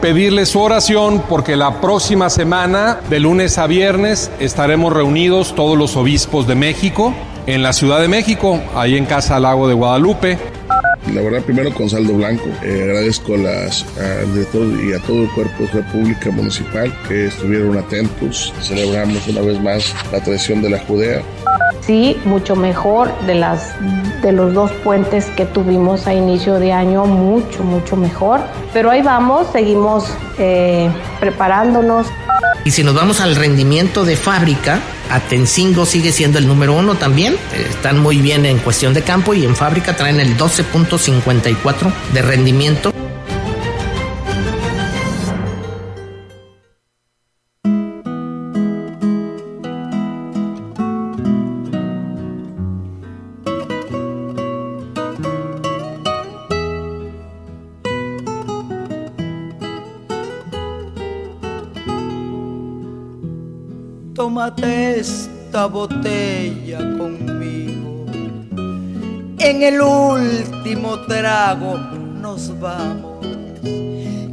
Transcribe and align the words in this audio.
pedirles 0.00 0.50
su 0.50 0.60
oración 0.60 1.22
porque 1.28 1.56
la 1.56 1.80
próxima 1.80 2.30
semana, 2.30 3.00
de 3.08 3.20
lunes 3.20 3.58
a 3.58 3.66
viernes, 3.66 4.30
estaremos 4.40 4.92
reunidos 4.92 5.54
todos 5.54 5.76
los 5.76 5.96
obispos 5.96 6.46
de 6.46 6.54
México 6.54 7.14
en 7.46 7.62
la 7.62 7.72
Ciudad 7.72 8.00
de 8.00 8.08
México, 8.08 8.60
ahí 8.74 8.96
en 8.96 9.06
Casa 9.06 9.38
Lago 9.38 9.68
de 9.68 9.74
Guadalupe. 9.74 10.38
La 11.14 11.22
verdad, 11.22 11.42
primero 11.42 11.72
con 11.72 11.88
saldo 11.88 12.14
blanco. 12.14 12.44
Eh, 12.62 12.82
agradezco 12.82 13.34
a 13.34 13.38
las, 13.38 13.82
y 13.82 14.92
a 14.92 14.98
todo 15.00 15.22
el 15.22 15.30
cuerpo 15.30 15.64
de 15.64 15.68
República 15.68 16.30
Municipal 16.30 16.92
que 17.06 17.26
estuvieron 17.26 17.78
atentos. 17.78 18.52
Celebramos 18.60 19.26
una 19.28 19.40
vez 19.40 19.60
más 19.60 19.94
la 20.10 20.20
tradición 20.20 20.62
de 20.62 20.70
la 20.70 20.80
Judea. 20.80 21.22
Sí, 21.86 22.16
mucho 22.24 22.56
mejor 22.56 23.16
de, 23.26 23.36
las, 23.36 23.74
de 24.20 24.32
los 24.32 24.52
dos 24.52 24.72
puentes 24.82 25.26
que 25.36 25.44
tuvimos 25.44 26.08
a 26.08 26.14
inicio 26.14 26.54
de 26.54 26.72
año, 26.72 27.06
mucho, 27.06 27.62
mucho 27.62 27.96
mejor. 27.96 28.40
Pero 28.72 28.90
ahí 28.90 29.02
vamos, 29.02 29.46
seguimos 29.52 30.12
eh, 30.38 30.90
preparándonos. 31.20 32.08
Y 32.64 32.72
si 32.72 32.82
nos 32.82 32.94
vamos 32.94 33.20
al 33.20 33.36
rendimiento 33.36 34.04
de 34.04 34.16
fábrica, 34.16 34.80
Atencingo 35.10 35.86
sigue 35.86 36.10
siendo 36.10 36.38
el 36.38 36.48
número 36.48 36.74
uno 36.74 36.96
también. 36.96 37.36
Están 37.70 38.00
muy 38.00 38.20
bien 38.20 38.44
en 38.46 38.58
cuestión 38.58 38.92
de 38.92 39.02
campo 39.02 39.34
y 39.34 39.44
en 39.44 39.54
fábrica 39.54 39.94
traen 39.94 40.18
el 40.18 40.36
12.54 40.36 41.92
de 42.12 42.22
rendimiento. 42.22 42.95
Tómate 64.36 65.00
esta 65.00 65.64
botella 65.64 66.76
conmigo. 66.98 68.04
En 69.38 69.62
el 69.62 69.80
último 69.80 70.98
trago 71.06 71.78
nos 72.20 72.52
vamos. 72.60 73.26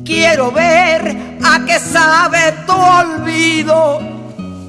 Quiero 0.04 0.52
ver 0.52 1.38
a 1.42 1.64
qué 1.66 1.80
sabe 1.80 2.54
tu 2.68 2.74
olvido 2.74 4.02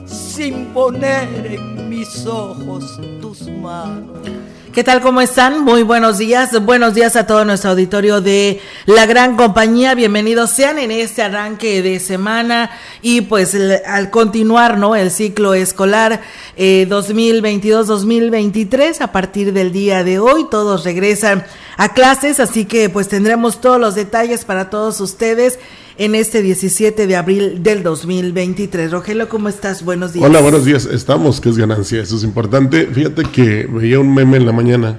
sin 0.06 0.66
poner 0.66 1.47
en 1.47 1.88
mis 1.88 2.25
ojos 2.26 3.00
tus 3.20 3.48
manos. 3.48 4.28
¿Qué 4.74 4.82
tal? 4.82 5.02
¿Cómo 5.02 5.20
están? 5.20 5.62
Muy 5.62 5.84
buenos 5.84 6.18
días. 6.18 6.60
Buenos 6.64 6.94
días 6.94 7.14
a 7.14 7.28
todo 7.28 7.44
nuestro 7.44 7.70
auditorio 7.70 8.20
de 8.20 8.60
la 8.86 9.06
gran 9.06 9.36
compañía. 9.36 9.94
Bienvenidos 9.94 10.50
sean 10.50 10.80
en 10.80 10.90
este 10.90 11.22
arranque 11.22 11.80
de 11.80 12.00
semana 12.00 12.72
y 13.00 13.20
pues 13.20 13.56
al 13.86 14.10
continuar, 14.10 14.76
¿no? 14.76 14.96
El 14.96 15.12
ciclo 15.12 15.54
escolar 15.54 16.22
2022-2023 16.56 18.80
eh, 18.80 18.96
a 18.98 19.12
partir 19.12 19.52
del 19.52 19.70
día 19.70 20.02
de 20.02 20.18
hoy. 20.18 20.46
Todos 20.50 20.82
regresan 20.82 21.46
a 21.76 21.94
clases, 21.94 22.40
así 22.40 22.64
que 22.64 22.88
pues 22.88 23.06
tendremos 23.06 23.60
todos 23.60 23.78
los 23.78 23.94
detalles 23.94 24.44
para 24.44 24.70
todos 24.70 25.00
ustedes 25.00 25.60
en 25.97 26.15
este 26.15 26.43
17 26.43 27.06
de 27.06 27.16
abril 27.16 27.62
del 27.62 27.82
2023. 27.82 28.91
Rogelio, 28.91 29.28
¿cómo 29.28 29.49
estás? 29.49 29.84
Buenos 29.84 30.12
días. 30.12 30.25
Hola, 30.27 30.41
buenos 30.41 30.65
días. 30.65 30.87
Estamos, 30.87 31.41
que 31.41 31.50
es 31.50 31.56
ganancia, 31.56 32.03
eso 32.03 32.16
es 32.16 32.25
importante. 32.25 32.87
Fíjate 32.87 33.25
que 33.25 33.66
veía 33.66 34.00
un 34.00 34.15
meme 34.15 34.38
en 34.38 34.47
la 34.47 34.53
mañana 34.53 34.99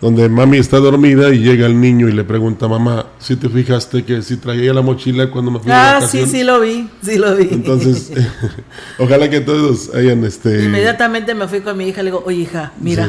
donde 0.00 0.28
mami 0.28 0.58
está 0.58 0.78
dormida 0.78 1.32
y 1.32 1.38
llega 1.38 1.64
el 1.64 1.80
niño 1.80 2.08
y 2.08 2.12
le 2.12 2.24
pregunta 2.24 2.66
mamá, 2.66 3.06
si 3.20 3.36
te 3.36 3.48
fijaste 3.48 4.04
que 4.04 4.20
si 4.20 4.36
traía 4.36 4.74
la 4.74 4.82
mochila 4.82 5.30
cuando 5.30 5.52
me 5.52 5.60
fui 5.60 5.70
ah, 5.70 5.98
Ah, 5.98 6.06
sí, 6.06 6.26
sí 6.26 6.42
lo 6.42 6.58
vi, 6.60 6.88
sí 7.04 7.18
lo 7.18 7.36
vi. 7.36 7.48
Entonces, 7.52 8.10
ojalá 8.98 9.30
que 9.30 9.40
todos 9.40 9.94
hayan 9.94 10.24
este... 10.24 10.64
Inmediatamente 10.64 11.36
me 11.36 11.46
fui 11.46 11.60
con 11.60 11.76
mi 11.78 11.86
hija, 11.86 12.02
le 12.02 12.10
digo, 12.10 12.24
oye 12.26 12.38
hija, 12.38 12.72
mira. 12.80 13.08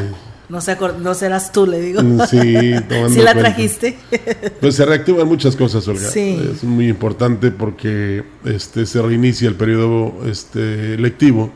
No, 0.53 0.61
sé, 0.61 0.77
no 1.01 1.15
serás 1.15 1.51
tú, 1.51 1.65
le 1.65 1.81
digo. 1.81 2.03
Mm, 2.03 2.19
sí, 2.29 2.37
¿Sí 3.09 3.21
la 3.23 3.33
trajiste? 3.33 3.97
Pues 4.61 4.75
se 4.75 4.85
reactivan 4.85 5.27
muchas 5.27 5.55
cosas, 5.55 5.87
Olga. 5.87 6.07
Sí. 6.07 6.39
Es 6.53 6.63
muy 6.63 6.89
importante 6.89 7.49
porque 7.49 8.23
este 8.45 8.85
se 8.85 9.01
reinicia 9.01 9.49
el 9.49 9.55
periodo 9.55 10.13
este 10.29 10.95
lectivo 10.99 11.51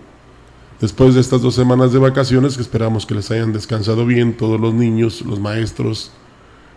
después 0.81 1.13
de 1.13 1.22
estas 1.22 1.44
dos 1.44 1.53
semanas 1.53 1.94
de 1.94 2.00
vacaciones 2.00 2.56
que 2.56 2.63
esperamos 2.63 3.06
que 3.06 3.13
les 3.13 3.30
hayan 3.30 3.53
descansado 3.53 4.03
bien 4.03 4.35
todos 4.35 4.59
los 4.59 4.74
niños, 4.74 5.22
los 5.22 5.40
maestros, 5.40 6.12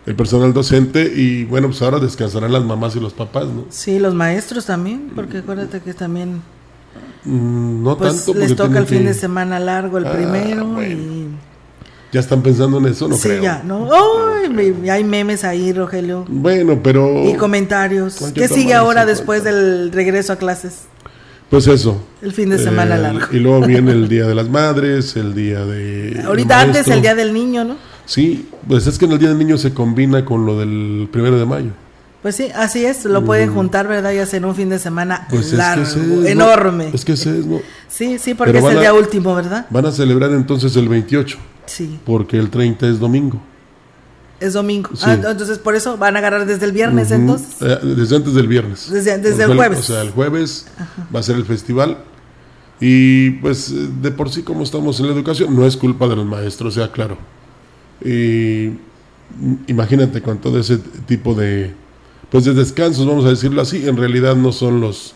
el 0.04 0.14
personal 0.14 0.52
docente 0.52 1.10
y 1.16 1.44
bueno, 1.44 1.68
pues 1.68 1.80
ahora 1.80 2.00
descansarán 2.00 2.52
las 2.52 2.64
mamás 2.64 2.96
y 2.96 3.00
los 3.00 3.14
papás, 3.14 3.46
¿no? 3.46 3.64
Sí, 3.70 3.98
los 3.98 4.12
maestros 4.12 4.66
también, 4.66 5.10
porque 5.14 5.38
acuérdate 5.38 5.80
que 5.80 5.94
también 5.94 6.42
mm, 7.24 7.82
no 7.82 7.96
pues, 7.96 8.26
tanto 8.26 8.38
les 8.38 8.54
toca 8.54 8.78
el 8.78 8.86
fin 8.86 9.06
de 9.06 9.14
semana 9.14 9.58
largo 9.58 9.96
el 9.96 10.06
ah, 10.06 10.12
primero 10.12 10.84
y 10.84 11.30
¿Ya 12.12 12.20
están 12.20 12.42
pensando 12.42 12.78
en 12.78 12.86
eso? 12.86 13.06
No 13.06 13.16
sí, 13.16 13.28
creo. 13.28 13.42
ya, 13.42 13.62
¿no? 13.64 13.88
hay 14.90 15.04
memes 15.04 15.44
ahí, 15.44 15.72
Rogelio. 15.72 16.24
Bueno, 16.28 16.80
pero... 16.82 17.24
Y 17.28 17.34
comentarios. 17.34 18.18
¿Qué 18.34 18.48
sigue 18.48 18.74
ahora 18.74 19.06
después 19.06 19.44
del 19.44 19.92
regreso 19.92 20.32
a 20.32 20.36
clases? 20.36 20.86
Pues 21.50 21.66
eso. 21.66 22.00
El 22.22 22.32
fin 22.32 22.50
de 22.50 22.58
semana 22.58 22.96
largo. 22.96 23.26
Y 23.32 23.38
luego 23.38 23.66
viene 23.66 23.92
el 23.92 24.08
Día 24.08 24.26
de 24.26 24.34
las 24.34 24.48
Madres, 24.48 25.16
el 25.16 25.34
Día 25.34 25.64
de... 25.64 26.22
Ahorita 26.24 26.60
antes 26.60 26.86
el 26.88 27.02
Día 27.02 27.14
del 27.14 27.32
Niño, 27.32 27.64
¿no? 27.64 27.76
Sí, 28.06 28.48
pues 28.66 28.86
es 28.86 28.98
que 28.98 29.04
en 29.04 29.12
el 29.12 29.18
Día 29.18 29.28
del 29.28 29.38
Niño 29.38 29.58
se 29.58 29.72
combina 29.74 30.24
con 30.24 30.46
lo 30.46 30.58
del 30.58 31.08
primero 31.12 31.38
de 31.38 31.46
mayo. 31.46 31.70
Pues 32.22 32.36
sí, 32.36 32.48
así 32.54 32.84
es, 32.84 33.06
lo 33.06 33.24
pueden 33.24 33.50
mm. 33.50 33.54
juntar, 33.54 33.88
¿verdad? 33.88 34.12
Y 34.12 34.18
hacer 34.18 34.44
un 34.44 34.54
fin 34.54 34.68
de 34.68 34.78
semana 34.78 35.26
pues 35.30 35.52
largo, 35.54 36.24
enorme. 36.26 36.90
Es 36.92 37.04
que 37.04 37.12
ese 37.12 37.38
es, 37.38 37.46
¿no? 37.46 37.60
Sí, 37.88 38.18
sí, 38.18 38.34
porque 38.34 38.58
es 38.58 38.64
el 38.64 38.80
día 38.80 38.92
último, 38.92 39.34
¿verdad? 39.34 39.66
Van 39.70 39.86
a 39.86 39.92
celebrar 39.92 40.30
entonces 40.32 40.76
el 40.76 40.88
28. 40.88 41.38
Sí. 41.64 41.98
Porque 42.04 42.36
el 42.36 42.50
30 42.50 42.88
es 42.88 42.98
domingo. 42.98 43.40
Es 44.38 44.54
domingo. 44.54 44.90
Ah, 45.02 45.14
entonces 45.14 45.58
por 45.58 45.74
eso 45.74 45.96
van 45.96 46.16
a 46.16 46.18
agarrar 46.18 46.46
desde 46.46 46.64
el 46.64 46.72
viernes 46.72 47.10
entonces. 47.10 47.56
Eh, 47.60 47.78
desde 47.82 48.16
antes 48.16 48.34
del 48.34 48.48
viernes. 48.48 48.90
Desde, 48.90 49.14
el 49.14 49.54
jueves. 49.54 49.78
O 49.78 49.82
sea, 49.82 50.02
el 50.02 50.10
jueves 50.10 50.66
va 51.14 51.20
a 51.20 51.22
ser 51.22 51.36
el 51.36 51.44
festival. 51.44 51.98
Y 52.80 53.30
pues 53.32 53.72
de 54.02 54.10
por 54.10 54.30
sí 54.30 54.42
como 54.42 54.62
estamos 54.62 54.98
en 55.00 55.06
la 55.06 55.12
educación, 55.12 55.54
no 55.54 55.66
es 55.66 55.76
culpa 55.76 56.08
de 56.08 56.16
los 56.16 56.24
maestros, 56.24 56.74
sea 56.74 56.90
claro. 56.90 57.18
Y 58.02 58.70
imagínate 59.66 60.22
con 60.22 60.38
todo 60.38 60.58
ese 60.58 60.78
tipo 61.06 61.34
de, 61.34 61.74
pues 62.30 62.44
de 62.44 62.54
descansos, 62.54 63.06
vamos 63.06 63.24
a 63.24 63.30
decirlo 63.30 63.60
así, 63.62 63.88
en 63.88 63.96
realidad 63.96 64.36
no 64.36 64.52
son 64.52 64.80
los 64.80 65.14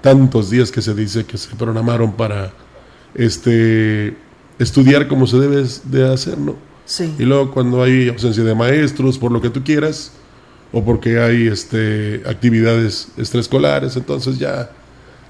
tantos 0.00 0.50
días 0.50 0.70
que 0.70 0.82
se 0.82 0.94
dice 0.94 1.24
que 1.24 1.38
se 1.38 1.54
programaron 1.54 2.12
para 2.12 2.52
este 3.14 4.16
estudiar 4.58 5.08
como 5.08 5.26
se 5.26 5.38
debe 5.38 5.64
de 5.84 6.12
hacer, 6.12 6.38
¿no? 6.38 6.56
Sí. 6.84 7.12
Y 7.18 7.24
luego 7.24 7.50
cuando 7.50 7.82
hay 7.82 8.08
ausencia 8.08 8.44
de 8.44 8.54
maestros, 8.54 9.18
por 9.18 9.32
lo 9.32 9.40
que 9.40 9.50
tú 9.50 9.62
quieras, 9.64 10.12
o 10.72 10.84
porque 10.84 11.18
hay 11.18 11.48
este, 11.48 12.22
actividades 12.26 13.08
extraescolares, 13.16 13.96
entonces 13.96 14.38
ya 14.38 14.70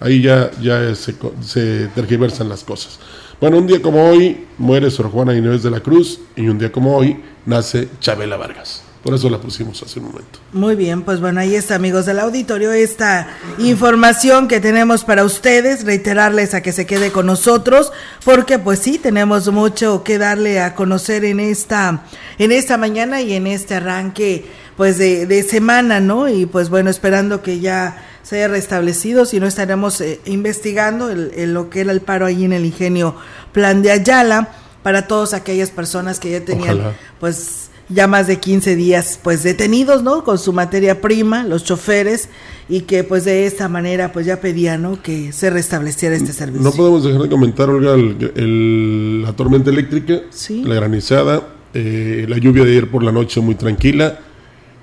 ahí 0.00 0.22
ya, 0.22 0.50
ya 0.60 0.94
se, 0.94 1.14
se 1.42 1.88
tergiversan 1.94 2.48
las 2.48 2.64
cosas. 2.64 2.98
Bueno, 3.40 3.58
un 3.58 3.66
día 3.66 3.82
como 3.82 4.08
hoy 4.08 4.46
muere 4.58 4.90
Sor 4.90 5.10
Juana 5.10 5.36
Inés 5.36 5.62
de 5.62 5.70
la 5.70 5.80
Cruz 5.80 6.20
y 6.36 6.48
un 6.48 6.58
día 6.58 6.72
como 6.72 6.96
hoy 6.96 7.22
nace 7.44 7.88
Chabela 8.00 8.36
Vargas. 8.36 8.85
Por 9.06 9.14
eso 9.14 9.30
la 9.30 9.38
pusimos 9.38 9.80
hace 9.84 10.00
un 10.00 10.06
momento. 10.06 10.40
Muy 10.52 10.74
bien, 10.74 11.02
pues 11.02 11.20
bueno, 11.20 11.38
ahí 11.38 11.54
está, 11.54 11.76
amigos 11.76 12.06
del 12.06 12.18
auditorio, 12.18 12.72
esta 12.72 13.28
información 13.58 14.48
que 14.48 14.58
tenemos 14.58 15.04
para 15.04 15.22
ustedes, 15.22 15.84
reiterarles 15.84 16.54
a 16.54 16.60
que 16.60 16.72
se 16.72 16.86
quede 16.86 17.12
con 17.12 17.26
nosotros, 17.26 17.92
porque 18.24 18.58
pues 18.58 18.80
sí, 18.80 18.98
tenemos 18.98 19.46
mucho 19.52 20.02
que 20.02 20.18
darle 20.18 20.60
a 20.60 20.74
conocer 20.74 21.24
en 21.24 21.38
esta, 21.38 22.02
en 22.38 22.50
esta 22.50 22.78
mañana 22.78 23.22
y 23.22 23.34
en 23.34 23.46
este 23.46 23.76
arranque 23.76 24.44
pues 24.76 24.98
de, 24.98 25.26
de 25.26 25.44
semana, 25.44 26.00
¿no? 26.00 26.28
Y 26.28 26.46
pues 26.46 26.68
bueno, 26.68 26.90
esperando 26.90 27.42
que 27.42 27.60
ya 27.60 28.04
se 28.24 28.38
haya 28.38 28.48
restablecido, 28.48 29.24
si 29.24 29.38
no 29.38 29.46
estaremos 29.46 30.00
eh, 30.00 30.20
investigando 30.24 31.10
el, 31.10 31.54
lo 31.54 31.70
que 31.70 31.82
era 31.82 31.92
el 31.92 32.00
paro 32.00 32.26
ahí 32.26 32.44
en 32.44 32.52
el 32.52 32.64
ingenio 32.64 33.14
Plan 33.52 33.82
de 33.82 33.92
Ayala 33.92 34.48
para 34.82 35.06
todas 35.06 35.32
aquellas 35.32 35.70
personas 35.70 36.18
que 36.18 36.32
ya 36.32 36.44
tenían 36.44 36.96
pues 37.20 37.65
ya 37.88 38.06
más 38.06 38.26
de 38.26 38.38
15 38.38 38.76
días 38.76 39.18
pues 39.22 39.42
detenidos, 39.42 40.02
¿no? 40.02 40.24
Con 40.24 40.38
su 40.38 40.52
materia 40.52 41.00
prima, 41.00 41.44
los 41.44 41.64
choferes 41.64 42.28
y 42.68 42.82
que 42.82 43.04
pues 43.04 43.24
de 43.24 43.46
esta 43.46 43.68
manera 43.68 44.12
pues 44.12 44.26
ya 44.26 44.40
pedían, 44.40 44.82
¿no? 44.82 45.02
Que 45.02 45.32
se 45.32 45.50
restableciera 45.50 46.16
este 46.16 46.32
servicio. 46.32 46.62
No 46.62 46.72
podemos 46.72 47.04
dejar 47.04 47.22
de 47.22 47.28
comentar, 47.28 47.70
Olga, 47.70 47.96
la 47.96 49.32
tormenta 49.34 49.70
eléctrica, 49.70 50.20
la 50.48 50.74
granizada, 50.74 51.48
eh, 51.74 52.26
la 52.28 52.38
lluvia 52.38 52.64
de 52.64 52.70
ayer 52.72 52.90
por 52.90 53.02
la 53.02 53.12
noche 53.12 53.40
muy 53.40 53.54
tranquila 53.54 54.20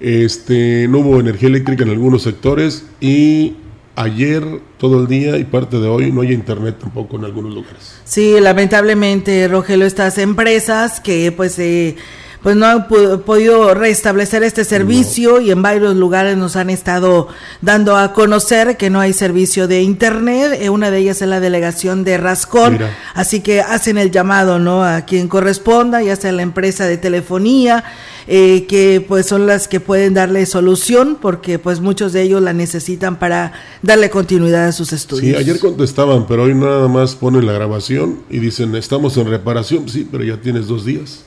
este, 0.04 0.86
no 0.90 1.00
hubo 1.00 1.20
energía 1.22 1.48
eléctrica 1.48 1.84
en 1.84 1.92
algunos 1.92 2.24
sectores 2.24 2.86
y 3.00 3.54
ayer 3.96 4.44
todo 4.78 5.00
el 5.00 5.08
día 5.08 5.38
y 5.38 5.46
parte 5.46 5.80
de 5.80 5.88
hoy 5.88 6.12
no 6.12 6.22
hay 6.22 6.34
internet 6.34 6.76
tampoco 6.78 7.16
en 7.16 7.24
algunos 7.24 7.54
lugares. 7.54 7.96
Sí, 8.04 8.36
lamentablemente, 8.42 9.48
Rogelio, 9.48 9.86
estas 9.86 10.18
empresas 10.18 11.00
que 11.00 11.32
pues 11.32 11.58
eh, 11.58 11.96
pues 12.44 12.58
no 12.58 12.66
han 12.66 12.88
podido 12.88 13.74
restablecer 13.74 14.44
este 14.44 14.66
servicio 14.66 15.40
y 15.40 15.50
en 15.50 15.62
varios 15.62 15.96
lugares 15.96 16.36
nos 16.36 16.58
han 16.58 16.70
estado 16.70 17.30
dando 17.62 17.96
a 17.96 18.12
conocer 18.12 18.76
que 18.76 18.90
no 18.90 19.00
hay 19.00 19.14
servicio 19.14 19.70
de 19.70 19.82
internet. 19.82 20.58
Eh, 20.60 20.70
una 20.70 20.92
de 20.92 21.00
ellas 21.00 21.22
es 21.22 21.30
la 21.30 21.40
delegación 21.40 22.04
de 22.04 22.18
Rascón, 22.18 22.80
así 23.14 23.40
que 23.40 23.62
hacen 23.62 23.98
el 23.98 24.12
llamado, 24.12 24.60
¿no? 24.60 24.84
A 24.84 25.02
quien 25.06 25.30
corresponda, 25.30 26.04
ya 26.04 26.18
sea 26.18 26.34
la 26.34 26.42
empresa 26.42 26.86
de 26.86 26.98
telefonía, 26.98 27.86
eh, 28.28 28.66
que 28.68 29.04
pues 29.08 29.26
son 29.26 29.48
las 29.48 29.70
que 29.70 29.80
pueden 29.80 30.14
darle 30.14 30.46
solución 30.46 31.18
porque 31.22 31.60
pues 31.60 31.80
muchos 31.80 32.12
de 32.12 32.24
ellos 32.24 32.42
la 32.42 32.52
necesitan 32.52 33.20
para 33.20 33.54
darle 33.82 34.10
continuidad 34.10 34.68
a 34.68 34.72
sus 34.74 34.92
estudios. 34.92 35.38
Sí, 35.38 35.42
ayer 35.42 35.60
contestaban, 35.60 36.28
pero 36.28 36.44
hoy 36.44 36.56
nada 36.56 36.90
más 36.90 37.16
ponen 37.16 37.46
la 37.46 37.54
grabación 37.54 38.20
y 38.30 38.40
dicen, 38.40 38.76
estamos 38.76 39.16
en 39.16 39.30
reparación, 39.30 39.88
sí, 39.88 40.06
pero 40.12 40.26
ya 40.26 40.42
tienes 40.42 40.68
dos 40.68 40.84
días. 40.84 41.24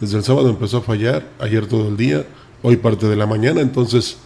Desde 0.00 0.18
el 0.18 0.24
sábado 0.24 0.48
empezó 0.48 0.78
a 0.78 0.82
fallar, 0.82 1.28
ayer 1.40 1.66
todo 1.66 1.88
el 1.88 1.96
día, 1.96 2.24
hoy 2.62 2.76
parte 2.76 3.06
de 3.06 3.16
la 3.16 3.26
mañana, 3.26 3.60
entonces 3.60 4.18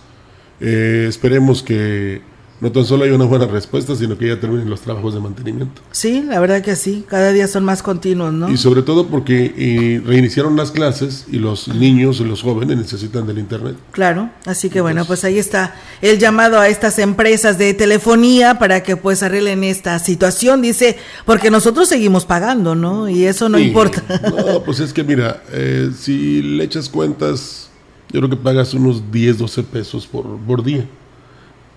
eh, 0.60 1.06
esperemos 1.08 1.62
que 1.62 2.20
no 2.62 2.70
tan 2.70 2.84
solo 2.84 3.02
hay 3.02 3.10
una 3.10 3.24
buena 3.24 3.46
respuesta, 3.46 3.96
sino 3.96 4.16
que 4.16 4.28
ya 4.28 4.38
terminen 4.38 4.70
los 4.70 4.82
trabajos 4.82 5.14
de 5.14 5.18
mantenimiento. 5.18 5.82
Sí, 5.90 6.22
la 6.22 6.38
verdad 6.38 6.62
que 6.62 6.76
sí, 6.76 7.04
cada 7.08 7.32
día 7.32 7.48
son 7.48 7.64
más 7.64 7.82
continuos, 7.82 8.32
¿no? 8.32 8.48
Y 8.48 8.56
sobre 8.56 8.82
todo 8.82 9.08
porque 9.08 9.52
eh, 9.56 10.00
reiniciaron 10.06 10.56
las 10.56 10.70
clases 10.70 11.26
y 11.28 11.38
los 11.38 11.66
niños 11.66 12.20
y 12.20 12.24
los 12.24 12.40
jóvenes 12.40 12.76
necesitan 12.76 13.26
del 13.26 13.40
Internet. 13.40 13.74
Claro, 13.90 14.30
así 14.46 14.70
que 14.70 14.80
bueno, 14.80 15.04
pues 15.04 15.24
ahí 15.24 15.40
está 15.40 15.74
el 16.02 16.20
llamado 16.20 16.60
a 16.60 16.68
estas 16.68 17.00
empresas 17.00 17.58
de 17.58 17.74
telefonía 17.74 18.60
para 18.60 18.84
que 18.84 18.96
pues 18.96 19.24
arreglen 19.24 19.64
esta 19.64 19.98
situación, 19.98 20.62
dice, 20.62 20.96
porque 21.26 21.50
nosotros 21.50 21.88
seguimos 21.88 22.26
pagando, 22.26 22.76
¿no? 22.76 23.08
Y 23.08 23.24
eso 23.24 23.48
no 23.48 23.58
importa. 23.58 24.04
No, 24.22 24.62
pues 24.62 24.78
es 24.78 24.92
que 24.92 25.02
mira, 25.02 25.42
eh, 25.50 25.90
si 25.98 26.42
le 26.42 26.62
echas 26.62 26.88
cuentas, 26.88 27.70
yo 28.12 28.20
creo 28.20 28.30
que 28.30 28.36
pagas 28.36 28.72
unos 28.72 29.10
10, 29.10 29.38
12 29.38 29.64
pesos 29.64 30.06
por, 30.06 30.38
por 30.38 30.62
día 30.62 30.86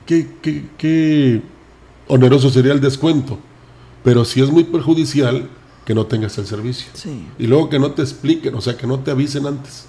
qué, 0.05 0.27
qué, 0.77 1.41
oneroso 2.07 2.49
sería 2.49 2.73
el 2.73 2.81
descuento. 2.81 3.39
Pero 4.03 4.23
si 4.25 4.41
es 4.41 4.51
muy 4.51 4.63
perjudicial 4.63 5.49
que 5.85 5.93
no 5.93 6.05
tengas 6.05 6.37
el 6.37 6.47
servicio. 6.47 6.87
Y 7.37 7.47
luego 7.47 7.69
que 7.69 7.79
no 7.79 7.91
te 7.91 8.01
expliquen, 8.01 8.55
o 8.55 8.61
sea, 8.61 8.75
que 8.75 8.87
no 8.87 8.99
te 8.99 9.11
avisen 9.11 9.45
antes. 9.45 9.85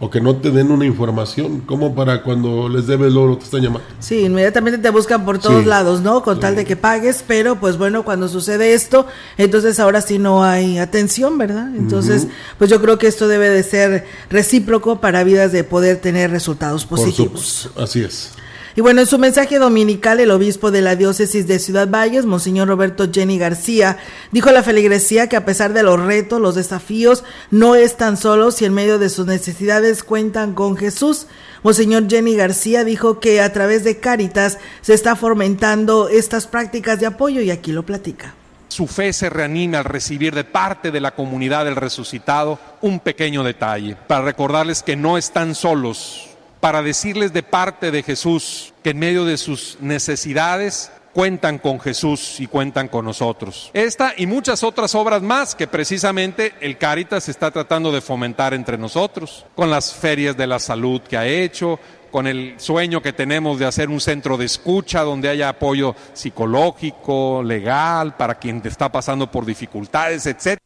O 0.00 0.10
que 0.10 0.20
no 0.20 0.36
te 0.36 0.50
den 0.50 0.72
una 0.72 0.84
información, 0.84 1.60
como 1.60 1.94
para 1.94 2.24
cuando 2.24 2.68
les 2.68 2.88
debes 2.88 3.12
luego 3.12 3.38
te 3.38 3.44
están 3.44 3.62
llamando. 3.62 3.86
Sí, 4.00 4.24
inmediatamente 4.24 4.78
te 4.78 4.90
buscan 4.90 5.24
por 5.24 5.38
todos 5.38 5.66
lados, 5.66 6.00
¿no? 6.00 6.24
Con 6.24 6.40
tal 6.40 6.56
de 6.56 6.64
que 6.64 6.74
pagues, 6.74 7.24
pero 7.26 7.60
pues 7.60 7.78
bueno, 7.78 8.04
cuando 8.04 8.28
sucede 8.28 8.74
esto, 8.74 9.06
entonces 9.38 9.78
ahora 9.78 10.00
sí 10.00 10.18
no 10.18 10.42
hay 10.42 10.78
atención, 10.78 11.38
¿verdad? 11.38 11.74
Entonces, 11.76 12.26
pues 12.58 12.70
yo 12.70 12.82
creo 12.82 12.98
que 12.98 13.06
esto 13.06 13.28
debe 13.28 13.48
de 13.48 13.62
ser 13.62 14.04
recíproco 14.30 15.00
para 15.00 15.22
vidas 15.22 15.52
de 15.52 15.62
poder 15.62 15.98
tener 15.98 16.32
resultados 16.32 16.84
positivos. 16.84 17.70
así 17.76 18.02
es. 18.02 18.32
Y 18.76 18.80
bueno, 18.80 19.02
en 19.02 19.06
su 19.06 19.20
mensaje 19.20 19.60
dominical, 19.60 20.18
el 20.18 20.32
obispo 20.32 20.72
de 20.72 20.82
la 20.82 20.96
diócesis 20.96 21.46
de 21.46 21.60
Ciudad 21.60 21.88
Valles, 21.88 22.26
Monseñor 22.26 22.66
Roberto 22.66 23.06
Jenny 23.12 23.38
García, 23.38 23.98
dijo 24.32 24.48
a 24.48 24.52
la 24.52 24.64
feligresía 24.64 25.28
que 25.28 25.36
a 25.36 25.44
pesar 25.44 25.72
de 25.74 25.84
los 25.84 26.00
retos, 26.00 26.40
los 26.40 26.56
desafíos, 26.56 27.22
no 27.52 27.76
están 27.76 28.16
solos 28.16 28.60
y 28.60 28.64
en 28.64 28.74
medio 28.74 28.98
de 28.98 29.10
sus 29.10 29.26
necesidades 29.26 30.02
cuentan 30.02 30.54
con 30.54 30.76
Jesús. 30.76 31.28
Monseñor 31.62 32.10
Jenny 32.10 32.34
García 32.34 32.82
dijo 32.82 33.20
que 33.20 33.40
a 33.40 33.52
través 33.52 33.84
de 33.84 34.00
Cáritas 34.00 34.58
se 34.80 34.94
está 34.94 35.14
fomentando 35.14 36.08
estas 36.08 36.48
prácticas 36.48 36.98
de 36.98 37.06
apoyo 37.06 37.42
y 37.42 37.52
aquí 37.52 37.70
lo 37.70 37.84
platica. 37.84 38.34
Su 38.66 38.88
fe 38.88 39.12
se 39.12 39.30
reanima 39.30 39.78
al 39.78 39.84
recibir 39.84 40.34
de 40.34 40.42
parte 40.42 40.90
de 40.90 41.00
la 41.00 41.14
comunidad 41.14 41.64
del 41.64 41.76
resucitado 41.76 42.58
un 42.80 42.98
pequeño 42.98 43.44
detalle 43.44 43.96
para 44.08 44.24
recordarles 44.24 44.82
que 44.82 44.96
no 44.96 45.16
están 45.16 45.54
solos 45.54 46.33
para 46.64 46.82
decirles 46.82 47.34
de 47.34 47.42
parte 47.42 47.90
de 47.90 48.02
Jesús 48.02 48.72
que 48.82 48.88
en 48.92 48.98
medio 48.98 49.26
de 49.26 49.36
sus 49.36 49.76
necesidades 49.82 50.90
cuentan 51.12 51.58
con 51.58 51.78
Jesús 51.78 52.40
y 52.40 52.46
cuentan 52.46 52.88
con 52.88 53.04
nosotros. 53.04 53.70
Esta 53.74 54.14
y 54.16 54.26
muchas 54.26 54.64
otras 54.64 54.94
obras 54.94 55.20
más 55.20 55.54
que 55.54 55.66
precisamente 55.66 56.54
el 56.62 56.78
Caritas 56.78 57.28
está 57.28 57.50
tratando 57.50 57.92
de 57.92 58.00
fomentar 58.00 58.54
entre 58.54 58.78
nosotros, 58.78 59.44
con 59.54 59.68
las 59.68 59.92
ferias 59.92 60.38
de 60.38 60.46
la 60.46 60.58
salud 60.58 61.02
que 61.02 61.18
ha 61.18 61.26
hecho, 61.26 61.78
con 62.10 62.26
el 62.26 62.54
sueño 62.56 63.02
que 63.02 63.12
tenemos 63.12 63.58
de 63.58 63.66
hacer 63.66 63.90
un 63.90 64.00
centro 64.00 64.38
de 64.38 64.46
escucha 64.46 65.02
donde 65.02 65.28
haya 65.28 65.50
apoyo 65.50 65.94
psicológico, 66.14 67.42
legal, 67.44 68.16
para 68.16 68.36
quien 68.36 68.62
está 68.64 68.90
pasando 68.90 69.30
por 69.30 69.44
dificultades, 69.44 70.24
etc. 70.24 70.56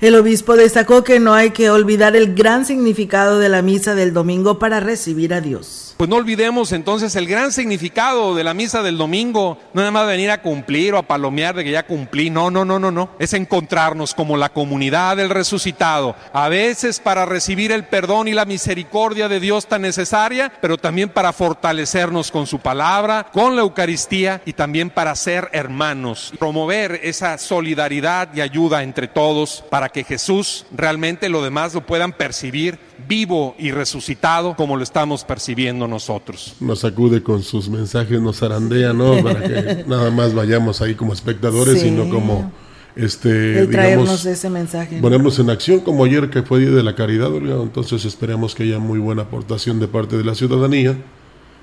El 0.00 0.14
obispo 0.14 0.56
destacó 0.56 1.04
que 1.04 1.20
no 1.20 1.34
hay 1.34 1.50
que 1.50 1.68
olvidar 1.68 2.16
el 2.16 2.34
gran 2.34 2.64
significado 2.64 3.38
de 3.38 3.50
la 3.50 3.60
misa 3.60 3.94
del 3.94 4.14
domingo 4.14 4.58
para 4.58 4.80
recibir 4.80 5.34
a 5.34 5.42
Dios. 5.42 5.89
Pues 6.00 6.08
no 6.08 6.16
olvidemos 6.16 6.72
entonces 6.72 7.14
el 7.14 7.26
gran 7.26 7.52
significado 7.52 8.34
de 8.34 8.42
la 8.42 8.54
misa 8.54 8.82
del 8.82 8.96
domingo, 8.96 9.58
no 9.74 9.82
nada 9.82 9.90
más 9.90 10.06
venir 10.06 10.30
a 10.30 10.40
cumplir 10.40 10.94
o 10.94 10.96
a 10.96 11.02
palomear 11.02 11.54
de 11.54 11.62
que 11.62 11.72
ya 11.72 11.82
cumplí, 11.82 12.30
no, 12.30 12.50
no, 12.50 12.64
no, 12.64 12.78
no, 12.78 12.90
no, 12.90 13.10
es 13.18 13.34
encontrarnos 13.34 14.14
como 14.14 14.38
la 14.38 14.48
comunidad 14.48 15.18
del 15.18 15.28
resucitado, 15.28 16.16
a 16.32 16.48
veces 16.48 17.00
para 17.00 17.26
recibir 17.26 17.70
el 17.70 17.84
perdón 17.84 18.28
y 18.28 18.32
la 18.32 18.46
misericordia 18.46 19.28
de 19.28 19.40
Dios 19.40 19.66
tan 19.66 19.82
necesaria, 19.82 20.50
pero 20.62 20.78
también 20.78 21.10
para 21.10 21.34
fortalecernos 21.34 22.30
con 22.30 22.46
su 22.46 22.60
palabra, 22.60 23.26
con 23.30 23.54
la 23.54 23.60
Eucaristía 23.60 24.40
y 24.46 24.54
también 24.54 24.88
para 24.88 25.14
ser 25.16 25.50
hermanos, 25.52 26.32
promover 26.38 26.98
esa 27.02 27.36
solidaridad 27.36 28.30
y 28.34 28.40
ayuda 28.40 28.84
entre 28.84 29.06
todos 29.06 29.62
para 29.68 29.90
que 29.90 30.04
Jesús 30.04 30.64
realmente 30.72 31.28
lo 31.28 31.42
demás 31.42 31.74
lo 31.74 31.84
puedan 31.84 32.14
percibir 32.14 32.78
vivo 33.06 33.54
y 33.58 33.70
resucitado 33.70 34.56
como 34.56 34.76
lo 34.76 34.82
estamos 34.82 35.24
percibiendo 35.24 35.89
nosotros. 35.90 36.54
Nos 36.60 36.84
acude 36.84 37.22
con 37.22 37.42
sus 37.42 37.68
mensajes, 37.68 38.20
nos 38.20 38.38
zarandea, 38.38 38.92
¿no? 38.92 39.16
Para 39.22 39.42
que 39.42 39.84
nada 39.86 40.10
más 40.10 40.34
vayamos 40.34 40.80
ahí 40.80 40.94
como 40.94 41.12
espectadores, 41.12 41.80
sino 41.80 42.08
como 42.08 42.52
este 42.96 43.66
traernos 43.66 44.24
ese 44.24 44.48
mensaje. 44.48 45.00
Ponernos 45.00 45.38
en 45.38 45.50
acción 45.50 45.80
como 45.80 46.04
ayer 46.04 46.30
que 46.30 46.42
fue 46.42 46.60
Día 46.60 46.70
de 46.70 46.82
la 46.82 46.94
Caridad, 46.94 47.34
entonces 47.34 48.04
esperemos 48.04 48.54
que 48.54 48.62
haya 48.62 48.78
muy 48.78 48.98
buena 48.98 49.22
aportación 49.22 49.80
de 49.80 49.88
parte 49.88 50.16
de 50.16 50.24
la 50.24 50.34
ciudadanía 50.34 50.96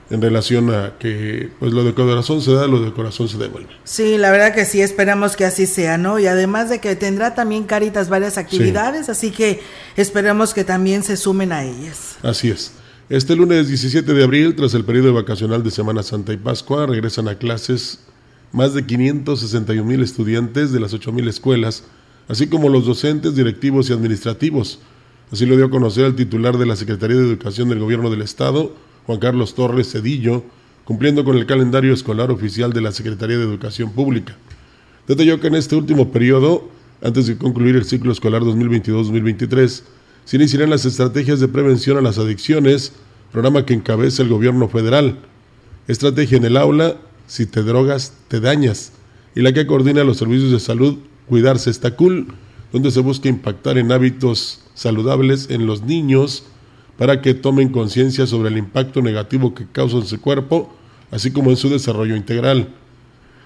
en 0.10 0.22
relación 0.22 0.74
a 0.74 0.94
que 0.98 1.52
pues 1.60 1.74
lo 1.74 1.84
de 1.84 1.94
corazón 1.94 2.42
se 2.42 2.54
da, 2.54 2.68
lo 2.68 2.80
de 2.80 2.94
corazón 2.94 3.28
se 3.28 3.38
devuelve. 3.38 3.70
Sí, 3.84 4.18
la 4.18 4.32
verdad 4.32 4.54
que 4.54 4.66
sí, 4.66 4.82
esperamos 4.82 5.36
que 5.36 5.46
así 5.46 5.66
sea, 5.66 5.98
¿no? 5.98 6.18
Y 6.20 6.28
además 6.28 6.70
de 6.70 6.80
que 6.80 6.96
tendrá 6.96 7.36
también 7.36 7.66
Caritas 7.66 8.10
varias 8.10 8.38
actividades, 8.38 9.10
así 9.10 9.32
que 9.32 9.60
esperamos 9.96 10.54
que 10.54 10.64
también 10.64 11.04
se 11.04 11.18
sumen 11.18 11.52
a 11.52 11.64
ellas. 11.64 12.18
Así 12.24 12.50
es. 12.50 12.72
Este 13.10 13.38
lunes 13.38 13.70
17 13.70 14.14
de 14.14 14.22
abril, 14.22 14.54
tras 14.56 14.74
el 14.74 14.84
periodo 14.84 15.14
vacacional 15.14 15.64
de 15.64 15.72
Semana 15.72 16.04
Santa 16.04 16.34
y 16.34 16.38
Pascua, 16.38 16.88
regresan 16.88 17.30
a 17.30 17.36
clases 17.36 18.02
más 18.52 18.74
de 18.74 18.86
561 18.86 19.82
mil 19.90 20.04
estudiantes 20.04 20.74
de 20.74 20.82
las 20.82 20.94
8 20.94 21.14
mil 21.14 21.26
escuelas, 21.30 21.86
así 22.28 22.48
como 22.48 22.68
los 22.68 22.86
docentes, 22.86 23.34
directivos 23.34 23.90
y 23.90 23.94
administrativos. 23.94 24.80
Así 25.32 25.46
lo 25.46 25.56
dio 25.56 25.68
a 25.68 25.70
conocer 25.70 26.04
el 26.04 26.16
titular 26.16 26.58
de 26.58 26.66
la 26.66 26.76
Secretaría 26.76 27.16
de 27.16 27.24
Educación 27.24 27.70
del 27.70 27.80
Gobierno 27.80 28.10
del 28.10 28.24
Estado, 28.24 28.76
Juan 29.06 29.20
Carlos 29.20 29.56
Torres 29.56 29.90
Cedillo, 29.90 30.44
cumpliendo 30.84 31.24
con 31.24 31.38
el 31.38 31.46
calendario 31.46 31.94
escolar 31.94 32.30
oficial 32.30 32.74
de 32.74 32.82
la 32.82 32.92
Secretaría 32.92 33.38
de 33.38 33.44
Educación 33.46 33.94
Pública. 33.94 34.36
Detalló 35.08 35.40
que 35.40 35.48
en 35.48 35.56
este 35.56 35.78
último 35.78 36.12
periodo, 36.12 36.70
antes 37.02 37.28
de 37.28 37.38
concluir 37.38 37.78
el 37.78 37.86
ciclo 37.86 38.12
escolar 38.12 38.42
2022-2023, 38.42 39.84
se 40.28 40.36
iniciarán 40.36 40.70
las 40.70 40.84
estrategias 40.84 41.40
de 41.40 41.48
prevención 41.48 41.96
a 41.96 42.02
las 42.02 42.18
adicciones, 42.18 42.92
programa 43.32 43.66
que 43.66 43.74
encabeza 43.74 44.24
el 44.24 44.28
gobierno 44.28 44.68
federal. 44.68 45.20
Estrategia 45.88 46.36
en 46.36 46.44
el 46.44 46.58
aula, 46.58 46.98
si 47.28 47.46
te 47.46 47.64
drogas, 47.64 48.12
te 48.28 48.42
dañas. 48.42 48.92
Y 49.36 49.42
la 49.42 49.54
que 49.54 49.66
coordina 49.66 50.04
los 50.04 50.18
servicios 50.18 50.52
de 50.52 50.60
salud, 50.60 50.98
Cuidarse 51.30 51.70
está 51.70 51.96
cool, 51.96 52.28
donde 52.74 52.92
se 52.92 53.00
busca 53.00 53.30
impactar 53.30 53.78
en 53.78 53.90
hábitos 53.94 54.64
saludables 54.74 55.50
en 55.50 55.66
los 55.66 55.84
niños 55.84 56.44
para 56.98 57.22
que 57.22 57.34
tomen 57.34 57.70
conciencia 57.70 58.28
sobre 58.28 58.50
el 58.50 58.58
impacto 58.58 59.02
negativo 59.02 59.56
que 59.56 59.66
causa 59.66 59.96
en 59.96 60.08
su 60.08 60.20
cuerpo, 60.20 60.76
así 61.10 61.32
como 61.32 61.52
en 61.52 61.56
su 61.56 61.70
desarrollo 61.70 62.18
integral. 62.18 62.68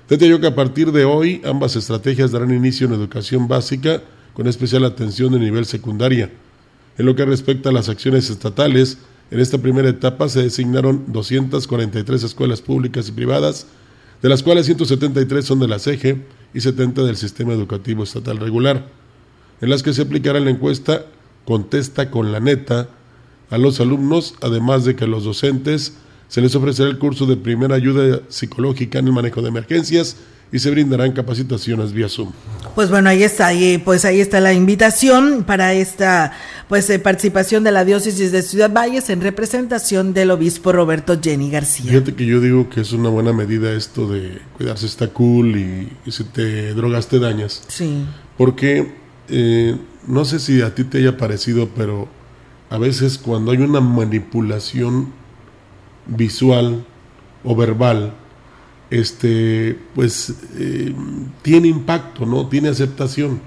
Detalló 0.10 0.42
que 0.42 0.48
a 0.48 0.56
partir 0.56 0.92
de 0.92 1.06
hoy 1.06 1.44
ambas 1.46 1.76
estrategias 1.76 2.32
darán 2.32 2.52
inicio 2.52 2.88
en 2.88 2.94
educación 2.94 3.48
básica 3.48 4.02
con 4.34 4.48
especial 4.48 4.84
atención 4.84 5.32
de 5.34 5.40
nivel 5.40 5.68
secundaria. 5.68 6.32
En 6.98 7.06
lo 7.06 7.16
que 7.16 7.26
respecta 7.26 7.70
a 7.70 7.74
las 7.74 7.90
acciones 7.90 8.30
estatales, 8.30 8.98
en 9.32 9.40
esta 9.40 9.58
primera 9.58 9.90
etapa 9.90 10.28
se 10.28 10.44
designaron 10.44 11.06
243 11.08 12.24
escuelas 12.24 12.62
públicas 12.62 13.08
y 13.08 13.12
privadas, 13.14 13.68
de 14.22 14.30
las 14.30 14.44
cuales 14.44 14.66
173 14.66 15.46
son 15.46 15.60
de 15.60 15.68
la 15.68 15.80
CEGE 15.80 16.22
y 16.54 16.62
70 16.62 17.04
del 17.04 17.16
Sistema 17.16 17.54
Educativo 17.54 18.04
Estatal 18.04 18.38
Regular, 18.38 18.88
en 19.62 19.70
las 19.70 19.84
que 19.84 19.94
se 19.94 20.02
aplicará 20.02 20.40
la 20.40 20.50
encuesta 20.50 21.06
Contesta 21.46 22.12
con 22.12 22.32
la 22.32 22.40
neta 22.40 22.90
a 23.50 23.58
los 23.58 23.80
alumnos, 23.80 24.36
además 24.42 24.86
de 24.86 24.96
que 24.96 25.06
a 25.06 25.08
los 25.08 25.24
docentes 25.24 25.98
se 26.28 26.42
les 26.42 26.56
ofrecerá 26.56 26.90
el 26.90 27.00
curso 27.00 27.26
de 27.26 27.36
primera 27.36 27.76
ayuda 27.76 28.22
psicológica 28.30 29.00
en 29.00 29.08
el 29.08 29.14
manejo 29.14 29.42
de 29.42 29.50
emergencias 29.50 30.18
y 30.52 30.60
se 30.60 30.70
brindarán 30.70 31.14
capacitaciones 31.14 31.94
vía 31.94 32.10
Zoom. 32.10 32.32
Pues 32.76 32.90
bueno, 32.90 33.10
ahí 33.10 33.24
está, 33.24 33.48
ahí, 33.48 33.78
pues 33.78 34.06
ahí 34.06 34.20
está 34.20 34.40
la 34.40 34.54
invitación 34.54 35.44
para 35.44 35.74
esta 35.74 36.34
pues 36.68 36.90
eh, 36.90 37.00
participación 37.00 37.64
de 37.64 37.72
la 37.72 37.84
diócesis 37.84 38.32
de 38.32 38.42
Ciudad 38.42 38.72
Valles 38.72 39.10
en 39.10 39.22
representación 39.22 40.14
del 40.14 40.32
obispo 40.32 40.72
Roberto 40.72 41.20
Jenny 41.22 41.50
García. 41.50 41.92
Fíjate 41.92 42.16
que 42.16 42.26
yo 42.26 42.40
digo 42.40 42.70
que 42.70 42.82
es 42.82 42.94
una 42.94 43.10
buena 43.10 43.34
medida 43.34 43.74
esto 43.74 44.08
de 44.08 44.40
cuidarse 44.58 44.86
está 44.86 45.08
cool 45.08 45.58
y, 45.58 46.12
si 46.12 46.24
te 46.26 46.74
drogas 46.74 47.08
te 47.08 47.20
dañas. 47.20 47.64
Sí. 47.68 48.06
Porque 48.38 48.94
eh, 49.28 49.76
no 50.08 50.26
sé 50.26 50.40
si 50.40 50.62
a 50.62 50.74
ti 50.76 50.84
te 50.84 51.00
haya 51.00 51.18
parecido, 51.18 51.70
pero 51.76 52.08
a 52.70 52.78
veces 52.78 53.18
cuando 53.18 53.52
hay 53.52 53.58
una 53.58 53.82
manipulación 53.82 55.14
visual 56.08 56.86
o 57.44 57.56
verbal, 57.56 58.14
este, 58.92 59.80
pues 59.96 60.36
eh, 60.58 60.94
tiene 61.42 61.70
impacto, 61.70 62.26
¿no? 62.26 62.48
Tiene 62.48 62.70
aceptación. 62.70 63.40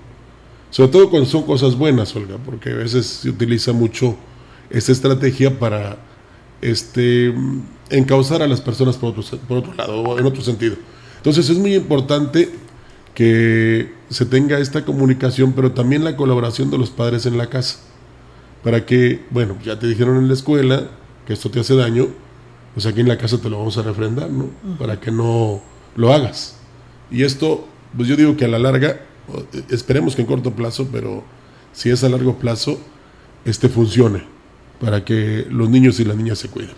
Sobre 0.71 0.91
todo 0.91 1.11
cuando 1.11 1.29
son 1.29 1.45
cosas 1.45 1.77
buenas, 1.77 2.17
Olga, 2.17 2.39
porque 2.45 2.71
a 2.71 2.75
veces 2.75 3.07
se 3.07 3.29
utiliza 3.29 3.73
mucho 3.73 4.17
esta 4.71 4.91
estrategia 4.91 5.57
para 5.59 5.99
este, 6.61 7.33
encauzar 7.91 8.43
a 8.43 8.49
las 8.49 8.61
personas 8.61 8.97
por 8.97 9.11
otro, 9.11 9.39
por 9.47 9.59
otro 9.59 9.75
lado 9.75 10.01
o 10.01 10.19
en 10.19 10.27
otro 10.27 10.43
sentido. 10.43 10.77
Entonces 11.19 11.49
es 11.49 11.59
muy 11.59 11.75
importante 11.75 12.51
que 13.15 13.93
se 14.09 14.27
tenga 14.27 14.59
esta 14.59 14.85
comunicación, 14.85 15.53
pero 15.53 15.73
también 15.73 16.05
la 16.05 16.17
colaboración 16.17 16.71
de 16.71 16.79
los 16.79 16.91
padres 16.91 17.27
en 17.27 17.39
la 17.39 17.49
casa, 17.49 17.79
para 18.65 18.87
que, 18.87 19.23
bueno, 19.31 19.57
ya 19.63 19.79
te 19.79 19.87
dijeron 19.87 20.17
en 20.17 20.29
la 20.29 20.35
escuela 20.35 20.89
que 21.27 21.35
esto 21.35 21.51
te 21.51 21.61
hace 21.61 21.77
daño, 21.77 22.09
pues 22.75 22.87
aquí 22.87 23.01
en 23.01 23.09
la 23.09 23.17
casa 23.17 23.39
te 23.39 23.49
lo 23.49 23.59
vamos 23.59 23.79
a 23.79 23.83
refrendar, 23.83 24.31
¿no? 24.31 24.51
Para 24.79 25.01
que 25.01 25.11
no 25.11 25.63
lo 25.97 26.13
hagas. 26.13 26.57
Y 27.11 27.23
esto, 27.23 27.67
pues 27.97 28.09
yo 28.09 28.17
digo 28.17 28.37
que 28.37 28.45
a 28.45 28.49
la 28.49 28.59
larga, 28.59 29.01
esperemos 29.71 30.17
que 30.17 30.23
en 30.23 30.27
corto 30.27 30.53
plazo, 30.53 30.89
pero 30.93 31.23
si 31.73 31.91
es 31.91 32.03
a 32.05 32.09
largo 32.09 32.37
plazo, 32.39 32.79
este 33.45 33.69
funcione 33.69 34.25
para 34.81 35.05
que 35.05 35.47
los 35.51 35.71
niños 35.71 36.01
y 36.01 36.05
las 36.05 36.17
niñas 36.17 36.39
se 36.39 36.49
cuiden. 36.49 36.73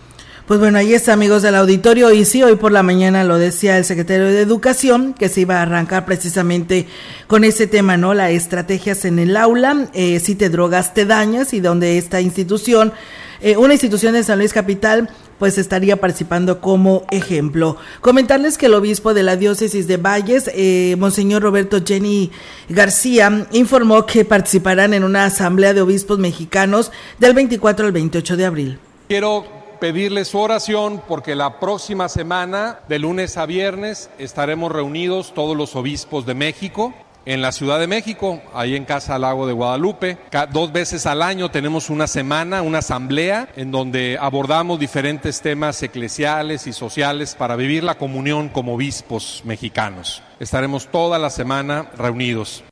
Pues 0.47 0.61
bueno, 0.61 0.77
ahí 0.77 0.93
está, 0.93 1.11
amigos 1.11 1.41
del 1.41 1.55
auditorio. 1.55 2.09
Y 2.13 2.23
sí, 2.23 2.41
hoy 2.41 2.55
por 2.55 2.71
la 2.71 2.81
mañana 2.81 3.25
lo 3.25 3.37
decía 3.37 3.77
el 3.77 3.83
secretario 3.83 4.27
de 4.27 4.39
Educación, 4.39 5.13
que 5.13 5.27
se 5.27 5.41
iba 5.41 5.57
a 5.57 5.63
arrancar 5.63 6.05
precisamente 6.05 6.87
con 7.27 7.43
ese 7.43 7.67
tema, 7.67 7.97
¿no? 7.97 8.13
Las 8.13 8.31
estrategias 8.31 9.03
en 9.03 9.19
el 9.19 9.35
aula, 9.35 9.89
eh, 9.93 10.21
si 10.21 10.35
te 10.35 10.49
drogas, 10.49 10.93
te 10.93 11.05
dañas, 11.05 11.53
y 11.53 11.59
donde 11.59 11.97
esta 11.97 12.21
institución, 12.21 12.93
eh, 13.41 13.57
una 13.57 13.73
institución 13.73 14.13
de 14.13 14.23
San 14.23 14.39
Luis 14.39 14.53
Capital, 14.53 15.09
pues 15.39 15.57
estaría 15.57 15.97
participando 15.97 16.61
como 16.61 17.05
ejemplo. 17.11 17.77
Comentarles 18.01 18.57
que 18.57 18.67
el 18.67 18.73
obispo 18.73 19.13
de 19.13 19.23
la 19.23 19.35
diócesis 19.35 19.87
de 19.87 19.97
Valles, 19.97 20.49
eh, 20.53 20.95
Monseñor 20.97 21.43
Roberto 21.43 21.79
Jenny 21.85 22.31
García, 22.69 23.47
informó 23.51 24.05
que 24.05 24.25
participarán 24.25 24.93
en 24.93 25.03
una 25.03 25.25
asamblea 25.25 25.73
de 25.73 25.81
obispos 25.81 26.19
mexicanos 26.19 26.91
del 27.19 27.33
24 27.33 27.85
al 27.85 27.91
28 27.91 28.37
de 28.37 28.45
abril. 28.45 28.79
Quiero 29.07 29.45
pedirles 29.79 30.29
su 30.29 30.39
oración 30.39 31.01
porque 31.07 31.35
la 31.35 31.59
próxima 31.59 32.09
semana, 32.09 32.79
de 32.89 32.99
lunes 32.99 33.37
a 33.37 33.45
viernes, 33.45 34.09
estaremos 34.17 34.71
reunidos 34.71 35.33
todos 35.33 35.55
los 35.55 35.75
obispos 35.75 36.25
de 36.25 36.33
México 36.33 36.93
en 37.27 37.41
la 37.41 37.51
Ciudad 37.51 37.77
de 37.77 37.87
México, 37.87 38.41
ahí 38.53 38.77
en 38.77 38.85
Casa 38.85 39.19
Lago 39.19 39.45
de 39.47 39.53
Guadalupe. 39.53 40.17
Dos 40.53 40.71
veces 40.71 41.05
al 41.05 41.21
año 41.21 41.51
tenemos 41.51 41.89
una 41.89 42.07
semana, 42.07 42.61
una 42.61 42.77
asamblea, 42.77 43.49
en 43.57 43.69
donde 43.69 44.17
abordamos 44.19 44.79
diferentes 44.79 45.41
temas 45.41 45.83
eclesiales 45.83 46.67
y 46.67 46.73
sociales 46.73 47.35
para 47.35 47.57
vivir 47.57 47.83
la 47.83 47.95
comunión 47.95 48.47
como 48.47 48.75
obispos 48.75 49.41
mexicanos. 49.43 50.23
Estaremos 50.39 50.87
toda 50.87 51.19
la 51.19 51.29
semana 51.29 51.91
reunidos. 51.97 52.63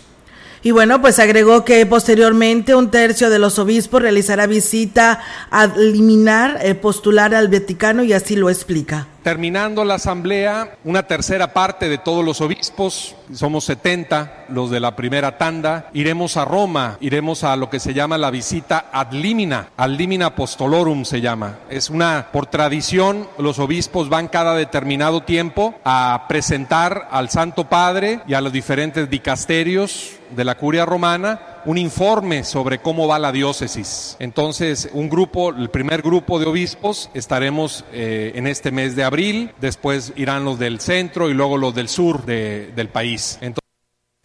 Y 0.64 0.72
bueno, 0.72 1.02
pues 1.02 1.20
agregó 1.20 1.66
que 1.66 1.86
posteriormente 1.86 2.76
un 2.76 2.90
tercio 2.90 3.30
de 3.30 3.40
los 3.40 3.60
obispos 3.60 4.02
realizará 4.02 4.48
visita 4.48 5.22
a 5.52 5.66
eliminar, 5.66 6.60
eh, 6.64 6.76
postular 6.76 7.36
al 7.36 7.50
Vaticano 7.50 8.04
y 8.04 8.14
así 8.14 8.38
lo 8.38 8.50
explica. 8.50 9.08
Terminando 9.26 9.84
la 9.84 9.96
asamblea, 9.96 10.78
una 10.84 11.08
tercera 11.08 11.52
parte 11.52 11.90
de 11.90 11.98
todos 11.98 12.24
los 12.24 12.42
obispos, 12.42 13.16
somos 13.34 13.64
70 13.64 14.46
los 14.50 14.70
de 14.70 14.80
la 14.80 14.96
primera 14.96 15.40
tanda, 15.40 15.90
iremos 15.94 16.38
a 16.38 16.46
Roma, 16.46 16.98
iremos 17.00 17.44
a 17.44 17.56
lo 17.56 17.68
que 17.68 17.80
se 17.80 17.96
llama 17.96 18.20
la 18.20 18.30
visita 18.30 18.86
ad 18.92 19.14
limina, 19.14 19.70
ad 19.78 19.90
limina 19.90 20.28
apostolorum 20.28 21.06
se 21.06 21.22
llama. 21.22 21.58
Es 21.72 21.90
una, 21.90 22.28
por 22.32 22.46
tradición, 22.46 23.28
los 23.40 23.58
obispos 23.58 24.10
van 24.10 24.28
cada 24.28 24.54
determinado 24.54 25.24
tiempo 25.24 25.74
a 25.84 26.26
presentar 26.30 27.08
al 27.10 27.32
Santo 27.32 27.64
Padre 27.64 28.20
y 28.28 28.36
a 28.36 28.42
los 28.42 28.54
diferentes 28.54 29.10
dicasterios 29.10 30.12
de 30.36 30.44
la 30.44 30.56
curia 30.56 30.86
romana 30.86 31.55
un 31.66 31.78
informe 31.78 32.44
sobre 32.44 32.80
cómo 32.80 33.08
va 33.08 33.20
la 33.20 33.32
diócesis. 33.32 34.16
Entonces, 34.20 34.90
un 34.94 35.10
grupo, 35.10 35.50
el 35.50 35.70
primer 35.70 36.02
grupo 36.02 36.40
de 36.40 36.46
obispos, 36.46 37.10
estaremos 37.14 37.86
eh, 37.92 38.34
en 38.36 38.48
este 38.48 38.72
mes 38.72 38.96
de 38.96 39.04
abril, 39.04 39.52
después 39.60 40.14
irán 40.16 40.46
los 40.46 40.60
del 40.60 40.80
centro 40.80 41.30
y 41.30 41.34
luego 41.34 41.58
los 41.58 41.74
del 41.74 41.90
sur 41.90 42.26
del 42.26 42.90
país. 42.90 43.40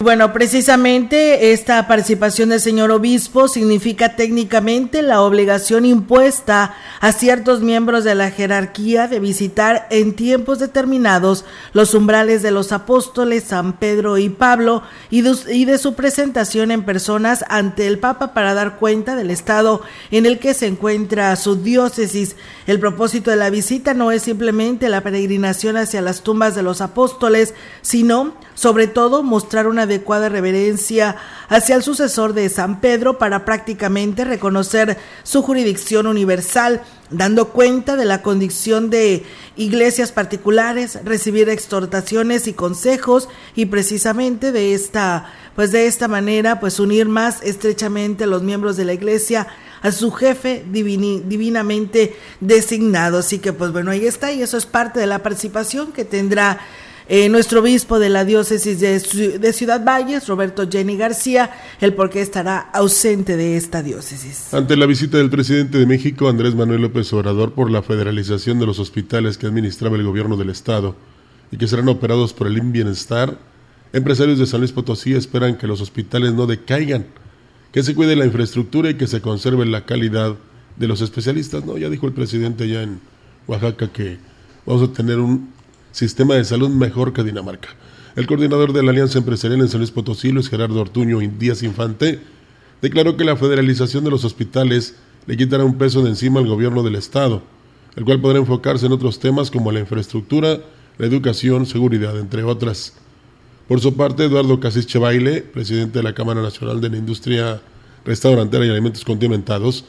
Bueno, 0.01 0.33
precisamente 0.33 1.53
esta 1.53 1.87
participación 1.87 2.49
del 2.49 2.59
señor 2.59 2.89
obispo 2.89 3.47
significa 3.47 4.15
técnicamente 4.15 5.03
la 5.03 5.21
obligación 5.21 5.85
impuesta 5.85 6.73
a 7.01 7.11
ciertos 7.11 7.61
miembros 7.61 8.03
de 8.03 8.15
la 8.15 8.31
jerarquía 8.31 9.07
de 9.07 9.19
visitar 9.19 9.85
en 9.91 10.15
tiempos 10.15 10.57
determinados 10.57 11.45
los 11.73 11.93
umbrales 11.93 12.41
de 12.41 12.49
los 12.49 12.71
apóstoles 12.71 13.43
San 13.43 13.73
Pedro 13.73 14.17
y 14.17 14.29
Pablo 14.29 14.81
y 15.11 15.21
de, 15.21 15.77
su 15.77 15.93
presentación 15.93 16.71
en 16.71 16.83
personas 16.83 17.45
ante 17.47 17.85
el 17.85 17.99
Papa 17.99 18.33
para 18.33 18.55
dar 18.55 18.77
cuenta 18.77 19.15
del 19.15 19.29
estado 19.29 19.83
en 20.09 20.25
el 20.25 20.39
que 20.39 20.55
se 20.55 20.65
encuentra 20.65 21.35
su 21.35 21.57
diócesis. 21.57 22.35
El 22.65 22.79
propósito 22.79 23.29
de 23.29 23.37
la 23.37 23.51
visita 23.51 23.93
no 23.93 24.11
es 24.11 24.23
simplemente 24.23 24.89
la 24.89 25.01
peregrinación 25.01 25.77
hacia 25.77 26.01
las 26.01 26.23
tumbas 26.23 26.55
de 26.55 26.63
los 26.63 26.81
apóstoles, 26.81 27.53
sino 27.83 28.33
sobre 28.61 28.85
todo 28.85 29.23
mostrar 29.23 29.65
una 29.65 29.83
adecuada 29.83 30.29
reverencia 30.29 31.15
hacia 31.49 31.75
el 31.75 31.81
sucesor 31.81 32.33
de 32.33 32.47
San 32.47 32.79
Pedro 32.79 33.17
para 33.17 33.43
prácticamente 33.43 34.23
reconocer 34.23 34.99
su 35.23 35.41
jurisdicción 35.41 36.05
universal, 36.05 36.83
dando 37.09 37.49
cuenta 37.49 37.95
de 37.95 38.05
la 38.05 38.21
condición 38.21 38.91
de 38.91 39.25
iglesias 39.55 40.11
particulares, 40.11 40.99
recibir 41.03 41.49
exhortaciones 41.49 42.45
y 42.45 42.53
consejos 42.53 43.29
y 43.55 43.65
precisamente 43.65 44.51
de 44.51 44.75
esta 44.75 45.33
pues 45.55 45.71
de 45.71 45.87
esta 45.87 46.07
manera 46.07 46.59
pues 46.59 46.79
unir 46.79 47.07
más 47.07 47.41
estrechamente 47.41 48.25
a 48.25 48.27
los 48.27 48.43
miembros 48.43 48.77
de 48.77 48.85
la 48.85 48.93
iglesia 48.93 49.47
a 49.81 49.91
su 49.91 50.11
jefe 50.11 50.63
divinamente 50.71 52.15
designado. 52.39 53.17
Así 53.17 53.39
que 53.39 53.53
pues 53.53 53.71
bueno, 53.71 53.89
ahí 53.89 54.05
está 54.05 54.31
y 54.31 54.43
eso 54.43 54.55
es 54.55 54.67
parte 54.67 54.99
de 54.99 55.07
la 55.07 55.23
participación 55.23 55.91
que 55.91 56.05
tendrá 56.05 56.59
eh, 57.07 57.29
nuestro 57.29 57.61
obispo 57.61 57.99
de 57.99 58.09
la 58.09 58.25
diócesis 58.25 58.79
de, 58.79 58.99
Ciudad 59.53 59.83
Valles, 59.83 60.27
Roberto 60.27 60.69
Jenny 60.69 60.97
García, 60.97 61.51
el 61.79 61.93
por 61.93 62.09
qué 62.09 62.21
estará 62.21 62.59
ausente 62.59 63.37
de 63.37 63.57
esta 63.57 63.83
diócesis. 63.83 64.53
Ante 64.53 64.77
la 64.77 64.85
visita 64.85 65.17
del 65.17 65.29
presidente 65.29 65.77
de 65.77 65.85
México, 65.85 66.29
Andrés 66.29 66.55
Manuel 66.55 66.81
López 66.81 67.11
Obrador, 67.13 67.53
por 67.53 67.69
la 67.69 67.81
federalización 67.81 68.59
de 68.59 68.65
los 68.65 68.79
hospitales 68.79 69.37
que 69.37 69.47
administraba 69.47 69.97
el 69.97 70.03
gobierno 70.03 70.37
del 70.37 70.49
Estado 70.49 70.95
y 71.51 71.57
que 71.57 71.67
serán 71.67 71.89
operados 71.89 72.33
por 72.33 72.47
el 72.47 72.61
Bienestar, 72.61 73.37
empresarios 73.93 74.39
de 74.39 74.45
San 74.45 74.61
Luis 74.61 74.71
Potosí 74.71 75.13
esperan 75.13 75.57
que 75.57 75.67
los 75.67 75.81
hospitales 75.81 76.33
no 76.33 76.47
decaigan 76.47 77.05
que 77.71 77.83
se 77.83 77.95
cuide 77.95 78.15
la 78.15 78.25
infraestructura 78.25 78.89
y 78.89 78.95
que 78.95 79.07
se 79.07 79.21
conserve 79.21 79.65
la 79.65 79.85
calidad 79.85 80.35
de 80.75 80.87
los 80.87 81.01
especialistas. 81.01 81.65
No, 81.65 81.77
ya 81.77 81.89
dijo 81.89 82.07
el 82.07 82.13
presidente 82.13 82.65
allá 82.65 82.83
en 82.83 82.99
Oaxaca 83.47 83.91
que 83.91 84.17
vamos 84.65 84.89
a 84.89 84.93
tener 84.93 85.19
un 85.19 85.50
sistema 85.91 86.35
de 86.35 86.45
salud 86.45 86.69
mejor 86.69 87.13
que 87.13 87.23
Dinamarca. 87.23 87.69
El 88.15 88.27
coordinador 88.27 88.73
de 88.73 88.83
la 88.83 88.91
Alianza 88.91 89.19
Empresarial 89.19 89.61
en 89.61 89.69
San 89.69 89.79
Luis 89.79 89.91
Potosí, 89.91 90.31
Luis 90.31 90.49
Gerardo 90.49 90.81
Ortuño 90.81 91.19
Díaz 91.39 91.63
Infante, 91.63 92.19
declaró 92.81 93.15
que 93.15 93.23
la 93.23 93.37
federalización 93.37 94.03
de 94.03 94.11
los 94.11 94.25
hospitales 94.25 94.95
le 95.27 95.37
quitará 95.37 95.63
un 95.63 95.77
peso 95.77 96.01
de 96.01 96.09
encima 96.09 96.39
al 96.39 96.47
gobierno 96.47 96.83
del 96.83 96.95
Estado, 96.95 97.41
el 97.95 98.03
cual 98.03 98.19
podrá 98.19 98.39
enfocarse 98.39 98.85
en 98.85 98.91
otros 98.91 99.19
temas 99.19 99.51
como 99.51 99.71
la 99.71 99.79
infraestructura, 99.79 100.59
la 100.97 101.05
educación, 101.05 101.65
seguridad, 101.65 102.17
entre 102.19 102.43
otras. 102.43 102.93
Por 103.67 103.79
su 103.79 103.95
parte, 103.95 104.25
Eduardo 104.25 104.59
Casís 104.59 104.87
Chebaile, 104.87 105.41
presidente 105.41 105.99
de 105.99 106.03
la 106.03 106.13
Cámara 106.13 106.41
Nacional 106.41 106.81
de 106.81 106.89
la 106.89 106.97
Industria 106.97 107.61
Restaurantera 108.03 108.65
y 108.65 108.69
Alimentos 108.69 109.05
Condimentados, 109.05 109.85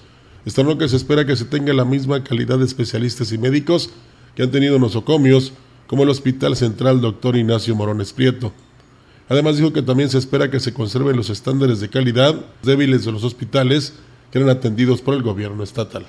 lo 0.56 0.78
que 0.78 0.88
se 0.88 0.96
espera 0.96 1.26
que 1.26 1.36
se 1.36 1.44
tenga 1.44 1.72
la 1.72 1.84
misma 1.84 2.22
calidad 2.22 2.58
de 2.58 2.64
especialistas 2.64 3.32
y 3.32 3.38
médicos 3.38 3.90
que 4.34 4.42
han 4.42 4.50
tenido 4.50 4.78
nosocomios, 4.78 5.52
como 5.92 6.04
el 6.04 6.08
Hospital 6.08 6.56
Central 6.56 7.02
Dr. 7.02 7.36
Ignacio 7.36 7.74
Morones 7.74 8.14
Prieto. 8.14 8.50
Además 9.28 9.58
dijo 9.58 9.74
que 9.74 9.82
también 9.82 10.08
se 10.08 10.16
espera 10.16 10.50
que 10.50 10.58
se 10.58 10.72
conserven 10.72 11.18
los 11.18 11.28
estándares 11.28 11.80
de 11.80 11.90
calidad 11.90 12.34
débiles 12.62 13.04
de 13.04 13.12
los 13.12 13.24
hospitales 13.24 13.92
que 14.30 14.38
eran 14.38 14.48
atendidos 14.48 15.02
por 15.02 15.12
el 15.12 15.22
gobierno 15.22 15.62
estatal. 15.62 16.06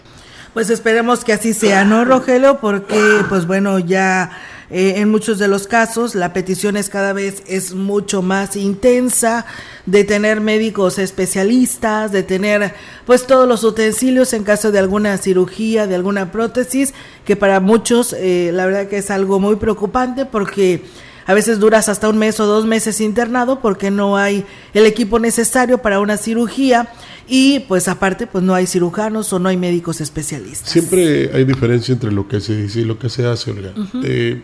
Pues 0.54 0.70
esperemos 0.70 1.26
que 1.26 1.34
así 1.34 1.54
sea, 1.54 1.84
¿no, 1.84 2.06
Rogelio? 2.06 2.60
Porque, 2.62 2.98
pues 3.28 3.46
bueno, 3.46 3.78
ya 3.78 4.32
eh, 4.70 4.96
en 4.98 5.10
muchos 5.10 5.40
de 5.40 5.48
los 5.48 5.68
casos 5.68 6.16
la 6.16 6.34
petición 6.34 6.78
es 6.78 6.90
cada 6.90 7.14
vez 7.14 7.44
es 7.48 7.74
mucho 7.74 8.22
más 8.22 8.56
intensa 8.56 9.46
de 9.86 10.04
tener 10.04 10.42
médicos 10.42 11.00
especialistas, 11.00 12.12
de 12.12 12.24
tener 12.24 12.74
pues 13.06 13.28
todos 13.28 13.48
los 13.48 13.64
utensilios 13.64 14.34
en 14.34 14.44
caso 14.44 14.72
de 14.72 14.80
alguna 14.80 15.18
cirugía, 15.18 15.88
de 15.88 15.96
alguna 15.96 16.32
prótesis, 16.32 16.94
que 17.26 17.36
para 17.36 17.60
muchos 17.60 18.14
eh, 18.14 18.52
la 18.54 18.66
verdad 18.66 18.88
que 18.88 18.98
es 18.98 19.12
algo 19.12 19.40
muy 19.40 19.58
preocupante 19.58 20.26
porque 20.26 20.84
a 21.26 21.34
veces 21.34 21.60
duras 21.60 21.90
hasta 21.90 22.10
un 22.10 22.18
mes 22.18 22.40
o 22.40 22.46
dos 22.46 22.66
meses 22.66 23.00
internado 23.02 23.60
porque 23.60 23.92
no 23.92 24.18
hay 24.18 24.46
el 24.74 24.86
equipo 24.86 25.20
necesario 25.20 25.78
para 25.78 26.00
una 26.00 26.18
cirugía 26.18 26.90
y 27.28 27.62
pues 27.62 27.88
aparte 27.88 28.28
pues 28.28 28.44
no 28.44 28.54
hay 28.54 28.68
cirujanos 28.68 29.32
o 29.34 29.40
no 29.40 29.50
hay 29.50 29.58
médicos 29.58 30.02
especialistas. 30.02 30.70
Siempre 30.70 31.32
hay 31.34 31.46
diferencia 31.46 31.94
entre 31.94 32.12
lo 32.12 32.28
que 32.28 32.42
se 32.42 32.56
dice 32.56 32.82
y 32.82 32.86
lo 32.86 33.00
que 33.00 33.10
se 33.10 33.26
hace, 33.26 33.52
Olga. 33.52 33.74
Eh, 34.04 34.42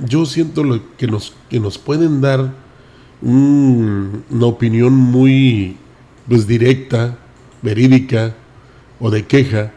yo 0.00 0.26
siento 0.26 0.64
lo 0.64 0.80
que 0.96 1.06
nos, 1.06 1.34
que 1.50 1.60
nos 1.60 1.78
pueden 1.78 2.20
dar 2.20 2.52
una 3.20 4.46
opinión 4.46 4.94
muy 4.94 5.76
pues, 6.28 6.46
directa, 6.46 7.18
verídica 7.62 8.34
o 8.98 9.10
de 9.10 9.26
queja, 9.26 9.72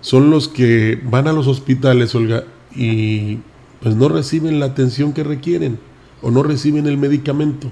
son 0.00 0.30
los 0.30 0.48
que 0.48 1.00
van 1.04 1.28
a 1.28 1.32
los 1.32 1.46
hospitales, 1.46 2.14
Olga, 2.14 2.44
y 2.74 3.38
pues 3.80 3.96
no 3.96 4.08
reciben 4.08 4.60
la 4.60 4.66
atención 4.66 5.12
que 5.12 5.24
requieren 5.24 5.78
o 6.22 6.30
no 6.30 6.42
reciben 6.42 6.86
el 6.86 6.96
medicamento. 6.96 7.70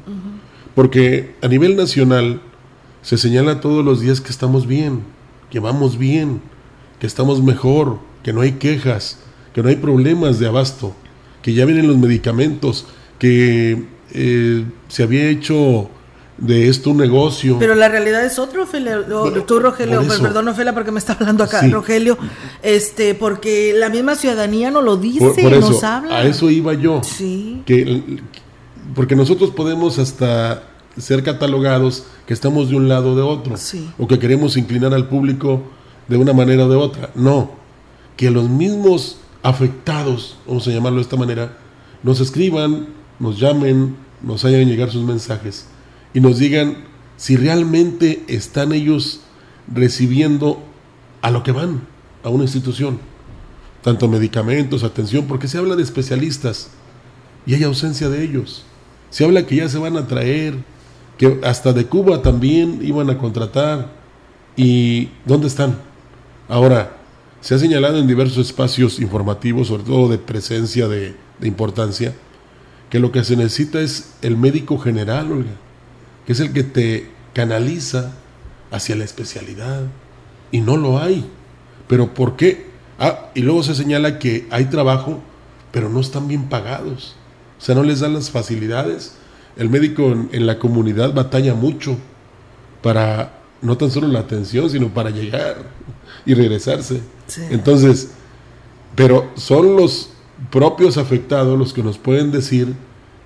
Porque 0.75 1.37
a 1.43 1.49
nivel 1.49 1.77
nacional 1.77 2.41
se 3.03 3.19
señala 3.19 3.61
todos 3.61 3.85
los 3.85 4.01
días 4.01 4.21
que 4.21 4.31
estamos 4.31 4.67
bien, 4.67 5.03
que 5.51 5.61
vamos 5.61 5.99
bien, 5.99 6.41
que 6.99 7.07
estamos 7.07 7.43
mejor, 7.43 7.99
que 8.23 8.33
no 8.33 8.41
hay 8.41 8.53
quejas, 8.53 9.19
que 9.55 9.63
no 9.63 9.69
hay 9.69 9.77
problemas 9.77 10.39
de 10.39 10.49
abasto, 10.49 10.95
que 11.45 11.53
ya 11.53 11.67
vienen 11.67 11.87
los 11.87 11.99
medicamentos, 11.99 12.87
que 13.19 13.85
eh, 14.15 14.65
se 14.89 15.03
había 15.03 15.29
hecho 15.29 15.91
de 16.39 16.71
esto 16.71 16.89
un 16.89 16.97
negocio. 16.97 17.59
Pero 17.59 17.75
la 17.75 17.91
realidad 17.91 18.25
es 18.25 18.39
otro, 18.39 18.67
tú 19.47 19.61
Rogelio, 19.61 20.03
perdón 20.23 20.49
Ofelia 20.49 20.73
porque 20.73 20.91
me 20.91 20.99
está 20.99 21.13
hablando 21.13 21.45
acá 21.45 21.61
Rogelio, 21.69 22.17
este, 22.63 23.15
porque 23.15 23.75
la 23.77 23.91
misma 23.91 24.15
ciudadanía 24.15 24.71
no 24.71 24.81
lo 24.81 24.97
dice, 24.97 25.43
nos 25.61 25.85
habla. 25.85 26.17
A 26.17 26.23
eso 26.25 26.49
iba 26.49 26.73
yo. 26.73 27.03
Sí. 27.05 27.63
Que, 27.67 28.23
porque 28.95 29.15
nosotros 29.15 29.51
podemos 29.51 29.99
hasta 29.99 30.63
ser 30.97 31.23
catalogados 31.23 32.07
que 32.27 32.33
estamos 32.33 32.71
de 32.71 32.77
un 32.77 32.89
lado 32.89 33.13
o 33.13 33.17
de 33.17 33.23
otro, 33.23 33.55
o 33.99 34.09
que 34.09 34.19
queremos 34.19 34.57
inclinar 34.57 34.95
al 34.95 35.09
público 35.09 35.61
de 36.09 36.17
una 36.17 36.33
manera 36.33 36.65
o 36.65 36.71
de 36.71 36.77
otra. 36.77 37.11
No, 37.15 37.51
que 38.17 38.31
los 38.31 38.49
mismos 38.49 39.19
afectados, 39.45 40.39
vamos 40.47 40.67
a 40.67 40.71
llamarlo 40.71 40.97
de 40.97 41.03
esta 41.03 41.17
manera, 41.17 41.57
nos 42.03 42.19
escriban, 42.19 42.89
nos 43.21 43.39
llamen, 43.39 43.95
nos 44.23 44.45
hagan 44.45 44.67
llegar 44.67 44.91
sus 44.91 45.05
mensajes 45.05 45.67
y 46.15 46.21
nos 46.21 46.39
digan 46.39 46.79
si 47.17 47.37
realmente 47.37 48.25
están 48.27 48.73
ellos 48.73 49.21
recibiendo 49.73 50.63
a 51.21 51.31
lo 51.31 51.43
que 51.43 51.53
van, 51.53 51.83
a 52.23 52.31
una 52.31 52.45
institución, 52.45 52.99
tanto 53.83 54.09
medicamentos, 54.09 54.83
atención, 54.83 55.27
porque 55.27 55.47
se 55.47 55.59
habla 55.59 55.77
de 55.77 55.83
especialistas 55.83 56.71
y 57.47 57.55
hay 57.55 57.65
ausencia 57.65 58.09
de 58.09 58.25
ellos. 58.25 58.65
Se 59.11 59.25
habla 59.25 59.47
que 59.47 59.57
ya 59.57 59.69
se 59.69 59.79
van 59.79 59.99
a 59.99 60.07
traer, 60.07 60.57
que 61.19 61.39
hasta 61.45 61.75
de 61.75 61.87
Cuba 61.87 62.23
también 62.23 62.81
iban 62.83 63.11
a 63.11 63.19
contratar. 63.19 63.93
¿Y 64.57 65.11
dónde 65.25 65.49
están? 65.49 65.79
Ahora, 66.49 67.04
se 67.45 67.55
ha 67.55 67.59
señalado 67.59 67.99
en 67.99 68.07
diversos 68.07 68.39
espacios 68.39 68.99
informativos, 69.01 69.69
sobre 69.69 69.83
todo 69.83 70.09
de 70.09 70.17
presencia 70.17 70.89
de, 70.89 71.15
importancia, 71.43 72.15
que 72.89 72.99
lo 72.99 73.13
que 73.13 73.23
se 73.23 73.37
necesita 73.37 73.83
es 73.83 74.15
el 74.23 74.39
médico 74.39 74.79
general, 74.79 75.31
Olga 75.31 75.51
que 76.25 76.33
es 76.33 76.41
el 76.41 76.55
que 76.55 76.63
te 76.63 77.11
canaliza 77.35 78.13
hacia 78.71 78.97
la 78.97 79.05
especialidad. 79.05 79.83
Y 80.53 80.63
no 80.63 80.79
lo 80.79 80.99
hay. 80.99 81.29
¿Pero 81.87 82.15
por 82.15 82.37
qué? 82.37 82.65
Ah, 82.99 83.29
y 83.35 83.43
luego 83.43 83.63
se 83.63 83.75
señala 83.75 84.19
que 84.19 84.47
hay 84.51 84.65
trabajo, 84.71 85.21
pero 85.71 85.91
no 85.91 86.01
están 86.01 86.29
bien 86.29 86.49
pagados. 86.49 87.15
O 87.59 87.61
sea, 87.61 87.75
no 87.75 87.83
les 87.83 88.01
dan 88.01 88.15
las 88.15 88.31
facilidades. 88.31 89.17
El 89.59 89.69
médico 89.69 90.17
en, 90.33 90.47
la 90.47 90.59
comunidad 90.59 91.13
batalla 91.13 91.53
mucho 91.53 91.99
para 92.83 93.35
no 93.61 93.77
tan 93.77 93.91
solo 93.91 94.09
la 94.09 94.21
atención, 94.21 94.71
sino 94.71 94.89
para 94.89 95.11
llegar 95.11 95.57
y 96.27 96.35
regresarse. 96.35 97.01
Entonces, 97.51 98.11
pero 98.95 99.31
son 99.37 99.77
los 99.77 100.11
propios 100.51 100.97
afectados 100.99 101.59
los 101.59 101.73
que 101.73 101.83
nos 101.83 101.99
pueden 101.99 102.31
decir 102.31 102.75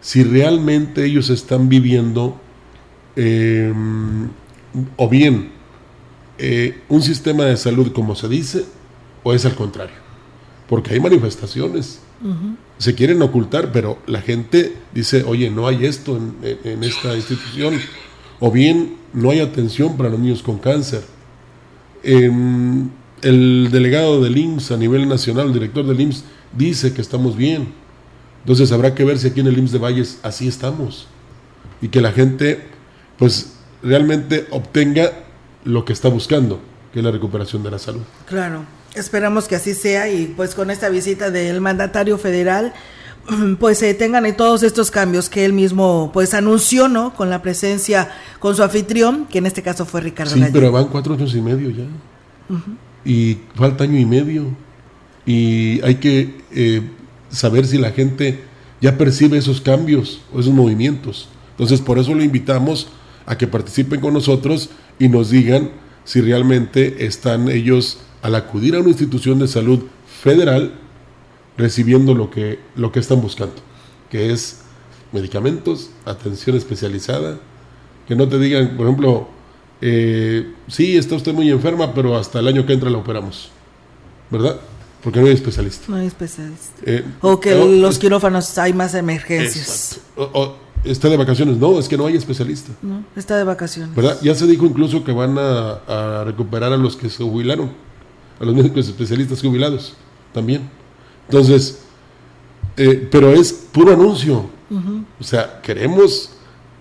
si 0.01 0.23
realmente 0.23 1.05
ellos 1.05 1.31
están 1.31 1.69
viviendo 1.69 2.41
Em, 3.21 4.29
o 4.97 5.09
bien 5.09 5.51
eh, 6.39 6.83
un 6.89 7.03
sistema 7.03 7.47
de 7.47 7.57
salud 7.57 7.91
como 7.91 8.15
se 8.15 8.29
dice, 8.29 8.65
o 9.25 9.33
es 9.33 9.45
al 9.45 9.57
contrario. 9.57 9.97
Porque 10.69 10.95
hay 10.95 11.01
manifestaciones, 11.01 11.99
se 12.79 12.95
quieren 12.95 13.21
ocultar, 13.21 13.73
pero 13.73 13.99
la 14.07 14.21
gente 14.21 14.77
dice, 14.95 15.25
oye, 15.25 15.51
no 15.51 15.67
hay 15.67 15.85
esto 15.85 16.17
en, 16.17 16.85
esta 16.85 17.17
institución, 17.17 17.81
o 18.39 18.53
bien 18.53 18.99
no 19.13 19.31
hay 19.31 19.41
atención 19.41 19.97
para 19.97 20.11
los 20.11 20.21
niños 20.21 20.43
con 20.45 20.59
cáncer. 20.59 21.03
Em, 22.03 22.91
el 23.23 23.71
delegado 23.73 24.23
del 24.23 24.37
IMSS 24.37 24.73
a 24.73 24.77
nivel 24.77 25.09
nacional, 25.09 25.49
el 25.49 25.53
director 25.53 25.87
del 25.87 26.01
IMSS, 26.01 26.25
dice 26.57 26.93
que 26.93 27.01
estamos 27.01 27.37
bien. 27.37 27.73
Entonces 28.41 28.73
habrá 28.73 28.95
que 28.95 29.05
ver 29.05 29.19
si 29.19 29.29
aquí 29.29 29.41
en 29.41 29.49
el 29.49 29.59
IMSS 29.59 29.73
de 29.73 29.79
Valles 29.79 30.19
así 30.23 30.49
estamos. 30.49 31.09
Y 31.81 31.89
que 31.89 32.01
la 32.01 32.13
gente 32.13 32.67
pues 33.19 33.55
realmente 33.83 34.47
obtenga 34.51 35.13
lo 35.65 35.85
que 35.85 35.93
está 35.93 36.09
buscando, 36.09 36.61
que 36.93 37.01
es 37.01 37.05
la 37.05 37.11
recuperación 37.11 37.63
de 37.63 37.71
la 37.71 37.79
salud. 37.79 38.03
Claro, 38.27 38.65
esperamos 38.95 39.49
que 39.49 39.57
así 39.57 39.75
sea 39.75 40.09
y 40.09 40.33
pues 40.37 40.55
con 40.55 40.71
esta 40.71 40.89
visita 40.89 41.31
del 41.31 41.61
mandatario 41.61 42.17
federal 42.19 42.73
pues 43.61 43.79
se 43.79 43.95
tengan 43.95 44.37
todos 44.37 44.63
estos 44.63 44.91
cambios 44.91 45.29
que 45.29 45.45
él 45.45 45.53
mismo 45.53 46.11
pues 46.13 46.35
anunció, 46.35 46.89
¿no? 46.89 47.15
Con 47.15 47.31
la 47.31 47.43
presencia, 47.43 48.11
con 48.39 48.57
su 48.57 48.63
anfitrión, 48.63 49.27
que 49.27 49.39
en 49.39 49.47
este 49.47 49.63
caso 49.63 49.85
fue 49.85 50.01
Ricardo 50.01 50.35
Sí, 50.35 50.43
pero 50.53 50.73
van 50.73 50.87
cuatro 50.87 51.15
años 51.15 51.35
y 51.35 51.41
medio 51.41 51.71
ya. 51.71 51.85
Y 53.05 53.39
falta 53.55 53.85
año 53.85 53.99
y 53.99 54.07
medio. 54.07 54.47
Y 55.27 55.81
hay 55.83 55.97
que 55.97 56.43
eh, 56.53 56.83
saber 57.31 57.67
si 57.67 57.79
la 57.79 57.91
gente 57.91 58.45
ya 58.81 58.97
percibe 58.97 59.39
esos 59.39 59.61
cambios 59.61 60.21
o 60.33 60.41
esos 60.41 60.53
movimientos. 60.53 61.29
Entonces, 61.51 61.81
por 61.81 61.99
eso 61.99 62.15
lo 62.15 62.23
invitamos 62.23 62.89
a 63.27 63.37
que 63.37 63.47
participen 63.47 64.01
con 64.01 64.15
nosotros 64.15 64.71
y 64.99 65.09
nos 65.09 65.31
digan 65.31 65.71
si 66.05 66.21
realmente 66.21 67.05
están 67.05 67.49
ellos 67.49 67.99
al 68.23 68.35
acudir 68.35 68.75
a 68.75 68.81
una 68.81 68.89
institución 68.89 69.39
de 69.39 69.49
salud 69.49 69.81
federal 70.23 70.73
recibiendo 71.59 72.15
lo 72.15 72.31
que, 72.31 72.61
lo 72.77 72.91
que 72.93 73.01
están 73.01 73.21
buscando, 73.21 73.57
que 74.11 74.33
es 74.33 74.61
medicamentos, 75.13 75.91
atención 76.07 76.57
especializada, 76.57 77.39
que 78.07 78.17
no 78.17 78.29
te 78.29 78.39
digan, 78.39 78.77
por 78.77 78.87
ejemplo, 78.87 79.29
eh, 79.81 80.55
sí, 80.69 80.97
está 80.97 81.17
usted 81.17 81.35
muy 81.35 81.51
enferma, 81.51 81.93
pero 81.93 82.17
hasta 82.17 82.39
el 82.39 82.49
año 82.49 82.65
que 82.65 82.73
entra 82.73 82.89
la 82.89 82.99
operamos, 82.99 83.51
¿verdad? 84.31 84.59
Porque 85.03 85.21
no 85.21 85.27
hay 85.27 85.33
especialista. 85.33 85.85
No 85.89 85.97
hay 85.97 86.07
especialista. 86.07 86.81
Eh, 86.85 87.05
o 87.21 87.39
que 87.39 87.55
los 87.55 87.99
quirófanos 87.99 88.57
hay 88.59 88.73
más 88.73 88.95
emergencias. 88.95 90.01
O, 90.17 90.55
está 90.85 91.09
de 91.09 91.17
vacaciones. 91.17 91.57
No, 91.57 91.79
es 91.79 91.89
que 91.89 91.97
no 91.97 92.07
hay 92.07 92.17
especialista. 92.17 92.73
No, 92.83 93.05
está 93.15 93.37
de 93.37 93.45
vacaciones. 93.45 93.95
¿Verdad? 93.95 94.19
Ya 94.23 94.35
se 94.35 94.47
dijo 94.47 94.65
incluso 94.67 95.05
que 95.05 95.13
van 95.13 95.37
a, 95.39 96.25
recuperar 96.25 96.73
a 96.73 96.77
los 96.77 96.97
que 96.97 97.09
se 97.09 97.23
jubilaron, 97.23 97.71
a 98.41 98.45
los 98.45 98.55
médicos 98.55 98.89
especialistas 98.89 99.41
jubilados 99.41 99.95
también. 100.33 100.69
Entonces, 101.29 101.83
eh, 102.79 103.09
pero 103.11 103.33
es 103.33 103.53
puro 103.53 103.93
anuncio. 103.93 104.51
O 105.21 105.25
sea, 105.25 105.61
queremos 105.63 106.33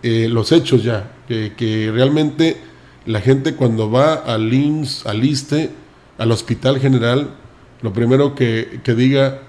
eh, 0.04 0.28
los 0.30 0.52
hechos 0.52 0.84
ya, 0.84 1.12
que, 1.28 1.92
realmente 1.94 2.58
la 3.06 3.22
gente 3.22 3.56
cuando 3.56 3.90
va 3.90 4.14
al 4.14 4.54
IMSS, 4.54 5.06
al 5.06 5.24
ISTE, 5.24 5.72
al 6.18 6.32
Hospital 6.32 6.80
General, 6.80 7.36
lo 7.82 7.94
primero 7.94 8.36
que, 8.36 8.82
que 8.84 8.94
diga, 8.94 9.42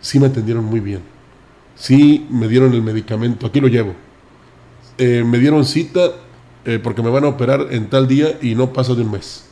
sí 0.00 0.18
me 0.18 0.26
atendieron 0.26 0.64
muy 0.64 0.80
bien, 0.80 1.00
sí 1.76 2.26
me 2.30 2.48
dieron 2.48 2.74
el 2.74 2.82
medicamento, 2.82 3.46
aquí 3.46 3.60
lo 3.60 3.68
llevo. 3.68 3.94
Eh, 4.98 5.24
me 5.24 5.38
dieron 5.38 5.64
cita 5.64 6.12
porque 6.82 7.02
me 7.02 7.10
van 7.10 7.24
a 7.24 7.28
operar 7.28 7.66
en 7.72 7.90
tal 7.90 8.08
día 8.08 8.38
y 8.40 8.54
no 8.54 8.72
pasa 8.72 8.94
de 8.94 9.02
un 9.02 9.10
mes. 9.10 9.44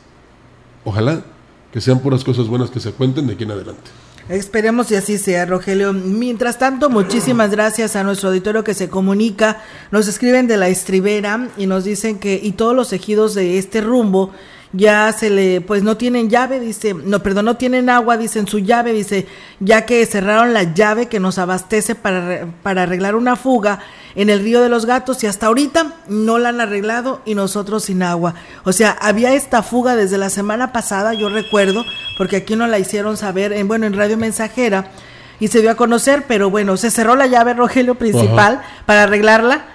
Ojalá 0.83 1.23
que 1.71 1.79
sean 1.79 1.99
puras 1.99 2.23
cosas 2.23 2.47
buenas 2.47 2.71
que 2.71 2.79
se 2.79 2.91
cuenten 2.91 3.27
de 3.27 3.33
aquí 3.33 3.43
en 3.43 3.51
adelante. 3.51 3.91
Esperemos 4.29 4.89
y 4.89 4.95
así 4.95 5.17
sea, 5.17 5.45
Rogelio. 5.45 5.91
Mientras 5.91 6.57
tanto, 6.57 6.89
muchísimas 6.89 7.51
gracias 7.51 7.97
a 7.97 8.03
nuestro 8.03 8.29
auditorio 8.29 8.63
que 8.63 8.73
se 8.73 8.87
comunica. 8.87 9.61
Nos 9.91 10.07
escriben 10.07 10.47
de 10.47 10.55
la 10.55 10.69
estribera 10.69 11.49
y 11.57 11.65
nos 11.65 11.83
dicen 11.83 12.19
que 12.19 12.39
y 12.41 12.53
todos 12.53 12.73
los 12.73 12.93
ejidos 12.93 13.35
de 13.35 13.57
este 13.57 13.81
rumbo 13.81 14.31
ya 14.73 15.11
se 15.13 15.29
le, 15.29 15.61
pues 15.61 15.83
no 15.83 15.97
tienen 15.97 16.29
llave, 16.29 16.59
dice, 16.59 16.93
no, 16.93 17.21
perdón, 17.21 17.45
no 17.45 17.57
tienen 17.57 17.89
agua, 17.89 18.17
dicen 18.17 18.47
su 18.47 18.59
llave, 18.59 18.91
dice, 18.91 19.27
ya 19.59 19.85
que 19.85 20.05
cerraron 20.05 20.53
la 20.53 20.73
llave 20.73 21.07
que 21.07 21.19
nos 21.19 21.37
abastece 21.37 21.95
para, 21.95 22.47
para 22.63 22.83
arreglar 22.83 23.15
una 23.15 23.35
fuga 23.35 23.79
en 24.15 24.29
el 24.29 24.39
río 24.41 24.61
de 24.61 24.69
los 24.69 24.85
gatos 24.85 25.23
y 25.23 25.27
hasta 25.27 25.47
ahorita 25.47 25.93
no 26.07 26.39
la 26.39 26.49
han 26.49 26.59
arreglado 26.59 27.21
y 27.23 27.35
nosotros 27.35 27.85
sin 27.85 28.03
agua. 28.03 28.33
O 28.63 28.73
sea, 28.73 28.91
había 28.99 29.33
esta 29.33 29.61
fuga 29.63 29.95
desde 29.95 30.17
la 30.17 30.29
semana 30.29 30.71
pasada, 30.71 31.13
yo 31.13 31.29
recuerdo, 31.29 31.85
porque 32.17 32.37
aquí 32.37 32.55
no 32.55 32.67
la 32.67 32.79
hicieron 32.79 33.15
saber, 33.15 33.53
en, 33.53 33.67
bueno, 33.67 33.85
en 33.85 33.93
Radio 33.93 34.17
Mensajera 34.17 34.91
y 35.39 35.49
se 35.49 35.61
dio 35.61 35.71
a 35.71 35.75
conocer, 35.75 36.25
pero 36.27 36.49
bueno, 36.49 36.77
se 36.77 36.89
cerró 36.89 37.15
la 37.15 37.27
llave, 37.27 37.53
Rogelio, 37.53 37.95
principal 37.95 38.61
para 38.85 39.03
arreglarla. 39.03 39.65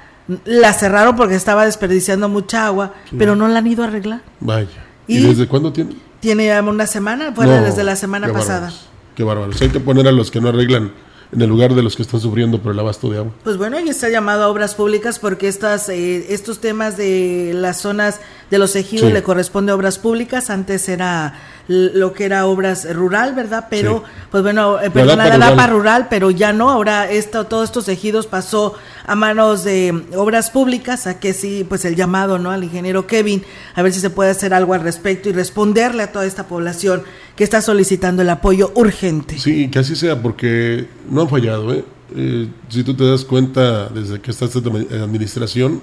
La 0.44 0.74
cerraron 0.74 1.16
porque 1.16 1.36
estaba 1.36 1.64
desperdiciando 1.64 2.28
mucha 2.28 2.66
agua, 2.66 2.92
pero 3.16 3.34
no 3.34 3.48
la 3.48 3.60
han 3.60 3.66
ido 3.66 3.82
a 3.82 3.86
arreglar. 3.86 4.20
Vaya. 4.40 4.87
¿Y, 5.08 5.18
desde 5.20 5.48
cuándo 5.48 5.72
tiene? 5.72 5.96
Tiene 6.20 6.60
una 6.60 6.86
semana, 6.86 7.32
fue 7.34 7.46
desde 7.46 7.82
la 7.82 7.96
semana 7.96 8.32
pasada. 8.32 8.72
Qué 9.16 9.24
bárbaro. 9.24 9.50
hay 9.60 9.68
que 9.68 9.80
poner 9.80 10.06
a 10.06 10.12
los 10.12 10.30
que 10.30 10.40
no 10.40 10.50
arreglan 10.50 10.92
en 11.32 11.42
el 11.42 11.48
lugar 11.48 11.74
de 11.74 11.82
los 11.82 11.96
que 11.96 12.02
están 12.02 12.20
sufriendo 12.20 12.60
por 12.60 12.72
el 12.72 12.78
abasto 12.78 13.10
de 13.10 13.18
agua. 13.18 13.32
Pues 13.44 13.56
bueno, 13.56 13.78
y 13.80 13.88
está 13.88 14.08
llamado 14.08 14.44
a 14.44 14.48
obras 14.48 14.74
públicas 14.74 15.18
porque 15.18 15.48
estas, 15.48 15.88
eh, 15.88 16.32
estos 16.32 16.60
temas 16.60 16.96
de 16.96 17.52
las 17.54 17.80
zonas 17.80 18.20
de 18.50 18.58
los 18.58 18.76
ejidos 18.76 19.12
le 19.12 19.22
corresponde 19.22 19.72
a 19.72 19.74
obras 19.74 19.98
públicas. 19.98 20.50
Antes 20.50 20.88
era 20.88 21.34
lo 21.68 22.14
que 22.14 22.24
era 22.24 22.46
obras 22.46 22.90
rural, 22.94 23.34
¿verdad? 23.34 23.66
Pero, 23.68 24.02
pues 24.30 24.42
bueno, 24.42 24.80
eh, 24.80 24.90
perdón, 24.90 25.18
la 25.18 25.36
DAPA 25.36 25.66
rural. 25.66 26.06
pero 26.08 26.30
ya 26.30 26.52
no. 26.52 26.70
Ahora 26.70 27.10
esto, 27.10 27.44
todos 27.44 27.64
estos 27.64 27.88
ejidos 27.88 28.26
pasó 28.26 28.74
a 29.06 29.14
manos 29.14 29.64
de 29.64 30.04
obras 30.16 30.50
públicas, 30.50 31.06
a 31.06 31.20
que 31.20 31.34
sí, 31.34 31.66
pues 31.68 31.84
el 31.84 31.94
llamado, 31.94 32.38
¿no? 32.38 32.50
Al 32.50 32.64
ingeniero 32.64 33.06
Kevin, 33.06 33.42
a 33.74 33.82
ver 33.82 33.92
si 33.92 34.00
se 34.00 34.08
puede 34.08 34.30
hacer 34.30 34.54
algo 34.54 34.72
al 34.72 34.80
respecto 34.80 35.28
y 35.28 35.32
responderle 35.32 36.04
a 36.04 36.12
toda 36.12 36.24
esta 36.24 36.46
población 36.46 37.02
que 37.36 37.44
está 37.44 37.60
solicitando 37.60 38.22
el 38.22 38.30
apoyo 38.30 38.72
urgente. 38.74 39.38
Sí, 39.38 39.68
que 39.68 39.78
así 39.80 39.94
sea, 39.94 40.20
porque 40.22 40.88
no 41.10 41.22
han 41.22 41.28
fallado, 41.28 41.72
¿eh? 41.74 41.84
eh 42.16 42.48
si 42.70 42.82
tú 42.82 42.94
te 42.94 43.04
das 43.04 43.24
cuenta, 43.24 43.88
desde 43.90 44.20
que 44.20 44.30
está 44.30 44.46
esta 44.46 44.58
administración, 44.58 45.82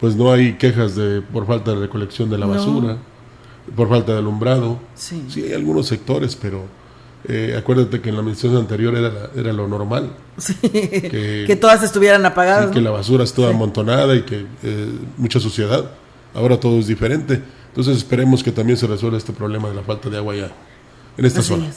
pues 0.00 0.16
no 0.16 0.32
hay 0.32 0.54
quejas 0.54 0.94
de 0.94 1.22
por 1.22 1.46
falta 1.46 1.72
de 1.72 1.80
recolección 1.80 2.30
de 2.30 2.38
la 2.38 2.46
basura 2.46 2.98
por 3.74 3.88
falta 3.88 4.12
de 4.12 4.18
alumbrado. 4.18 4.78
Sí. 4.94 5.24
hay 5.36 5.52
algunos 5.52 5.86
sectores, 5.86 6.36
pero 6.36 6.64
eh, 7.28 7.54
acuérdate 7.58 8.00
que 8.00 8.08
en 8.08 8.16
la 8.16 8.20
administración 8.20 8.60
anterior 8.60 8.94
era, 8.96 9.30
era 9.36 9.52
lo 9.52 9.68
normal. 9.68 10.10
Sí, 10.36 10.54
que, 10.62 11.56
todas 11.60 11.82
estuvieran 11.82 12.24
apagadas. 12.24 12.70
Que 12.70 12.80
la 12.80 12.90
basura 12.90 13.24
estuvo 13.24 13.46
amontonada 13.46 14.14
y 14.14 14.22
que 14.22 14.46
eh, 14.62 14.92
mucha 15.16 15.40
suciedad. 15.40 15.90
Ahora 16.34 16.58
todo 16.58 16.78
es 16.78 16.86
diferente. 16.86 17.42
Entonces 17.68 17.96
esperemos 17.98 18.42
que 18.42 18.52
también 18.52 18.76
se 18.76 18.86
resuelva 18.86 19.18
este 19.18 19.32
problema 19.32 19.68
de 19.68 19.74
la 19.74 19.82
falta 19.82 20.08
de 20.08 20.16
agua 20.16 20.34
ya 20.34 20.50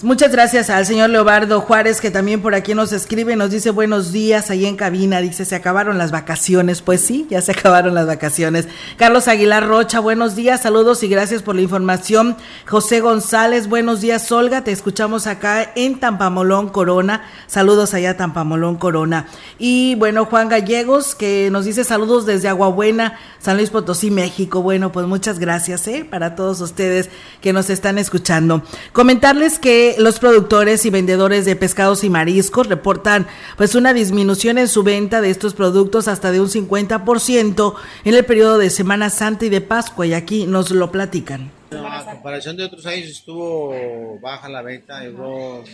Muchas 0.04 0.32
gracias 0.32 0.69
al 0.69 0.86
señor 0.86 1.10
Leobardo 1.10 1.62
Juárez, 1.62 1.99
que 1.99 2.12
también 2.12 2.43
por 2.43 2.54
aquí 2.54 2.75
nos 2.75 2.91
escribe, 2.91 3.36
nos 3.36 3.49
dice 3.49 3.71
buenos 3.71 4.12
días 4.12 4.51
ahí 4.51 4.67
en 4.67 4.75
cabina, 4.75 5.19
dice, 5.19 5.45
se 5.45 5.56
acabaron 5.56 5.97
las 5.97 6.12
vacaciones. 6.12 6.84
Pues 6.84 7.01
sí, 7.01 7.25
ya 7.27 7.41
se 7.41 7.51
acabaron 7.58 7.95
las 7.95 8.06
vacaciones. 8.06 8.67
Carlos 8.97 9.27
Aguilar 9.27 9.67
Rocha, 9.67 9.99
buenos 9.99 10.36
días, 10.36 10.62
saludos 10.62 11.01
y 11.01 11.08
gracias 11.08 11.41
por 11.41 11.56
la 11.56 11.62
información. 11.62 12.38
José 12.67 12.99
González, 12.99 13.67
buenos 13.67 13.99
días, 13.99 14.32
Olga, 14.32 14.63
te 14.63 14.71
escuchamos 14.71 15.25
acá 15.25 15.71
en 15.73 15.99
Tampamolón, 15.99 16.69
Corona. 16.69 17.23
Saludos 17.47 17.95
allá, 17.95 18.15
Tampamolón, 18.15 18.75
Corona. 18.75 19.25
Y 19.58 19.95
bueno, 19.95 20.25
Juan 20.25 20.49
Gallegos, 20.49 21.15
que 21.15 21.49
nos 21.51 21.65
dice 21.65 21.84
saludos 21.84 22.27
desde 22.27 22.47
Aguabuena, 22.47 23.17
San 23.39 23.58
Luis 23.58 23.71
Potosí, 23.71 24.12
México. 24.12 24.62
Bueno, 24.62 24.91
pues 24.91 25.08
muchas 25.08 25.39
gracias, 25.39 25.88
¿eh? 25.88 26.06
Para 26.08 26.36
todos 26.36 26.62
ustedes 26.62 27.10
que 27.41 27.54
nos 27.54 27.71
están 27.71 27.97
escuchando. 27.97 28.62
Comentar 28.93 29.31
que 29.62 29.96
los 29.98 30.20
productores 30.20 30.86
y 30.86 30.89
vendedores 30.89 31.46
de 31.46 31.56
pescados 31.56 32.04
y 32.04 32.10
mariscos 32.10 32.67
reportan 32.67 33.28
pues 33.56 33.76
una 33.76 33.94
disminución 33.94 34.58
en 34.58 34.67
su 34.67 34.84
venta 34.84 35.22
de 35.22 35.30
estos 35.30 35.54
productos 35.54 36.10
hasta 36.10 36.32
de 36.32 36.41
un 36.41 36.50
50% 36.50 37.76
en 38.04 38.13
el 38.13 38.26
periodo 38.26 38.58
de 38.58 38.70
Semana 38.70 39.10
Santa 39.10 39.46
y 39.46 39.50
de 39.50 39.62
Pascua 39.62 40.06
y 40.06 40.13
aquí 40.13 40.46
nos 40.48 40.72
lo 40.72 40.91
platican. 40.91 41.50
A 41.72 42.04
comparación 42.04 42.58
de 42.58 42.65
otros 42.65 42.86
años 42.86 43.08
estuvo 43.08 44.20
baja 44.20 44.50
la 44.50 44.62
venta, 44.63 45.02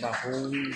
bajó 0.00 0.28
un 0.28 0.72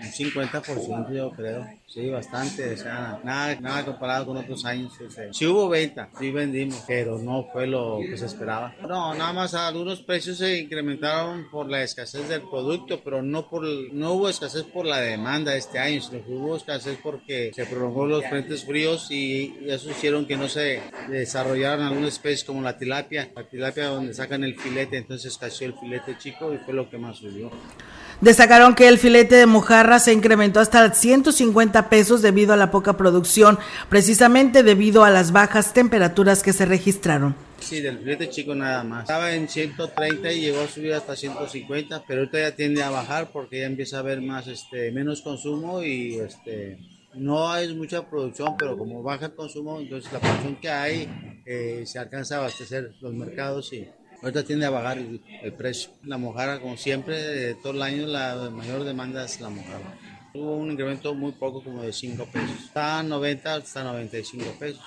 un 0.00 0.06
50% 0.06 1.14
yo 1.14 1.30
creo, 1.30 1.66
sí, 1.86 2.08
bastante, 2.08 2.74
o 2.74 3.24
nada, 3.24 3.58
nada 3.60 3.84
comparado 3.84 4.26
con 4.26 4.36
otros 4.36 4.64
años. 4.64 4.92
Sí 5.32 5.46
hubo 5.46 5.68
venta, 5.68 6.08
sí 6.18 6.30
vendimos, 6.30 6.82
pero 6.86 7.18
no 7.18 7.46
fue 7.52 7.66
lo 7.66 7.98
que 8.00 8.16
se 8.16 8.26
esperaba. 8.26 8.74
No, 8.82 9.14
nada 9.14 9.32
más 9.32 9.54
algunos 9.54 10.00
precios 10.00 10.38
se 10.38 10.58
incrementaron 10.58 11.50
por 11.50 11.70
la 11.70 11.82
escasez 11.82 12.28
del 12.28 12.42
producto, 12.42 13.00
pero 13.04 13.22
no, 13.22 13.48
por, 13.48 13.64
no 13.92 14.12
hubo 14.12 14.28
escasez 14.28 14.64
por 14.64 14.86
la 14.86 15.00
demanda 15.00 15.54
este 15.54 15.78
año, 15.78 16.00
sino 16.00 16.24
que 16.24 16.32
hubo 16.32 16.56
escasez 16.56 16.98
porque 17.02 17.50
se 17.54 17.66
prolongó 17.66 18.06
los 18.06 18.24
frentes 18.26 18.64
fríos 18.64 19.10
y 19.10 19.56
eso 19.66 19.90
hicieron 19.90 20.26
que 20.26 20.36
no 20.36 20.48
se 20.48 20.80
desarrollaran 21.08 21.86
algunas 21.86 22.14
especies 22.14 22.44
como 22.44 22.62
la 22.62 22.78
tilapia, 22.78 23.30
la 23.34 23.48
tilapia 23.48 23.86
donde 23.86 24.14
sacan 24.14 24.44
el 24.44 24.58
filete, 24.58 24.96
entonces 24.96 25.32
escaseó 25.32 25.68
el 25.68 25.74
filete 25.74 26.16
chico 26.18 26.52
y 26.52 26.58
fue 26.58 26.74
lo 26.74 26.88
que 26.88 26.98
más 26.98 27.18
subió. 27.18 27.50
Destacaron 28.20 28.74
que 28.74 28.86
el 28.86 28.98
filete 28.98 29.34
de 29.34 29.46
mojarra 29.46 29.98
se 29.98 30.12
incrementó 30.12 30.60
hasta 30.60 30.92
150 30.92 31.88
pesos 31.88 32.20
debido 32.20 32.52
a 32.52 32.56
la 32.58 32.70
poca 32.70 32.98
producción, 32.98 33.58
precisamente 33.88 34.62
debido 34.62 35.04
a 35.04 35.10
las 35.10 35.32
bajas 35.32 35.72
temperaturas 35.72 36.42
que 36.42 36.52
se 36.52 36.66
registraron. 36.66 37.34
Sí, 37.60 37.80
del 37.80 37.98
filete 37.98 38.28
chico 38.28 38.54
nada 38.54 38.84
más. 38.84 39.04
Estaba 39.04 39.34
en 39.34 39.48
130 39.48 40.32
y 40.32 40.40
llegó 40.42 40.60
a 40.60 40.68
subir 40.68 40.92
hasta 40.92 41.16
150, 41.16 42.04
pero 42.06 42.20
ahorita 42.20 42.40
ya 42.40 42.54
tiende 42.54 42.82
a 42.82 42.90
bajar 42.90 43.30
porque 43.32 43.60
ya 43.60 43.66
empieza 43.66 43.96
a 43.96 44.00
haber 44.00 44.20
más, 44.20 44.46
este, 44.48 44.92
menos 44.92 45.22
consumo 45.22 45.82
y 45.82 46.16
este, 46.16 46.78
no 47.14 47.50
hay 47.50 47.74
mucha 47.74 48.06
producción, 48.06 48.54
pero 48.58 48.76
como 48.76 49.02
baja 49.02 49.26
el 49.26 49.34
consumo, 49.34 49.80
entonces 49.80 50.12
la 50.12 50.20
producción 50.20 50.56
que 50.56 50.68
hay 50.68 51.42
eh, 51.46 51.84
se 51.86 51.98
alcanza 51.98 52.36
a 52.36 52.38
abastecer 52.40 52.92
los 53.00 53.14
mercados 53.14 53.72
y 53.72 53.88
Ahorita 54.22 54.44
tiende 54.44 54.66
a 54.66 54.70
bajar 54.70 54.98
el, 54.98 55.52
precio. 55.54 55.90
La 56.04 56.18
mojara, 56.18 56.60
como 56.60 56.76
siempre, 56.76 57.16
de 57.16 57.54
todo 57.54 57.72
el 57.72 57.82
año 57.82 58.06
la 58.06 58.50
mayor 58.50 58.84
demanda 58.84 59.24
es 59.24 59.40
la 59.40 59.48
mojara. 59.48 59.98
Hubo 60.34 60.56
un 60.56 60.70
incremento 60.70 61.14
muy 61.14 61.32
poco, 61.32 61.62
como 61.64 61.82
de 61.82 61.92
5 61.92 62.26
pesos. 62.26 62.50
Está 62.64 62.98
a 62.98 63.02
90 63.02 63.54
hasta 63.54 63.82
95 63.82 64.44
pesos. 64.58 64.80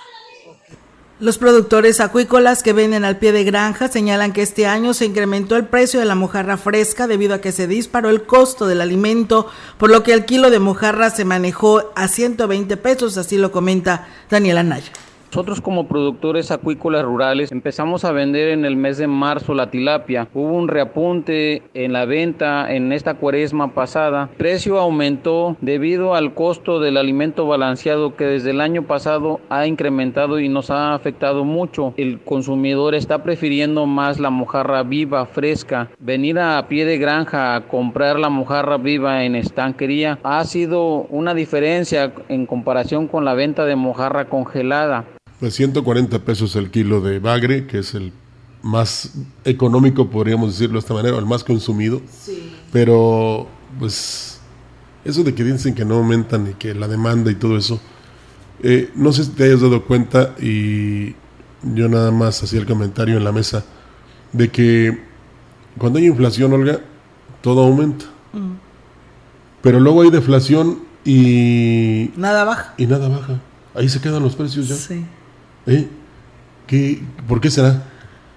Los 1.19 1.37
productores 1.37 1.99
acuícolas 1.99 2.63
que 2.63 2.73
venden 2.73 3.05
al 3.05 3.17
pie 3.17 3.31
de 3.31 3.43
granja 3.43 3.87
señalan 3.87 4.33
que 4.33 4.41
este 4.41 4.65
año 4.65 4.93
se 4.93 5.05
incrementó 5.05 5.55
el 5.55 5.67
precio 5.67 5.99
de 5.99 6.05
la 6.05 6.15
mojarra 6.15 6.57
fresca 6.57 7.07
debido 7.07 7.35
a 7.35 7.41
que 7.41 7.51
se 7.51 7.67
disparó 7.67 8.09
el 8.09 8.23
costo 8.23 8.67
del 8.67 8.81
alimento, 8.81 9.47
por 9.77 9.91
lo 9.91 10.03
que 10.03 10.13
el 10.13 10.25
kilo 10.25 10.49
de 10.49 10.59
mojarra 10.59 11.11
se 11.11 11.23
manejó 11.23 11.91
a 11.95 12.07
120 12.07 12.77
pesos, 12.77 13.17
así 13.17 13.37
lo 13.37 13.51
comenta 13.51 14.07
Daniela 14.29 14.63
Naya. 14.63 14.91
Nosotros 15.33 15.61
como 15.61 15.87
productores 15.87 16.51
acuícolas 16.51 17.03
rurales 17.03 17.51
empezamos 17.51 18.05
a 18.05 18.11
vender 18.11 18.49
en 18.49 18.65
el 18.65 18.75
mes 18.75 18.99
de 18.99 19.07
marzo 19.07 19.55
la 19.55 19.71
tilapia. 19.71 20.27
Hubo 20.31 20.53
un 20.53 20.67
reapunte 20.67 21.63
en 21.73 21.91
la 21.91 22.05
venta 22.05 22.71
en 22.71 22.93
esta 22.93 23.15
cuaresma 23.15 23.73
pasada. 23.73 24.29
El 24.29 24.37
precio 24.37 24.77
aumentó 24.77 25.57
debido 25.59 26.13
al 26.13 26.35
costo 26.35 26.79
del 26.79 26.97
alimento 26.97 27.47
balanceado 27.47 28.15
que 28.15 28.25
desde 28.25 28.51
el 28.51 28.61
año 28.61 28.83
pasado 28.83 29.41
ha 29.49 29.65
incrementado 29.65 30.39
y 30.39 30.49
nos 30.49 30.69
ha 30.69 30.93
afectado 30.93 31.45
mucho. 31.45 31.95
El 31.97 32.19
consumidor 32.19 32.93
está 32.93 33.23
prefiriendo 33.23 33.87
más 33.87 34.19
la 34.19 34.29
mojarra 34.29 34.83
viva, 34.83 35.25
fresca. 35.25 35.89
Venir 35.97 36.37
a 36.37 36.67
pie 36.67 36.85
de 36.85 36.99
granja 36.99 37.55
a 37.55 37.61
comprar 37.61 38.19
la 38.19 38.29
mojarra 38.29 38.77
viva 38.77 39.23
en 39.23 39.33
estanquería 39.33 40.19
ha 40.21 40.43
sido 40.43 41.07
una 41.09 41.33
diferencia 41.33 42.13
en 42.29 42.45
comparación 42.45 43.07
con 43.07 43.25
la 43.25 43.33
venta 43.33 43.65
de 43.65 43.75
mojarra 43.75 44.25
congelada. 44.25 45.05
140 45.51 46.09
pues 46.09 46.21
pesos 46.23 46.55
el 46.55 46.71
kilo 46.71 47.01
de 47.01 47.19
bagre, 47.19 47.67
que 47.67 47.79
es 47.79 47.93
el 47.93 48.13
más 48.61 49.11
económico, 49.43 50.09
podríamos 50.09 50.53
decirlo 50.53 50.73
de 50.73 50.79
esta 50.79 50.93
manera, 50.93 51.17
el 51.17 51.25
más 51.25 51.43
consumido. 51.43 52.01
Sí. 52.09 52.53
Pero, 52.71 53.47
pues, 53.77 54.39
eso 55.03 55.23
de 55.23 55.35
que 55.35 55.43
dicen 55.43 55.75
que 55.75 55.85
no 55.85 55.95
aumentan 55.95 56.49
y 56.49 56.53
que 56.53 56.73
la 56.73 56.87
demanda 56.87 57.29
y 57.29 57.35
todo 57.35 57.57
eso, 57.57 57.79
eh, 58.61 58.89
no 58.95 59.11
sé 59.11 59.25
si 59.25 59.31
te 59.31 59.43
hayas 59.43 59.61
dado 59.61 59.83
cuenta 59.83 60.35
y 60.39 61.15
yo 61.75 61.89
nada 61.89 62.11
más 62.11 62.41
hacía 62.41 62.59
el 62.59 62.65
comentario 62.65 63.17
en 63.17 63.23
la 63.23 63.31
mesa 63.31 63.65
de 64.31 64.49
que 64.49 64.97
cuando 65.77 65.99
hay 65.99 66.05
inflación, 66.05 66.53
Olga, 66.53 66.79
todo 67.41 67.63
aumenta. 67.63 68.05
Mm. 68.31 68.53
Pero 69.61 69.79
luego 69.79 70.01
hay 70.01 70.09
deflación 70.09 70.79
y... 71.03 72.11
Nada 72.15 72.43
baja. 72.43 72.73
Y 72.77 72.85
nada 72.85 73.09
baja. 73.09 73.41
Ahí 73.75 73.89
se 73.89 73.99
quedan 73.99 74.23
los 74.23 74.35
precios 74.35 74.67
ya. 74.67 74.75
Sí. 74.75 75.05
¿Eh? 75.67 75.87
¿Qué, 76.67 77.01
¿Por 77.27 77.41
qué 77.41 77.51
será? 77.51 77.83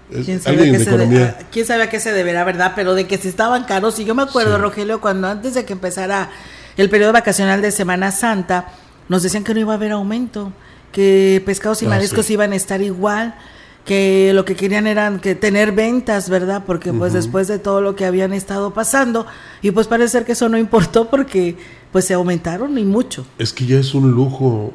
¿Quién 0.09 0.41
sabe, 0.41 0.57
a 0.57 1.37
¿Quién 1.51 1.65
sabe 1.65 1.83
a 1.83 1.89
qué 1.89 1.99
se 1.99 2.13
deberá, 2.13 2.45
verdad? 2.45 2.73
Pero 2.75 2.95
de 2.95 3.07
que 3.07 3.17
si 3.17 3.27
estaban 3.27 3.65
caros, 3.65 3.99
y 3.99 4.05
yo 4.05 4.15
me 4.15 4.23
acuerdo, 4.23 4.57
Rogelio, 4.57 5.01
cuando 5.01 5.27
antes 5.27 5.53
de 5.53 5.65
que 5.65 5.73
empezara 5.73 6.29
el 6.77 6.89
periodo 6.89 7.11
vacacional 7.11 7.61
de 7.61 7.71
Semana 7.71 8.11
Santa, 8.11 8.69
nos 9.09 9.23
decían 9.23 9.43
que 9.43 9.53
no 9.53 9.59
iba 9.59 9.73
a 9.73 9.75
haber 9.75 9.91
aumento, 9.91 10.53
que 10.93 11.41
pescados 11.45 11.81
y 11.81 11.85
ah, 11.85 11.89
mariscos 11.89 12.29
iban 12.29 12.53
a 12.53 12.55
estar 12.55 12.81
igual, 12.81 13.35
que 13.83 14.31
lo 14.33 14.45
que 14.45 14.55
querían 14.55 14.87
eran 14.87 15.19
que 15.19 15.35
tener 15.35 15.73
ventas, 15.73 16.29
¿verdad? 16.29 16.63
Porque 16.65 16.93
pues 16.93 17.11
después 17.11 17.47
de 17.47 17.59
todo 17.59 17.81
lo 17.81 17.95
que 17.95 18.05
habían 18.05 18.31
estado 18.31 18.73
pasando, 18.73 19.25
y 19.61 19.71
pues 19.71 19.87
parece 19.87 20.09
ser 20.09 20.25
que 20.25 20.33
eso 20.33 20.47
no 20.47 20.57
importó 20.57 21.09
porque 21.09 21.57
pues 21.91 22.05
se 22.05 22.13
aumentaron 22.13 22.77
y 22.77 22.83
mucho. 22.85 23.25
Es 23.37 23.51
que 23.51 23.65
ya 23.65 23.79
es 23.79 23.93
un 23.93 24.11
lujo 24.11 24.73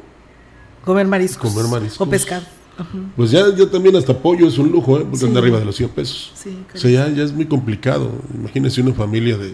Comer 0.83 1.07
mariscos. 1.07 1.51
Comer 1.51 1.69
mariscos. 1.69 2.07
O 2.07 2.09
pescar. 2.09 2.43
Pues 3.15 3.31
ya 3.31 3.53
yo 3.55 3.67
también 3.69 3.95
hasta 3.95 4.17
pollo 4.17 4.47
es 4.47 4.57
un 4.57 4.71
lujo, 4.71 4.99
¿eh? 4.99 5.05
porque 5.09 5.25
anda 5.25 5.39
arriba 5.39 5.59
de 5.59 5.65
los 5.65 5.75
100 5.75 5.89
pesos. 5.89 6.31
Sí, 6.33 6.57
o 6.73 6.77
sea, 6.77 6.89
ya, 6.89 7.09
ya, 7.09 7.23
es 7.23 7.31
muy 7.31 7.45
complicado. 7.45 8.11
Imagínese 8.33 8.81
una 8.81 8.93
familia 8.93 9.37
de, 9.37 9.53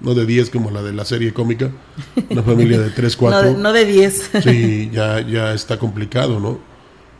no 0.00 0.14
de 0.14 0.24
10 0.24 0.50
como 0.50 0.70
la 0.70 0.82
de 0.82 0.92
la 0.92 1.04
serie 1.04 1.32
cómica, 1.32 1.70
una 2.30 2.42
familia 2.42 2.78
de 2.78 2.90
3, 2.90 3.16
4. 3.16 3.52
no, 3.58 3.72
de, 3.72 3.84
10. 3.84 4.30
sí, 4.42 4.90
ya, 4.92 5.20
ya 5.26 5.52
está 5.52 5.78
complicado, 5.78 6.38
¿no? 6.38 6.60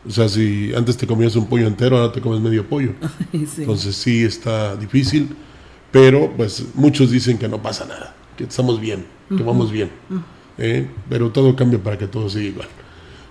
O 0.07 0.11
sea, 0.11 0.29
si 0.29 0.73
antes 0.73 0.95
te 0.95 1.05
comías 1.07 1.35
un 1.35 1.47
pollo 1.47 1.67
entero, 1.67 1.97
ahora 1.97 2.13
te 2.13 2.21
comes 2.21 2.39
medio 2.39 2.65
pollo. 2.67 2.93
Entonces 3.33 3.95
sí 3.95 4.23
está 4.23 4.75
difícil, 4.77 5.35
pero 5.91 6.31
pues 6.37 6.63
muchos 6.75 7.11
dicen 7.11 7.37
que 7.37 7.47
no 7.47 7.61
pasa 7.61 7.85
nada, 7.85 8.15
que 8.37 8.45
estamos 8.45 8.79
bien, 8.79 9.05
que 9.35 9.43
vamos 9.43 9.71
bien. 9.71 9.89
¿eh? 10.57 10.87
Pero 11.09 11.31
todo 11.31 11.55
cambia 11.55 11.81
para 11.81 11.97
que 11.97 12.07
todo 12.07 12.29
siga 12.29 12.45
igual. 12.45 12.67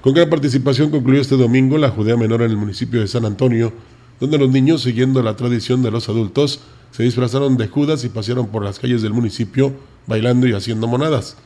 Con 0.05 0.12
gran 0.12 0.29
participación 0.29 0.90
concluyó 0.90 1.23
este 1.23 1.38
domingo 1.38 1.79
la 1.79 1.88
Judea 1.88 2.19
Menor 2.19 2.43
en 2.43 2.51
el 2.51 2.59
municipio 2.59 3.01
de 3.01 3.09
San 3.09 3.25
Antonio, 3.25 3.73
donde 4.21 4.37
los 4.37 4.51
niños, 4.51 4.83
siguiendo 4.83 5.23
la 5.23 5.35
tradición 5.35 5.83
de 5.83 5.90
los 5.90 6.11
adultos, 6.11 6.61
se 6.90 7.05
disfrazaron 7.05 7.57
de 7.57 7.69
Judas 7.69 8.05
y 8.05 8.11
pasearon 8.11 8.49
por 8.49 8.62
las 8.62 8.79
calles 8.79 9.01
del 9.01 9.14
municipio 9.14 9.73
bailando 10.07 10.47
y 10.47 10.53
haciendo 10.53 10.87
monadas. 10.88 11.38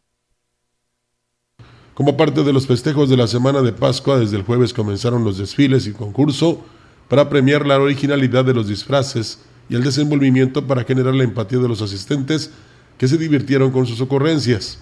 Como 1.94 2.16
parte 2.16 2.42
de 2.42 2.52
los 2.52 2.66
festejos 2.66 3.08
de 3.08 3.16
la 3.16 3.28
semana 3.28 3.62
de 3.62 3.70
Pascua, 3.70 4.18
desde 4.18 4.38
el 4.38 4.42
jueves 4.42 4.74
comenzaron 4.74 5.22
los 5.22 5.38
desfiles 5.38 5.86
y 5.86 5.92
concurso 5.92 6.60
para 7.08 7.28
premiar 7.28 7.64
la 7.64 7.78
originalidad 7.78 8.44
de 8.44 8.54
los 8.54 8.66
disfraces 8.66 9.38
y 9.68 9.76
el 9.76 9.84
desenvolvimiento 9.84 10.66
para 10.66 10.82
generar 10.82 11.14
la 11.14 11.22
empatía 11.22 11.60
de 11.60 11.68
los 11.68 11.80
asistentes 11.80 12.50
que 12.98 13.06
se 13.06 13.18
divirtieron 13.18 13.70
con 13.70 13.86
sus 13.86 14.00
ocurrencias. 14.00 14.80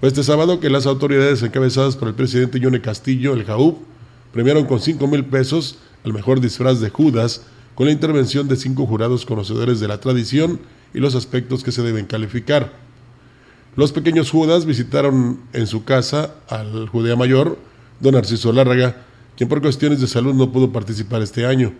Este 0.00 0.22
sábado 0.22 0.60
que 0.60 0.70
las 0.70 0.86
autoridades 0.86 1.42
encabezadas 1.42 1.96
por 1.96 2.06
el 2.06 2.14
presidente 2.14 2.60
Yone 2.60 2.80
Castillo, 2.80 3.34
el 3.34 3.44
JAUB, 3.44 3.78
premiaron 4.32 4.64
con 4.64 4.78
5 4.78 5.04
mil 5.08 5.24
pesos 5.24 5.78
al 6.04 6.12
mejor 6.12 6.40
disfraz 6.40 6.78
de 6.78 6.88
Judas 6.88 7.42
con 7.74 7.86
la 7.86 7.92
intervención 7.92 8.46
de 8.46 8.54
cinco 8.54 8.86
jurados 8.86 9.26
conocedores 9.26 9.80
de 9.80 9.88
la 9.88 9.98
tradición 9.98 10.60
y 10.94 11.00
los 11.00 11.16
aspectos 11.16 11.64
que 11.64 11.72
se 11.72 11.82
deben 11.82 12.06
calificar. 12.06 12.72
Los 13.74 13.90
pequeños 13.90 14.30
Judas 14.30 14.66
visitaron 14.66 15.40
en 15.52 15.66
su 15.66 15.82
casa 15.82 16.34
al 16.48 16.88
Judea 16.88 17.16
Mayor, 17.16 17.58
don 17.98 18.14
Narciso 18.14 18.52
Lárraga, 18.52 19.04
quien 19.36 19.48
por 19.48 19.60
cuestiones 19.60 20.00
de 20.00 20.06
salud 20.06 20.34
no 20.34 20.52
pudo 20.52 20.70
participar 20.70 21.22
este 21.22 21.44
año. 21.44 21.72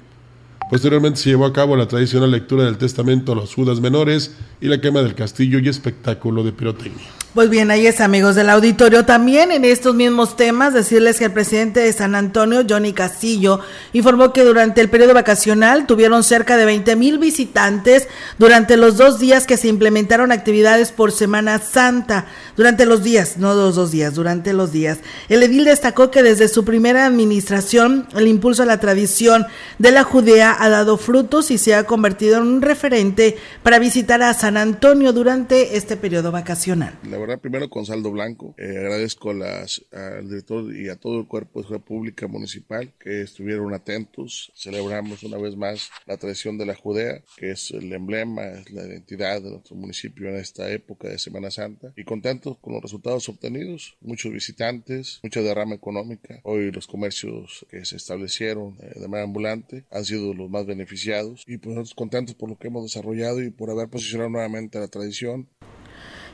Posteriormente 0.70 1.18
se 1.18 1.30
llevó 1.30 1.46
a 1.46 1.52
cabo 1.52 1.76
la 1.76 1.88
tradicional 1.88 2.30
lectura 2.30 2.64
del 2.64 2.76
testamento 2.76 3.32
a 3.32 3.36
los 3.36 3.54
Judas 3.54 3.80
menores 3.80 4.32
y 4.60 4.66
la 4.66 4.80
quema 4.80 5.02
del 5.02 5.14
castillo 5.14 5.58
y 5.58 5.68
espectáculo 5.68 6.44
de 6.44 6.52
pirotecnia. 6.52 7.08
Pues 7.34 7.50
bien, 7.50 7.70
ahí 7.70 7.86
es 7.86 8.00
amigos 8.00 8.34
del 8.34 8.50
auditorio. 8.50 9.04
También 9.04 9.52
en 9.52 9.64
estos 9.64 9.94
mismos 9.94 10.34
temas, 10.34 10.74
decirles 10.74 11.18
que 11.18 11.26
el 11.26 11.32
presidente 11.32 11.78
de 11.78 11.92
San 11.92 12.14
Antonio, 12.14 12.64
Johnny 12.68 12.92
Castillo, 12.92 13.60
informó 13.92 14.32
que 14.32 14.42
durante 14.42 14.80
el 14.80 14.88
periodo 14.88 15.14
vacacional 15.14 15.86
tuvieron 15.86 16.24
cerca 16.24 16.56
de 16.56 16.64
20 16.64 16.96
mil 16.96 17.18
visitantes 17.18 18.08
durante 18.38 18.76
los 18.76 18.96
dos 18.96 19.20
días 19.20 19.46
que 19.46 19.56
se 19.56 19.68
implementaron 19.68 20.32
actividades 20.32 20.90
por 20.90 21.12
Semana 21.12 21.58
Santa. 21.60 22.26
Durante 22.56 22.86
los 22.86 23.04
días, 23.04 23.36
no 23.36 23.54
los 23.54 23.76
dos 23.76 23.92
días, 23.92 24.14
durante 24.14 24.52
los 24.52 24.72
días. 24.72 24.98
El 25.28 25.42
edil 25.42 25.66
destacó 25.66 26.10
que 26.10 26.22
desde 26.22 26.48
su 26.48 26.64
primera 26.64 27.06
administración, 27.06 28.08
el 28.16 28.26
impulso 28.26 28.64
a 28.64 28.66
la 28.66 28.80
tradición 28.80 29.46
de 29.78 29.92
la 29.92 30.02
Judea 30.02 30.50
ha 30.58 30.68
dado 30.68 30.96
frutos 30.96 31.50
y 31.50 31.58
se 31.58 31.74
ha 31.74 31.84
convertido 31.84 32.38
en 32.38 32.44
un 32.44 32.62
referente 32.62 33.36
para 33.62 33.78
visitar 33.78 34.22
a 34.22 34.34
San 34.34 34.56
Antonio 34.56 35.12
durante 35.12 35.76
este 35.76 35.96
periodo 35.96 36.32
vacacional 36.32 36.98
primero 37.40 37.68
con 37.68 37.86
saldo 37.86 38.10
blanco. 38.10 38.54
Eh, 38.58 38.76
agradezco 38.78 39.32
las, 39.32 39.84
al 39.92 40.28
director 40.28 40.74
y 40.74 40.88
a 40.88 40.96
todo 40.96 41.20
el 41.20 41.26
cuerpo 41.26 41.62
de 41.62 41.78
pública 41.78 42.26
municipal 42.26 42.92
que 42.98 43.22
estuvieron 43.22 43.72
atentos. 43.74 44.52
Celebramos 44.54 45.22
una 45.22 45.38
vez 45.38 45.56
más 45.56 45.90
la 46.06 46.16
tradición 46.16 46.58
de 46.58 46.66
la 46.66 46.74
Judea, 46.74 47.22
que 47.36 47.52
es 47.52 47.70
el 47.70 47.92
emblema, 47.92 48.44
es 48.46 48.70
la 48.70 48.86
identidad 48.86 49.42
de 49.42 49.50
nuestro 49.50 49.76
municipio 49.76 50.28
en 50.28 50.36
esta 50.36 50.70
época 50.70 51.08
de 51.08 51.18
Semana 51.18 51.50
Santa. 51.50 51.92
Y 51.96 52.04
contentos 52.04 52.58
con 52.58 52.74
los 52.74 52.82
resultados 52.82 53.28
obtenidos. 53.28 53.96
Muchos 54.00 54.32
visitantes, 54.32 55.20
mucha 55.22 55.42
derrama 55.42 55.74
económica. 55.74 56.40
Hoy 56.42 56.70
los 56.70 56.86
comercios 56.86 57.66
que 57.70 57.84
se 57.84 57.96
establecieron 57.96 58.76
eh, 58.80 58.92
de 58.98 59.08
manera 59.08 59.24
ambulante 59.24 59.84
han 59.90 60.04
sido 60.04 60.34
los 60.34 60.47
más 60.48 60.66
beneficiados. 60.66 61.44
Y 61.46 61.58
pues 61.58 61.94
contentos 61.94 62.34
por 62.34 62.48
lo 62.48 62.56
que 62.56 62.68
hemos 62.68 62.84
desarrollado 62.84 63.42
y 63.42 63.50
por 63.50 63.70
haber 63.70 63.88
posicionado 63.88 64.30
nuevamente 64.30 64.78
la 64.78 64.88
tradición 64.88 65.48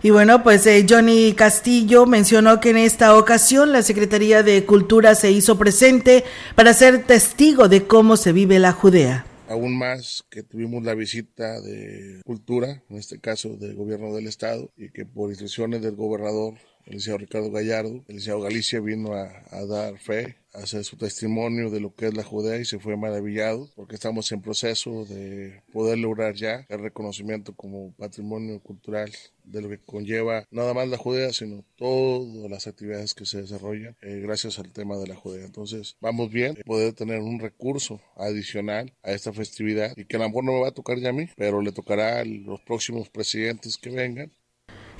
y 0.04 0.10
bueno, 0.10 0.42
pues 0.42 0.66
eh, 0.66 0.84
Johnny 0.86 1.32
Castillo 1.32 2.04
mencionó 2.04 2.60
que 2.60 2.68
en 2.68 2.76
esta 2.76 3.16
ocasión 3.16 3.72
la 3.72 3.80
Secretaría 3.80 4.42
de 4.42 4.66
Cultura 4.66 5.14
se 5.14 5.30
hizo 5.30 5.56
presente 5.56 6.24
para 6.54 6.74
ser 6.74 7.06
testigo 7.06 7.70
de 7.70 7.86
cómo 7.86 8.18
se 8.18 8.32
vive 8.32 8.58
la 8.58 8.72
Judea. 8.72 9.24
Aún 9.48 9.78
más 9.78 10.22
que 10.28 10.42
tuvimos 10.42 10.84
la 10.84 10.94
visita 10.94 11.58
de 11.62 12.20
Cultura, 12.22 12.82
en 12.90 12.98
este 12.98 13.18
caso 13.18 13.56
del 13.56 13.76
gobierno 13.76 14.14
del 14.14 14.26
estado, 14.26 14.70
y 14.76 14.90
que 14.90 15.06
por 15.06 15.30
instrucciones 15.30 15.80
del 15.80 15.96
gobernador, 15.96 16.52
el 16.86 16.94
licenciado 16.94 17.18
Ricardo 17.18 17.50
Gallardo, 17.50 18.04
el 18.08 18.16
licenciado 18.16 18.40
Galicia 18.40 18.80
vino 18.80 19.14
a, 19.14 19.30
a 19.50 19.64
dar 19.66 19.98
fe 19.98 20.36
hacer 20.54 20.84
su 20.84 20.96
testimonio 20.96 21.68
de 21.68 21.80
lo 21.80 21.94
que 21.94 22.06
es 22.06 22.14
la 22.14 22.22
Judea 22.22 22.58
y 22.58 22.64
se 22.64 22.78
fue 22.78 22.96
maravillado 22.96 23.68
porque 23.74 23.96
estamos 23.96 24.30
en 24.32 24.40
proceso 24.40 25.04
de 25.04 25.62
poder 25.72 25.98
lograr 25.98 26.34
ya 26.34 26.64
el 26.68 26.80
reconocimiento 26.80 27.54
como 27.54 27.92
patrimonio 27.94 28.60
cultural 28.60 29.10
de 29.42 29.60
lo 29.60 29.68
que 29.68 29.78
conlleva 29.78 30.46
nada 30.50 30.72
más 30.72 30.88
la 30.88 30.96
Judea, 30.96 31.32
sino 31.32 31.64
todas 31.76 32.50
las 32.50 32.66
actividades 32.66 33.14
que 33.14 33.26
se 33.26 33.42
desarrollan 33.42 33.96
eh, 34.00 34.20
gracias 34.22 34.58
al 34.58 34.72
tema 34.72 34.96
de 34.96 35.08
la 35.08 35.16
Judea. 35.16 35.44
Entonces, 35.44 35.96
vamos 36.00 36.30
bien, 36.30 36.56
poder 36.64 36.94
tener 36.94 37.20
un 37.20 37.40
recurso 37.40 38.00
adicional 38.16 38.94
a 39.02 39.12
esta 39.12 39.32
festividad 39.32 39.92
y 39.96 40.04
que 40.04 40.16
a 40.16 40.20
lo 40.20 40.28
mejor 40.28 40.44
no 40.44 40.52
me 40.52 40.60
va 40.60 40.68
a 40.68 40.74
tocar 40.74 40.98
ya 40.98 41.10
a 41.10 41.12
mí, 41.12 41.28
pero 41.36 41.60
le 41.60 41.72
tocará 41.72 42.20
a 42.20 42.24
los 42.24 42.60
próximos 42.60 43.10
presidentes 43.10 43.76
que 43.76 43.90
vengan 43.90 44.32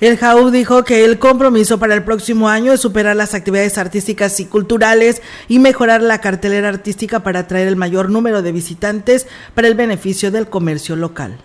el 0.01 0.17
JAU 0.17 0.51
dijo 0.51 0.83
que 0.83 1.05
el 1.05 1.19
compromiso 1.19 1.79
para 1.79 1.95
el 1.95 2.03
próximo 2.03 2.49
año 2.49 2.73
es 2.73 2.81
superar 2.81 3.15
las 3.15 3.33
actividades 3.33 3.77
artísticas 3.77 4.37
y 4.41 4.45
culturales 4.45 5.21
y 5.47 5.59
mejorar 5.59 6.01
la 6.01 6.19
cartelera 6.19 6.67
artística 6.67 7.23
para 7.23 7.39
atraer 7.39 7.69
el 7.69 7.77
mayor 7.77 8.09
número 8.09 8.41
de 8.41 8.51
visitantes 8.51 9.25
para 9.53 9.69
el 9.69 9.75
beneficio 9.75 10.31
del 10.31 10.49
comercio 10.49 10.97
local. 10.97 11.37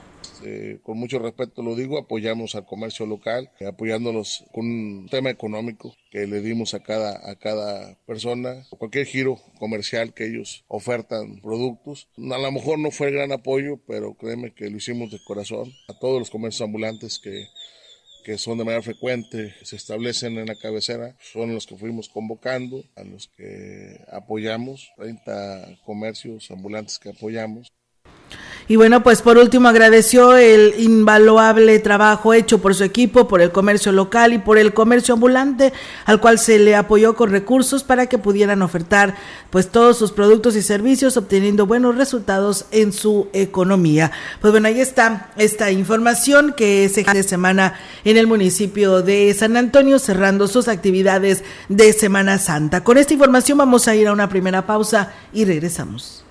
eh, 0.43 0.79
con 0.83 0.99
mucho 0.99 1.19
respeto 1.19 1.63
lo 1.63 1.77
digo, 1.77 1.99
apoyamos 1.99 2.55
al 2.55 2.65
comercio 2.65 3.07
local, 3.07 3.51
apoyándolos 3.67 4.45
con 4.53 4.67
un 4.67 5.09
tema 5.09 5.31
económico 5.31 5.95
que 6.11 6.27
le 6.27 6.41
dimos 6.41 6.75
a 6.75 6.81
cada, 6.81 7.31
a 7.31 7.37
cada 7.37 7.95
persona, 8.07 8.67
cualquier 8.71 9.07
giro 9.07 9.39
comercial 9.59 10.13
que 10.13 10.27
ellos 10.27 10.65
ofertan 10.67 11.41
productos. 11.41 12.09
A 12.17 12.39
lo 12.39 12.53
mejor 12.53 12.79
no 12.79 12.91
fue 12.91 13.09
el 13.09 13.15
gran 13.15 13.33
apoyo, 13.33 13.79
pero 13.87 14.15
créeme 14.15 14.53
que 14.55 14.71
lo 14.71 14.79
hicimos 14.79 15.11
de 15.11 15.19
corazón. 15.25 15.73
A 15.89 15.99
todos 15.99 16.19
los 16.19 16.31
comercios 16.31 16.63
ambulantes 16.63 17.19
que 17.19 17.47
que 18.25 18.39
son 18.39 18.59
de 18.59 18.65
manera 18.65 18.83
frecuente, 18.83 19.55
se 19.63 19.77
establecen 19.77 20.39
en 20.39 20.47
la 20.47 20.55
cabecera, 20.55 21.17
son 21.21 21.55
los 21.55 21.67
que 21.67 21.77
fuimos 21.77 22.09
convocando, 22.09 22.85
a 22.97 23.05
los 23.05 23.29
que 23.29 24.01
apoyamos, 24.11 24.91
30 24.97 25.79
comercios 25.85 26.51
ambulantes 26.51 26.99
que 26.99 27.11
apoyamos. 27.11 27.73
Y 28.71 28.77
bueno, 28.77 29.03
pues 29.03 29.21
por 29.21 29.37
último 29.37 29.67
agradeció 29.67 30.37
el 30.37 30.77
invaluable 30.79 31.81
trabajo 31.81 32.33
hecho 32.33 32.61
por 32.61 32.77
su 32.77 32.85
equipo, 32.85 33.27
por 33.27 33.41
el 33.41 33.51
comercio 33.51 33.91
local 33.91 34.33
y 34.33 34.39
por 34.39 34.59
el 34.59 34.73
comercio 34.73 35.15
ambulante, 35.15 35.73
al 36.05 36.21
cual 36.21 36.39
se 36.39 36.61
le 36.61 36.77
apoyó 36.77 37.17
con 37.17 37.33
recursos 37.33 37.83
para 37.83 38.07
que 38.07 38.19
pudieran 38.19 38.63
ofertar 38.63 39.17
pues 39.51 39.71
todos 39.71 39.99
sus 39.99 40.13
productos 40.13 40.55
y 40.55 40.63
servicios, 40.63 41.17
obteniendo 41.17 41.67
buenos 41.67 41.97
resultados 41.97 42.67
en 42.71 42.93
su 42.93 43.27
economía. 43.33 44.13
Pues 44.41 44.53
bueno, 44.53 44.69
ahí 44.69 44.79
está 44.81 45.33
esta 45.37 45.73
información 45.73 46.55
que 46.57 46.89
se 46.91 47.03
de 47.03 47.25
semana 47.25 47.75
en 48.05 48.19
el 48.19 48.29
municipio 48.29 49.03
de 49.03 49.35
San 49.35 49.57
Antonio, 49.57 49.99
cerrando 49.99 50.47
sus 50.47 50.69
actividades 50.69 51.43
de 51.69 51.93
Semana 51.93 52.39
Santa. 52.39 52.85
Con 52.85 52.99
esta 52.99 53.15
información 53.15 53.59
vamos 53.59 53.89
a 53.89 53.97
ir 53.97 54.07
a 54.07 54.13
una 54.13 54.29
primera 54.29 54.65
pausa 54.65 55.13
y 55.33 55.45
regresamos. 55.45 56.25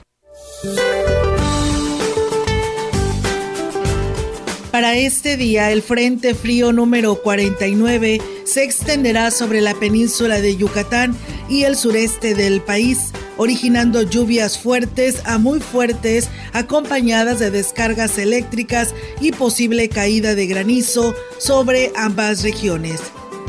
Para 4.79 4.95
este 4.95 5.35
día, 5.35 5.71
el 5.71 5.81
Frente 5.81 6.33
Frío 6.33 6.71
número 6.71 7.21
49 7.21 8.21
se 8.45 8.63
extenderá 8.63 9.29
sobre 9.29 9.59
la 9.59 9.73
península 9.73 10.39
de 10.39 10.55
Yucatán 10.55 11.17
y 11.49 11.63
el 11.63 11.75
sureste 11.75 12.33
del 12.33 12.61
país, 12.61 13.11
originando 13.35 14.03
lluvias 14.03 14.57
fuertes 14.57 15.21
a 15.25 15.37
muy 15.37 15.59
fuertes, 15.59 16.29
acompañadas 16.53 17.39
de 17.39 17.51
descargas 17.51 18.17
eléctricas 18.17 18.95
y 19.19 19.33
posible 19.33 19.89
caída 19.89 20.33
de 20.33 20.47
granizo 20.47 21.13
sobre 21.39 21.91
ambas 21.97 22.41
regiones. 22.43 23.01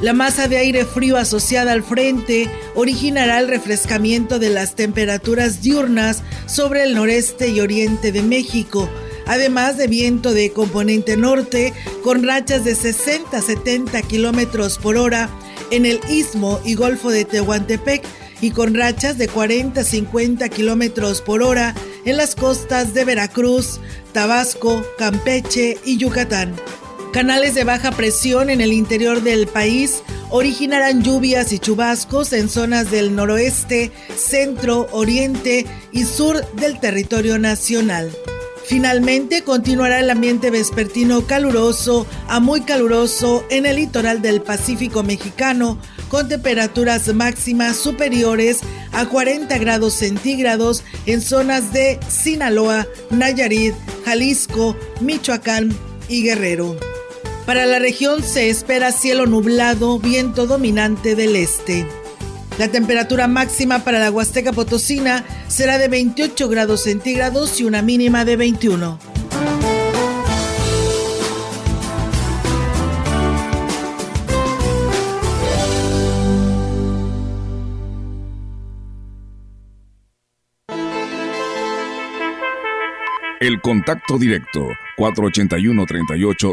La 0.02 0.14
masa 0.14 0.48
de 0.48 0.56
aire 0.56 0.84
frío 0.84 1.16
asociada 1.16 1.70
al 1.70 1.84
frente 1.84 2.50
originará 2.74 3.38
el 3.38 3.46
refrescamiento 3.46 4.40
de 4.40 4.50
las 4.50 4.74
temperaturas 4.74 5.62
diurnas 5.62 6.24
sobre 6.46 6.82
el 6.82 6.96
noreste 6.96 7.50
y 7.50 7.60
oriente 7.60 8.10
de 8.10 8.22
México, 8.22 8.90
además 9.26 9.76
de 9.76 9.86
viento 9.86 10.32
de 10.32 10.52
componente 10.52 11.16
norte 11.16 11.72
con 12.02 12.22
rachas 12.22 12.64
de 12.64 12.74
60 12.74 13.36
a 13.36 13.42
70 13.42 14.02
kilómetros 14.02 14.78
por 14.78 14.96
hora 14.96 15.30
en 15.70 15.86
el 15.86 16.00
istmo 16.08 16.60
y 16.64 16.74
golfo 16.74 17.10
de 17.10 17.24
Tehuantepec 17.24 18.02
y 18.40 18.50
con 18.50 18.74
rachas 18.74 19.18
de 19.18 19.28
40 19.28 19.80
a 19.80 19.84
50 19.84 20.48
kilómetros 20.48 21.20
por 21.20 21.42
hora 21.42 21.74
en 22.04 22.16
las 22.16 22.34
costas 22.34 22.94
de 22.94 23.04
Veracruz, 23.04 23.80
Tabasco, 24.12 24.84
Campeche 24.98 25.78
y 25.84 25.98
Yucatán. 25.98 26.56
Canales 27.12 27.54
de 27.54 27.64
baja 27.64 27.90
presión 27.90 28.50
en 28.50 28.60
el 28.60 28.72
interior 28.72 29.22
del 29.22 29.46
país 29.48 30.02
originarán 30.30 31.02
lluvias 31.02 31.52
y 31.52 31.58
chubascos 31.58 32.32
en 32.32 32.48
zonas 32.48 32.90
del 32.90 33.16
noroeste, 33.16 33.90
centro, 34.16 34.88
oriente 34.92 35.66
y 35.92 36.04
sur 36.04 36.44
del 36.54 36.78
territorio 36.78 37.38
nacional. 37.38 38.10
Finalmente 38.70 39.42
continuará 39.42 39.98
el 39.98 40.10
ambiente 40.10 40.48
vespertino 40.48 41.26
caluroso 41.26 42.06
a 42.28 42.38
muy 42.38 42.60
caluroso 42.60 43.44
en 43.50 43.66
el 43.66 43.74
litoral 43.74 44.22
del 44.22 44.42
Pacífico 44.42 45.02
mexicano, 45.02 45.76
con 46.08 46.28
temperaturas 46.28 47.12
máximas 47.12 47.76
superiores 47.76 48.60
a 48.92 49.06
40 49.06 49.58
grados 49.58 49.94
centígrados 49.94 50.84
en 51.06 51.20
zonas 51.20 51.72
de 51.72 51.98
Sinaloa, 52.08 52.86
Nayarit, 53.10 53.74
Jalisco, 54.04 54.76
Michoacán 55.00 55.76
y 56.08 56.22
Guerrero. 56.22 56.76
Para 57.46 57.66
la 57.66 57.80
región 57.80 58.22
se 58.22 58.50
espera 58.50 58.92
cielo 58.92 59.26
nublado, 59.26 59.98
viento 59.98 60.46
dominante 60.46 61.16
del 61.16 61.34
este. 61.34 61.88
La 62.60 62.68
temperatura 62.68 63.26
máxima 63.26 63.78
para 63.84 63.98
la 63.98 64.10
Huasteca 64.10 64.52
Potosina 64.52 65.24
será 65.48 65.78
de 65.78 65.88
28 65.88 66.46
grados 66.50 66.82
centígrados 66.82 67.58
y 67.58 67.64
una 67.64 67.80
mínima 67.80 68.26
de 68.26 68.36
21. 68.36 68.98
El 83.40 83.62
contacto 83.62 84.18
directo 84.18 84.68
481 84.98 85.86
38 85.86 86.52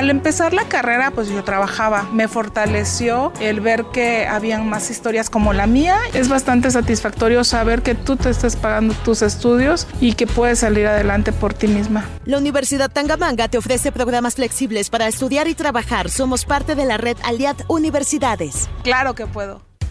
al 0.00 0.08
empezar 0.08 0.54
la 0.54 0.64
carrera, 0.64 1.10
pues 1.10 1.28
yo 1.28 1.44
trabajaba. 1.44 2.08
Me 2.10 2.26
fortaleció 2.26 3.34
el 3.38 3.60
ver 3.60 3.84
que 3.92 4.26
habían 4.26 4.66
más 4.66 4.90
historias 4.90 5.28
como 5.28 5.52
la 5.52 5.66
mía. 5.66 5.98
Es 6.14 6.30
bastante 6.30 6.70
satisfactorio 6.70 7.44
saber 7.44 7.82
que 7.82 7.94
tú 7.94 8.16
te 8.16 8.30
estás 8.30 8.56
pagando 8.56 8.94
tus 8.94 9.20
estudios 9.20 9.86
y 10.00 10.14
que 10.14 10.26
puedes 10.26 10.60
salir 10.60 10.86
adelante 10.86 11.32
por 11.32 11.52
ti 11.52 11.68
misma. 11.68 12.06
La 12.24 12.38
Universidad 12.38 12.90
Tangamanga 12.90 13.48
te 13.48 13.58
ofrece 13.58 13.92
programas 13.92 14.36
flexibles 14.36 14.88
para 14.88 15.06
estudiar 15.06 15.48
y 15.48 15.54
trabajar. 15.54 16.08
Somos 16.08 16.46
parte 16.46 16.74
de 16.74 16.86
la 16.86 16.96
red 16.96 17.18
Aliad 17.22 17.56
Universidades. 17.68 18.70
Claro 18.82 19.14
que 19.14 19.26
puedo. 19.26 19.69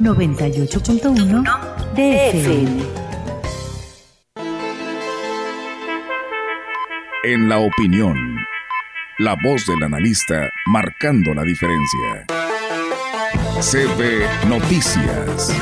98.1 0.00 1.42
DFM. 1.94 2.82
En 7.24 7.48
la 7.48 7.58
opinión, 7.58 8.16
la 9.18 9.34
voz 9.42 9.66
del 9.66 9.82
analista 9.82 10.48
marcando 10.66 11.34
la 11.34 11.42
diferencia. 11.42 12.26
CB 13.60 14.48
Noticias. 14.48 15.52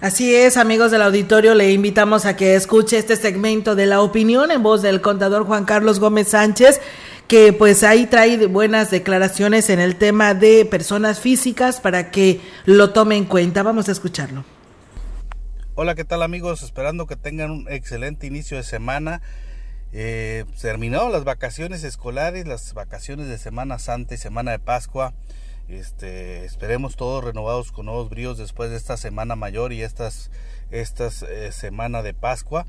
Así 0.00 0.34
es, 0.34 0.56
amigos 0.56 0.92
del 0.92 1.02
auditorio, 1.02 1.54
le 1.54 1.72
invitamos 1.72 2.26
a 2.26 2.36
que 2.36 2.54
escuche 2.54 2.96
este 2.98 3.16
segmento 3.16 3.74
de 3.74 3.86
la 3.86 4.00
opinión 4.00 4.52
en 4.52 4.62
voz 4.62 4.82
del 4.82 5.00
contador 5.00 5.44
Juan 5.46 5.64
Carlos 5.64 5.98
Gómez 5.98 6.28
Sánchez 6.28 6.80
que 7.28 7.52
pues 7.52 7.82
ahí 7.82 8.06
trae 8.06 8.46
buenas 8.46 8.90
declaraciones 8.90 9.70
en 9.70 9.80
el 9.80 9.96
tema 9.96 10.34
de 10.34 10.64
personas 10.64 11.20
físicas 11.20 11.80
para 11.80 12.10
que 12.10 12.40
lo 12.64 12.90
tome 12.90 13.16
en 13.16 13.24
cuenta. 13.24 13.62
Vamos 13.62 13.88
a 13.88 13.92
escucharlo. 13.92 14.44
Hola, 15.74 15.94
¿qué 15.94 16.04
tal 16.04 16.22
amigos? 16.22 16.62
Esperando 16.62 17.06
que 17.06 17.16
tengan 17.16 17.50
un 17.50 17.66
excelente 17.70 18.26
inicio 18.26 18.58
de 18.58 18.62
semana. 18.62 19.22
Eh, 19.94 20.44
terminado 20.60 21.10
las 21.10 21.24
vacaciones 21.24 21.84
escolares, 21.84 22.46
las 22.46 22.72
vacaciones 22.72 23.28
de 23.28 23.38
Semana 23.38 23.78
Santa 23.78 24.14
y 24.14 24.18
Semana 24.18 24.50
de 24.50 24.58
Pascua. 24.58 25.14
Este, 25.68 26.44
esperemos 26.44 26.96
todos 26.96 27.24
renovados 27.24 27.72
con 27.72 27.86
nuevos 27.86 28.10
bríos 28.10 28.36
después 28.36 28.70
de 28.70 28.76
esta 28.76 28.96
semana 28.96 29.36
mayor 29.36 29.72
y 29.72 29.82
estas, 29.82 30.30
estas 30.70 31.22
eh, 31.22 31.52
semana 31.52 32.02
de 32.02 32.14
Pascua. 32.14 32.66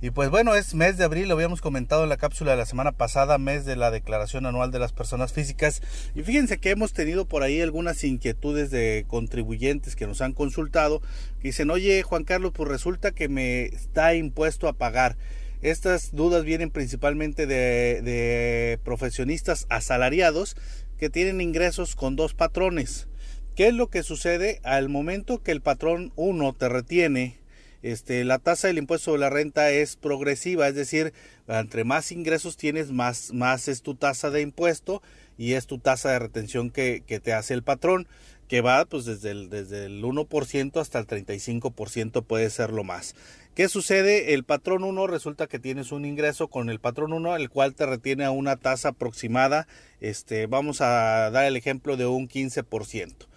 Y 0.00 0.10
pues 0.10 0.30
bueno, 0.30 0.54
es 0.54 0.76
mes 0.76 0.96
de 0.96 1.02
abril, 1.02 1.26
lo 1.26 1.34
habíamos 1.34 1.60
comentado 1.60 2.04
en 2.04 2.08
la 2.08 2.18
cápsula 2.18 2.52
de 2.52 2.56
la 2.56 2.66
semana 2.66 2.92
pasada, 2.92 3.36
mes 3.36 3.64
de 3.64 3.74
la 3.74 3.90
declaración 3.90 4.46
anual 4.46 4.70
de 4.70 4.78
las 4.78 4.92
personas 4.92 5.32
físicas. 5.32 5.82
Y 6.14 6.22
fíjense 6.22 6.58
que 6.58 6.70
hemos 6.70 6.92
tenido 6.92 7.26
por 7.26 7.42
ahí 7.42 7.60
algunas 7.60 8.04
inquietudes 8.04 8.70
de 8.70 9.06
contribuyentes 9.08 9.96
que 9.96 10.06
nos 10.06 10.20
han 10.20 10.34
consultado, 10.34 11.00
que 11.40 11.48
dicen, 11.48 11.72
oye 11.72 12.04
Juan 12.04 12.22
Carlos, 12.22 12.52
pues 12.54 12.68
resulta 12.68 13.10
que 13.10 13.28
me 13.28 13.64
está 13.64 14.14
impuesto 14.14 14.68
a 14.68 14.72
pagar. 14.72 15.16
Estas 15.62 16.14
dudas 16.14 16.44
vienen 16.44 16.70
principalmente 16.70 17.48
de, 17.48 18.00
de 18.02 18.78
profesionistas 18.84 19.66
asalariados 19.68 20.54
que 20.96 21.10
tienen 21.10 21.40
ingresos 21.40 21.96
con 21.96 22.14
dos 22.14 22.34
patrones. 22.34 23.08
¿Qué 23.56 23.66
es 23.66 23.74
lo 23.74 23.88
que 23.88 24.04
sucede 24.04 24.60
al 24.62 24.88
momento 24.88 25.42
que 25.42 25.50
el 25.50 25.60
patrón 25.60 26.12
1 26.14 26.52
te 26.52 26.68
retiene 26.68 27.38
este, 27.82 28.24
la 28.24 28.38
tasa 28.38 28.68
del 28.68 28.78
impuesto 28.78 29.06
sobre 29.06 29.20
la 29.20 29.30
renta 29.30 29.70
es 29.70 29.96
progresiva, 29.96 30.68
es 30.68 30.74
decir, 30.74 31.12
entre 31.46 31.84
más 31.84 32.10
ingresos 32.12 32.56
tienes, 32.56 32.90
más, 32.90 33.68
es 33.68 33.82
tu 33.82 33.94
tasa 33.94 34.30
de 34.30 34.42
impuesto 34.42 35.02
y 35.36 35.52
es 35.52 35.66
tu 35.66 35.78
tasa 35.78 36.10
de 36.10 36.18
retención 36.18 36.70
que, 36.70 37.02
te 37.22 37.32
hace 37.32 37.54
el 37.54 37.62
patrón, 37.62 38.08
que 38.48 38.60
va 38.60 38.84
pues 38.84 39.04
desde 39.04 39.30
el, 39.30 39.50
desde 39.50 39.86
el 39.86 40.02
1% 40.02 40.80
hasta 40.80 40.98
el 40.98 41.06
35% 41.06 42.24
puede 42.24 42.50
ser 42.50 42.70
lo 42.72 42.82
más. 42.82 43.14
¿Qué 43.54 43.68
sucede? 43.68 44.34
El 44.34 44.44
patrón 44.44 44.84
1 44.84 45.06
resulta 45.06 45.46
que 45.46 45.58
tienes 45.58 45.90
un 45.90 46.04
ingreso 46.04 46.48
con 46.48 46.70
el 46.70 46.78
patrón 46.78 47.12
1, 47.12 47.36
el 47.36 47.50
cual 47.50 47.74
te 47.74 47.86
retiene 47.86 48.24
a 48.24 48.30
una 48.30 48.56
tasa 48.56 48.90
aproximada, 48.90 49.66
este, 50.00 50.46
vamos 50.46 50.80
a 50.80 51.30
dar 51.30 51.44
el 51.44 51.56
ejemplo 51.56 51.96
de 51.96 52.06
un 52.06 52.28
15%. 52.28 53.27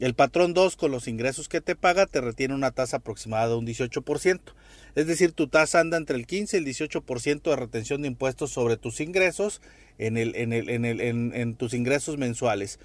El 0.00 0.14
patrón 0.14 0.54
2 0.54 0.76
con 0.76 0.90
los 0.90 1.08
ingresos 1.08 1.48
que 1.50 1.60
te 1.60 1.76
paga 1.76 2.06
te 2.06 2.22
retiene 2.22 2.54
una 2.54 2.70
tasa 2.70 2.96
aproximada 2.96 3.48
de 3.48 3.56
un 3.56 3.66
18%. 3.66 4.40
Es 4.94 5.06
decir, 5.06 5.32
tu 5.32 5.46
tasa 5.46 5.78
anda 5.78 5.98
entre 5.98 6.16
el 6.16 6.26
15 6.26 6.56
y 6.56 6.60
el 6.60 6.66
18% 6.66 7.42
de 7.42 7.56
retención 7.56 8.00
de 8.00 8.08
impuestos 8.08 8.50
sobre 8.50 8.78
tus 8.78 9.00
ingresos 9.00 9.60
en, 9.98 10.16
el, 10.16 10.34
en, 10.36 10.54
el, 10.54 10.70
en, 10.70 10.86
el, 10.86 11.00
en 11.02 11.54
tus 11.54 11.74
ingresos 11.74 12.16
mensuales. 12.16 12.80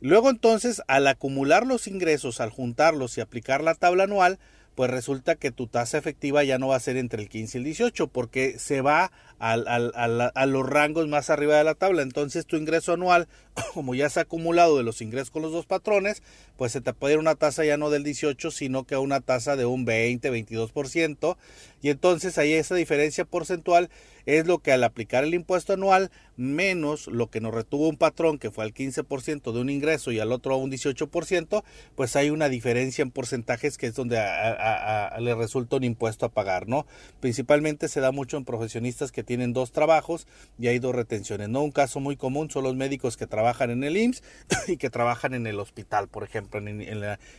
Luego 0.00 0.30
entonces, 0.30 0.80
al 0.88 1.06
acumular 1.06 1.66
los 1.66 1.86
ingresos, 1.86 2.40
al 2.40 2.48
juntarlos 2.48 3.18
y 3.18 3.20
aplicar 3.20 3.62
la 3.62 3.74
tabla 3.74 4.04
anual, 4.04 4.38
pues 4.74 4.90
resulta 4.90 5.36
que 5.36 5.50
tu 5.50 5.66
tasa 5.66 5.98
efectiva 5.98 6.42
ya 6.44 6.58
no 6.58 6.68
va 6.68 6.76
a 6.76 6.80
ser 6.80 6.96
entre 6.96 7.22
el 7.22 7.28
15 7.28 7.58
y 7.58 7.60
el 7.60 7.64
18 7.64 8.08
porque 8.08 8.58
se 8.58 8.80
va 8.80 9.12
al, 9.38 9.66
al, 9.68 10.32
a 10.34 10.46
los 10.46 10.66
rangos 10.66 11.06
más 11.08 11.30
arriba 11.30 11.56
de 11.56 11.64
la 11.64 11.74
tabla. 11.74 12.02
Entonces 12.02 12.46
tu 12.46 12.56
ingreso 12.56 12.92
anual, 12.92 13.28
como 13.74 13.94
ya 13.94 14.08
se 14.08 14.20
ha 14.20 14.22
acumulado 14.22 14.76
de 14.76 14.82
los 14.82 15.00
ingresos 15.00 15.30
con 15.30 15.42
los 15.42 15.52
dos 15.52 15.66
patrones, 15.66 16.22
pues 16.56 16.72
se 16.72 16.80
te 16.80 16.92
puede 16.92 17.14
ir 17.14 17.20
una 17.20 17.34
tasa 17.34 17.64
ya 17.64 17.76
no 17.76 17.90
del 17.90 18.04
18, 18.04 18.50
sino 18.50 18.84
que 18.84 18.94
a 18.94 19.00
una 19.00 19.20
tasa 19.20 19.56
de 19.56 19.66
un 19.66 19.84
20, 19.84 20.30
22%. 20.30 21.36
Y 21.84 21.90
entonces 21.90 22.38
ahí 22.38 22.54
esa 22.54 22.74
diferencia 22.76 23.26
porcentual 23.26 23.90
es 24.24 24.46
lo 24.46 24.60
que 24.60 24.72
al 24.72 24.84
aplicar 24.84 25.22
el 25.22 25.34
impuesto 25.34 25.74
anual 25.74 26.10
menos 26.38 27.08
lo 27.08 27.28
que 27.28 27.42
nos 27.42 27.52
retuvo 27.52 27.90
un 27.90 27.98
patrón 27.98 28.38
que 28.38 28.50
fue 28.50 28.64
al 28.64 28.72
15% 28.72 29.52
de 29.52 29.60
un 29.60 29.68
ingreso 29.68 30.10
y 30.10 30.18
al 30.18 30.32
otro 30.32 30.54
a 30.54 30.56
un 30.56 30.72
18%, 30.72 31.62
pues 31.94 32.16
hay 32.16 32.30
una 32.30 32.48
diferencia 32.48 33.02
en 33.02 33.10
porcentajes 33.10 33.76
que 33.76 33.88
es 33.88 33.94
donde 33.94 34.16
le 34.16 35.34
resulta 35.34 35.76
un 35.76 35.84
impuesto 35.84 36.24
a 36.24 36.30
pagar, 36.30 36.68
¿no? 36.68 36.86
Principalmente 37.20 37.88
se 37.88 38.00
da 38.00 38.12
mucho 38.12 38.38
en 38.38 38.46
profesionistas 38.46 39.12
que 39.12 39.22
tienen 39.22 39.52
dos 39.52 39.70
trabajos 39.70 40.26
y 40.58 40.68
hay 40.68 40.78
dos 40.78 40.94
retenciones, 40.94 41.50
¿no? 41.50 41.60
Un 41.60 41.70
caso 41.70 42.00
muy 42.00 42.16
común 42.16 42.50
son 42.50 42.64
los 42.64 42.76
médicos 42.76 43.18
que 43.18 43.26
trabajan 43.26 43.68
en 43.68 43.84
el 43.84 43.98
IMSS 43.98 44.22
y 44.68 44.78
que 44.78 44.88
trabajan 44.88 45.34
en 45.34 45.46
el 45.46 45.60
hospital, 45.60 46.08
por 46.08 46.24
ejemplo, 46.24 46.60
en 46.60 46.80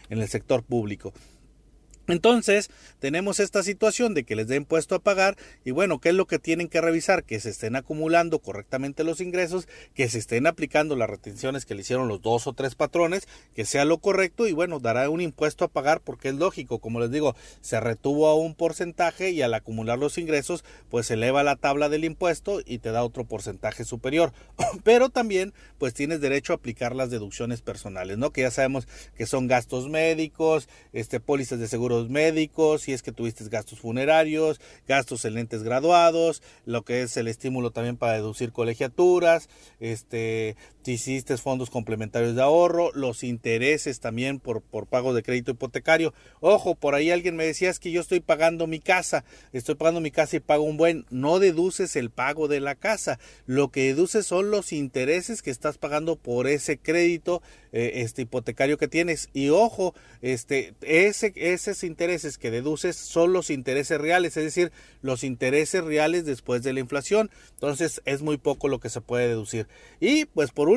el 0.08 0.28
sector 0.28 0.62
público. 0.62 1.14
Entonces, 2.08 2.70
tenemos 3.00 3.40
esta 3.40 3.64
situación 3.64 4.14
de 4.14 4.24
que 4.24 4.36
les 4.36 4.48
den 4.48 4.66
impuesto 4.66 4.96
a 4.96 5.00
pagar 5.00 5.38
y 5.64 5.72
bueno, 5.72 6.00
¿qué 6.00 6.10
es 6.10 6.16
lo 6.16 6.26
que 6.26 6.40
tienen 6.40 6.68
que 6.68 6.82
revisar? 6.82 7.24
Que 7.24 7.40
se 7.40 7.50
estén 7.50 7.76
acumulando 7.76 8.40
correctamente 8.40 9.04
los 9.04 9.22
ingresos, 9.22 9.68
que 9.94 10.10
se 10.10 10.18
estén 10.18 10.48
aplicando 10.48 10.96
las 10.96 11.10
retenciones 11.10 11.66
que 11.66 11.76
le 11.76 11.82
hicieron 11.82 12.08
los 12.08 12.22
dos 12.22 12.48
o 12.48 12.54
tres 12.54 12.74
patrones, 12.76 13.28
que 13.56 13.66
sea 13.66 13.86
lo 13.86 14.00
correcto 14.00 14.48
y 14.48 14.54
bueno, 14.54 14.80
dará 14.80 15.10
un 15.10 15.22
impuesto 15.22 15.66
a 15.66 15.68
pagar 15.68 16.02
porque 16.02 16.30
es 16.30 16.36
lógico, 16.36 16.80
como 16.80 17.00
les 17.00 17.12
digo, 17.12 17.36
se 17.62 17.80
retuvo 17.80 18.28
a 18.28 18.36
un 18.36 18.56
porcentaje 18.56 19.30
y 19.30 19.42
al 19.44 19.54
acumular 19.54 20.00
los 20.00 20.18
ingresos, 20.18 20.64
pues 20.90 21.12
eleva 21.12 21.44
la 21.44 21.56
tabla 21.56 21.90
del 21.90 22.06
impuesto 22.06 22.62
y 22.66 22.80
te 22.80 22.92
da 22.92 23.04
otro 23.04 23.26
porcentaje 23.26 23.86
superior. 23.86 24.34
Pero 24.84 25.10
también, 25.10 25.54
pues 25.78 25.94
tienes 25.94 26.22
derecho 26.22 26.54
a 26.54 26.58
aplicar 26.58 26.96
las 26.96 27.12
deducciones 27.12 27.62
personales, 27.62 28.18
¿no? 28.18 28.32
Que 28.32 28.42
ya 28.42 28.52
sabemos 28.52 28.88
que 29.16 29.26
son 29.26 29.48
gastos 29.48 29.90
médicos, 29.90 30.68
este 30.94 31.20
pólizas 31.20 31.60
de 31.60 31.68
seguro 31.68 31.95
médicos, 32.10 32.84
si 32.84 32.94
es 32.94 33.02
que 33.02 33.12
tuviste 33.12 33.48
gastos 33.50 33.80
funerarios, 33.80 34.60
gastos 34.88 35.26
en 35.26 35.34
lentes 35.34 35.64
graduados, 35.64 36.42
lo 36.66 36.84
que 36.84 37.02
es 37.02 37.18
el 37.18 37.28
estímulo 37.28 37.72
también 37.72 37.98
para 37.98 38.14
deducir 38.14 38.52
colegiaturas, 38.52 39.50
este, 39.80 40.56
hiciste 40.92 41.38
fondos 41.38 41.70
complementarios 41.70 42.36
de 42.36 42.42
ahorro, 42.42 42.92
los 42.94 43.24
intereses 43.24 44.00
también 44.00 44.40
por, 44.40 44.62
por 44.62 44.88
pago 44.88 45.14
de 45.14 45.24
crédito 45.24 45.52
hipotecario. 45.52 46.14
Ojo, 46.42 46.76
por 46.76 46.96
ahí 46.96 47.12
alguien 47.12 47.36
me 47.36 47.46
decía 47.46 47.70
es 47.70 47.80
que 47.80 47.92
yo 47.92 48.02
estoy 48.02 48.20
pagando 48.20 48.68
mi 48.68 48.80
casa, 48.80 49.24
estoy 49.54 49.76
pagando 49.76 50.02
mi 50.02 50.12
casa 50.12 50.36
y 50.36 50.42
pago 50.42 50.64
un 50.64 50.78
buen, 50.78 51.06
no 51.10 51.40
deduces 51.40 51.96
el 51.96 52.10
pago 52.10 52.48
de 52.48 52.60
la 52.60 52.76
casa, 52.76 53.20
lo 53.46 53.70
que 53.70 53.86
deduces 53.86 54.26
son 54.26 54.52
los 54.52 54.74
intereses 54.74 55.42
que 55.42 55.52
estás 55.52 55.78
pagando 55.78 56.18
por 56.18 56.48
ese 56.48 56.78
crédito 56.78 57.42
eh, 57.72 58.02
este 58.02 58.24
hipotecario 58.24 58.78
que 58.78 58.88
tienes 58.88 59.30
y 59.34 59.50
ojo, 59.50 59.94
este 60.22 60.74
ese 60.82 61.34
ese 61.36 61.74
intereses 61.86 62.38
que 62.38 62.52
deduces 62.52 62.96
son 62.96 63.34
los 63.34 63.50
intereses 63.50 64.00
reales, 64.00 64.36
es 64.38 64.44
decir, 64.44 64.72
los 65.02 65.24
intereses 65.24 65.84
reales 65.84 66.26
después 66.26 66.64
de 66.64 66.74
la 66.74 66.80
inflación. 66.80 67.30
Entonces 67.54 68.02
es 68.06 68.22
muy 68.22 68.38
poco 68.38 68.68
lo 68.68 68.80
que 68.80 68.90
se 68.90 69.02
puede 69.02 69.28
deducir. 69.28 69.68
Y 70.00 70.26
pues 70.26 70.52
por 70.52 70.68
último, 70.68 70.75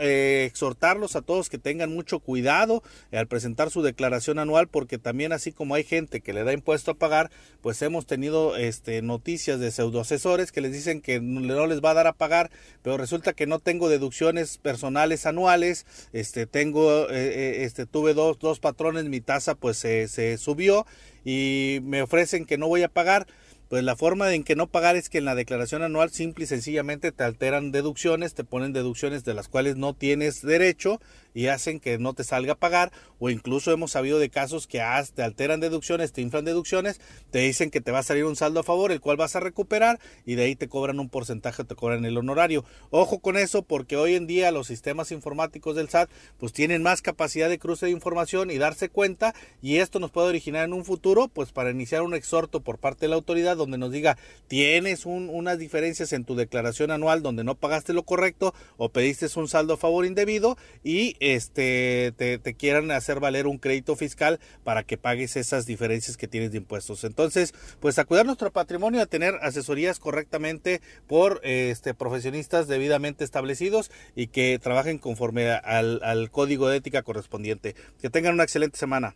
eh, 0.00 0.44
exhortarlos 0.46 1.16
a 1.16 1.22
todos 1.22 1.48
que 1.48 1.58
tengan 1.58 1.94
mucho 1.94 2.18
cuidado 2.20 2.82
al 3.12 3.26
presentar 3.26 3.70
su 3.70 3.82
declaración 3.82 4.38
anual, 4.38 4.68
porque 4.68 4.98
también 4.98 5.32
así 5.32 5.52
como 5.52 5.74
hay 5.74 5.84
gente 5.84 6.20
que 6.20 6.32
le 6.32 6.44
da 6.44 6.52
impuesto 6.52 6.90
a 6.90 6.94
pagar, 6.94 7.30
pues 7.60 7.80
hemos 7.82 8.06
tenido 8.06 8.56
este, 8.56 9.02
noticias 9.02 9.60
de 9.60 9.70
pseudoasesores 9.70 10.52
que 10.52 10.60
les 10.60 10.72
dicen 10.72 11.00
que 11.00 11.20
no 11.20 11.66
les 11.66 11.80
va 11.80 11.90
a 11.90 11.94
dar 11.94 12.06
a 12.06 12.12
pagar, 12.12 12.50
pero 12.82 12.96
resulta 12.96 13.32
que 13.32 13.46
no 13.46 13.58
tengo 13.58 13.88
deducciones 13.88 14.58
personales 14.58 15.26
anuales, 15.26 15.86
este, 16.12 16.46
tengo, 16.46 17.08
eh, 17.10 17.14
eh, 17.14 17.64
este, 17.64 17.86
tuve 17.86 18.14
dos, 18.14 18.38
dos 18.38 18.60
patrones, 18.60 19.04
mi 19.04 19.20
tasa 19.20 19.54
pues 19.54 19.78
se 19.78 20.38
subió 20.38 20.86
y 21.24 21.80
me 21.82 22.02
ofrecen 22.02 22.44
que 22.44 22.58
no 22.58 22.68
voy 22.68 22.82
a 22.82 22.88
pagar 22.88 23.26
pues 23.68 23.84
la 23.84 23.96
forma 23.96 24.32
en 24.32 24.44
que 24.44 24.56
no 24.56 24.66
pagar 24.66 24.96
es 24.96 25.08
que 25.10 25.18
en 25.18 25.26
la 25.26 25.34
declaración 25.34 25.82
anual 25.82 26.10
simple 26.10 26.44
y 26.44 26.46
sencillamente 26.46 27.12
te 27.12 27.24
alteran 27.24 27.70
deducciones, 27.70 28.34
te 28.34 28.44
ponen 28.44 28.72
deducciones 28.72 29.24
de 29.24 29.34
las 29.34 29.48
cuales 29.48 29.76
no 29.76 29.94
tienes 29.94 30.40
derecho 30.42 31.00
y 31.38 31.46
hacen 31.46 31.78
que 31.78 31.98
no 31.98 32.14
te 32.14 32.24
salga 32.24 32.54
a 32.54 32.58
pagar 32.58 32.90
o 33.20 33.30
incluso 33.30 33.70
hemos 33.70 33.92
sabido 33.92 34.18
de 34.18 34.28
casos 34.28 34.66
que 34.66 34.82
te 35.14 35.22
alteran 35.22 35.60
deducciones, 35.60 36.12
te 36.12 36.20
inflan 36.20 36.44
deducciones, 36.44 37.00
te 37.30 37.38
dicen 37.38 37.70
que 37.70 37.80
te 37.80 37.92
va 37.92 38.00
a 38.00 38.02
salir 38.02 38.24
un 38.24 38.34
saldo 38.34 38.58
a 38.58 38.64
favor, 38.64 38.90
el 38.90 39.00
cual 39.00 39.16
vas 39.16 39.36
a 39.36 39.40
recuperar 39.40 40.00
y 40.26 40.34
de 40.34 40.42
ahí 40.42 40.56
te 40.56 40.66
cobran 40.66 40.98
un 40.98 41.08
porcentaje, 41.08 41.62
te 41.62 41.76
cobran 41.76 42.04
el 42.04 42.18
honorario. 42.18 42.64
Ojo 42.90 43.20
con 43.20 43.36
eso 43.36 43.62
porque 43.62 43.96
hoy 43.96 44.16
en 44.16 44.26
día 44.26 44.50
los 44.50 44.66
sistemas 44.66 45.12
informáticos 45.12 45.76
del 45.76 45.88
SAT 45.88 46.10
pues 46.38 46.52
tienen 46.52 46.82
más 46.82 47.02
capacidad 47.02 47.48
de 47.48 47.60
cruce 47.60 47.86
de 47.86 47.92
información 47.92 48.50
y 48.50 48.58
darse 48.58 48.88
cuenta 48.88 49.32
y 49.62 49.76
esto 49.76 50.00
nos 50.00 50.10
puede 50.10 50.30
originar 50.30 50.64
en 50.64 50.72
un 50.72 50.84
futuro 50.84 51.28
pues 51.28 51.52
para 51.52 51.70
iniciar 51.70 52.02
un 52.02 52.14
exhorto 52.14 52.62
por 52.62 52.78
parte 52.78 53.06
de 53.06 53.10
la 53.10 53.16
autoridad 53.16 53.56
donde 53.56 53.78
nos 53.78 53.92
diga 53.92 54.18
tienes 54.48 55.06
unas 55.06 55.56
diferencias 55.60 56.12
en 56.12 56.24
tu 56.24 56.34
declaración 56.34 56.90
anual 56.90 57.22
donde 57.22 57.44
no 57.44 57.54
pagaste 57.54 57.92
lo 57.92 58.02
correcto 58.02 58.54
o 58.76 58.88
pediste 58.88 59.28
un 59.36 59.46
saldo 59.46 59.74
a 59.74 59.76
favor 59.76 60.04
indebido 60.04 60.56
y 60.82 61.16
este 61.34 62.12
te, 62.16 62.54
quieran 62.54 62.90
hacer 62.90 63.20
valer 63.20 63.46
un 63.46 63.58
crédito 63.58 63.96
fiscal 63.96 64.40
para 64.64 64.82
que 64.82 64.98
pagues 64.98 65.36
esas 65.36 65.66
diferencias 65.66 66.16
que 66.16 66.28
tienes 66.28 66.52
de 66.52 66.58
impuestos. 66.58 67.04
Entonces, 67.04 67.54
pues 67.80 67.98
a 67.98 68.04
cuidar 68.04 68.26
nuestro 68.26 68.52
patrimonio, 68.52 69.02
a 69.02 69.06
tener 69.06 69.34
asesorías 69.42 69.98
correctamente 69.98 70.80
por 71.06 71.40
este 71.42 71.94
profesionistas 71.94 72.68
debidamente 72.68 73.24
establecidos 73.24 73.90
y 74.14 74.28
que 74.28 74.58
trabajen 74.58 74.98
conforme 74.98 75.50
al, 75.50 76.00
al 76.02 76.30
código 76.30 76.68
de 76.68 76.78
ética 76.78 77.02
correspondiente. 77.02 77.74
Que 78.00 78.10
tengan 78.10 78.34
una 78.34 78.44
excelente 78.44 78.78
semana. 78.78 79.14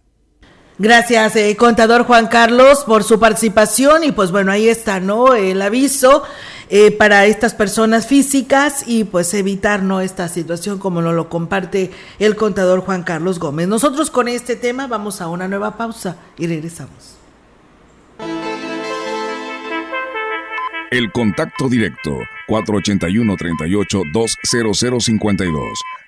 Gracias, 0.79 1.37
eh, 1.37 1.55
contador 1.55 2.05
Juan 2.05 2.29
Carlos, 2.29 2.85
por 2.85 3.05
su 3.05 3.21
participación 3.21 4.05
y 4.05 4.13
pues 4.13 4.31
bueno, 4.31 4.51
ahí 4.51 4.69
está, 4.69 5.01
¿no? 5.01 5.35
El 5.35 5.61
aviso 5.61 6.23
eh, 6.69 6.91
para 6.91 7.27
estas 7.27 7.55
personas 7.55 8.07
físicas 8.07 8.85
y 8.87 9.05
pues 9.05 9.33
evitar, 9.35 9.83
¿no? 9.83 10.01
Esta 10.01 10.29
situación 10.29 10.79
como 10.79 11.03
nos 11.03 11.15
lo 11.15 11.29
comparte 11.29 11.91
el 12.19 12.37
contador 12.37 12.81
Juan 12.81 13.03
Carlos 13.03 13.39
Gómez. 13.39 13.69
Nosotros 13.69 14.11
con 14.11 14.29
este 14.29 14.57
tema 14.57 14.87
vamos 14.87 15.21
a 15.21 15.29
una 15.29 15.49
nueva 15.49 15.77
pausa 15.77 16.17
y 16.39 16.47
regresamos. 16.47 17.17
El 20.91 21.11
contacto 21.11 21.71
directo 21.71 22.19
481 22.49 23.37
38 23.37 24.03
20052 24.13 25.63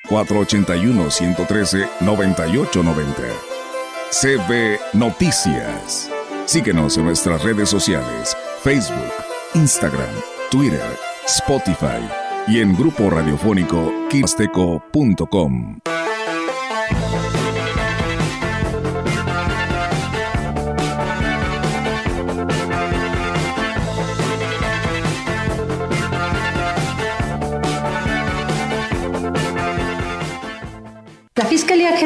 481 0.09 1.11
113 1.11 1.89
9890 2.01 3.55
CB 4.11 4.79
Noticias. 4.93 6.11
Síguenos 6.45 6.99
en 6.99 7.05
nuestras 7.07 7.43
redes 7.43 7.69
sociales, 7.69 8.37
Facebook, 8.63 9.13
Instagram, 9.55 10.15
Twitter, 10.55 10.97
Spotify 11.27 12.09
y 12.47 12.61
en 12.61 12.77
grupo 12.77 13.11
radiofónico 13.11 13.93
kimasteco.com. 14.09 15.81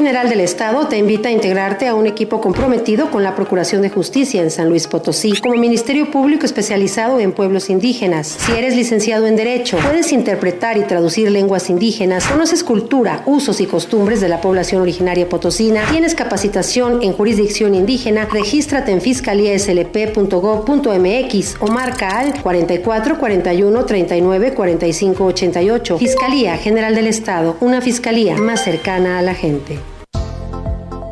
General 0.09 0.31
del 0.31 0.41
Estado 0.41 0.89
te 0.89 0.97
invita 0.97 1.29
a 1.29 1.33
integrarte 1.33 1.87
a 1.87 1.95
un 1.95 2.07
equipo 2.07 2.41
comprometido 2.41 3.11
con 3.11 3.23
la 3.23 3.35
Procuración 3.35 3.83
de 3.83 3.91
Justicia 3.91 4.41
en 4.41 4.51
San 4.51 4.71
Luis 4.71 4.87
Potosí 4.87 5.39
como 5.39 5.55
Ministerio 5.57 6.11
Público 6.11 6.47
especializado 6.47 7.21
en 7.21 7.33
pueblos 7.33 7.69
indígenas. 7.69 8.27
Si 8.27 8.53
eres 8.53 8.75
licenciado 8.75 9.27
en 9.27 9.37
Derecho, 9.37 9.77
puedes 9.77 10.11
interpretar 10.13 10.79
y 10.79 10.85
traducir 10.85 11.31
lenguas 11.31 11.69
indígenas, 11.69 12.27
conoces 12.27 12.65
cultura, 12.65 13.23
usos 13.27 13.61
y 13.61 13.67
costumbres 13.67 14.23
de 14.23 14.31
la 14.31 14.41
población 14.41 14.81
originaria 14.81 15.29
potosina, 15.29 15.83
tienes 15.91 16.15
capacitación 16.15 17.03
en 17.03 17.13
jurisdicción 17.13 17.75
indígena, 17.75 18.27
regístrate 18.33 18.93
en 18.93 19.03
fiscaliaslp.gov.mx 19.03 21.57
o 21.61 21.67
marca 21.67 22.19
al 22.19 22.41
44 22.41 23.19
41 23.19 23.85
39 23.85 24.55
45 24.55 25.25
88. 25.27 25.99
Fiscalía 25.99 26.57
General 26.57 26.95
del 26.95 27.09
Estado, 27.09 27.59
una 27.61 27.83
fiscalía 27.83 28.39
más 28.39 28.65
cercana 28.65 29.19
a 29.19 29.23
la 29.23 29.35
gente. 29.35 29.79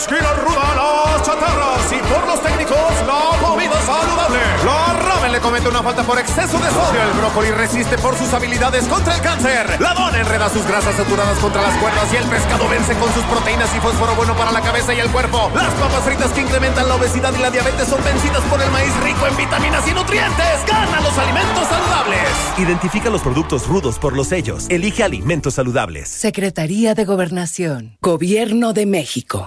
esquina 0.00 0.32
ruda 0.32 0.64
las 0.80 1.22
chatarras 1.22 1.92
y 1.92 1.98
por 2.08 2.26
los 2.26 2.40
técnicos 2.42 2.92
la 3.06 3.46
comida 3.46 3.76
saludable. 3.84 4.40
La 4.64 4.94
ramen 4.94 5.32
le 5.32 5.40
comete 5.40 5.68
una 5.68 5.82
falta 5.82 6.02
por 6.04 6.18
exceso 6.18 6.56
de 6.58 6.70
sodio. 6.70 7.02
El 7.02 7.18
brócoli 7.18 7.50
resiste 7.50 7.98
por 7.98 8.16
sus 8.16 8.32
habilidades 8.32 8.86
contra 8.88 9.14
el 9.14 9.20
cáncer. 9.20 9.78
La 9.78 9.92
dona 9.92 10.18
enreda 10.18 10.48
sus 10.48 10.66
grasas 10.66 10.96
saturadas 10.96 11.38
contra 11.38 11.60
las 11.60 11.76
cuerdas 11.76 12.10
y 12.14 12.16
el 12.16 12.24
pescado 12.24 12.66
vence 12.70 12.94
con 12.94 13.12
sus 13.12 13.24
proteínas 13.24 13.68
y 13.76 13.80
fósforo 13.80 14.14
bueno 14.16 14.34
para 14.36 14.52
la 14.52 14.62
cabeza 14.62 14.94
y 14.94 15.00
el 15.00 15.10
cuerpo. 15.10 15.50
Las 15.54 15.74
papas 15.74 16.02
fritas 16.04 16.32
que 16.32 16.40
incrementan 16.40 16.88
la 16.88 16.94
obesidad 16.94 17.34
y 17.38 17.42
la 17.42 17.50
diabetes 17.50 17.86
son 17.86 18.02
vencidas 18.02 18.42
por 18.48 18.62
el 18.62 18.70
maíz 18.70 18.96
rico 19.04 19.26
en 19.26 19.36
vitaminas 19.36 19.86
y 19.86 19.92
nutrientes. 19.92 20.64
Gana 20.66 21.00
los 21.02 21.18
alimentos 21.18 21.68
saludables. 21.68 22.28
Identifica 22.56 23.10
los 23.10 23.20
productos 23.20 23.66
rudos 23.66 23.98
por 23.98 24.16
los 24.16 24.28
sellos. 24.28 24.66
Elige 24.70 25.02
alimentos 25.04 25.54
saludables. 25.54 26.08
Secretaría 26.08 26.94
de 26.94 27.04
Gobernación. 27.04 27.98
Gobierno 28.00 28.72
de 28.72 28.86
México. 28.86 29.46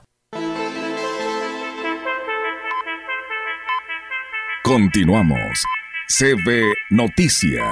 Continuamos. 4.71 5.65
CB 6.07 6.63
Noticias. 6.91 7.65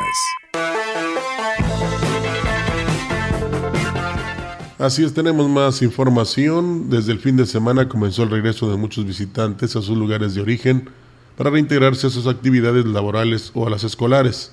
Así 4.78 5.06
es, 5.06 5.14
tenemos 5.14 5.48
más 5.48 5.82
información. 5.82 6.90
Desde 6.90 7.14
el 7.14 7.20
fin 7.20 7.38
de 7.38 7.46
semana 7.46 7.88
comenzó 7.88 8.24
el 8.24 8.32
regreso 8.32 8.70
de 8.70 8.76
muchos 8.76 9.06
visitantes 9.06 9.78
a 9.78 9.82
sus 9.82 9.98
lugares 9.98 10.36
de 10.36 10.42
origen 10.42 10.90
para 11.38 11.52
reintegrarse 11.52 12.08
a 12.08 12.10
sus 12.10 12.28
actividades 12.28 12.84
laborales 12.84 13.52
o 13.54 13.66
a 13.66 13.70
las 13.70 13.86
escolares. 13.86 14.52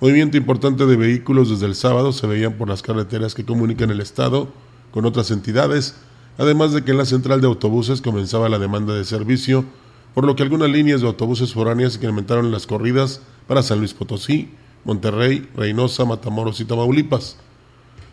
Movimiento 0.00 0.36
importante 0.36 0.84
de 0.84 0.96
vehículos 0.96 1.48
desde 1.48 1.66
el 1.66 1.76
sábado 1.76 2.10
se 2.10 2.26
veían 2.26 2.54
por 2.54 2.68
las 2.68 2.82
carreteras 2.82 3.36
que 3.36 3.44
comunican 3.44 3.90
el 3.90 4.00
Estado 4.00 4.48
con 4.90 5.04
otras 5.04 5.30
entidades, 5.30 5.94
además 6.38 6.72
de 6.72 6.82
que 6.82 6.90
en 6.90 6.98
la 6.98 7.04
central 7.04 7.40
de 7.40 7.46
autobuses 7.46 8.02
comenzaba 8.02 8.48
la 8.48 8.58
demanda 8.58 8.94
de 8.94 9.04
servicio 9.04 9.64
por 10.14 10.24
lo 10.24 10.36
que 10.36 10.42
algunas 10.42 10.70
líneas 10.70 11.00
de 11.00 11.06
autobuses 11.06 11.52
foráneas 11.52 11.96
incrementaron 11.96 12.50
las 12.50 12.66
corridas 12.66 13.20
para 13.46 13.62
San 13.62 13.78
Luis 13.78 13.94
Potosí, 13.94 14.50
Monterrey, 14.84 15.48
Reynosa, 15.54 16.04
Matamoros 16.04 16.60
y 16.60 16.64
Tamaulipas. 16.64 17.36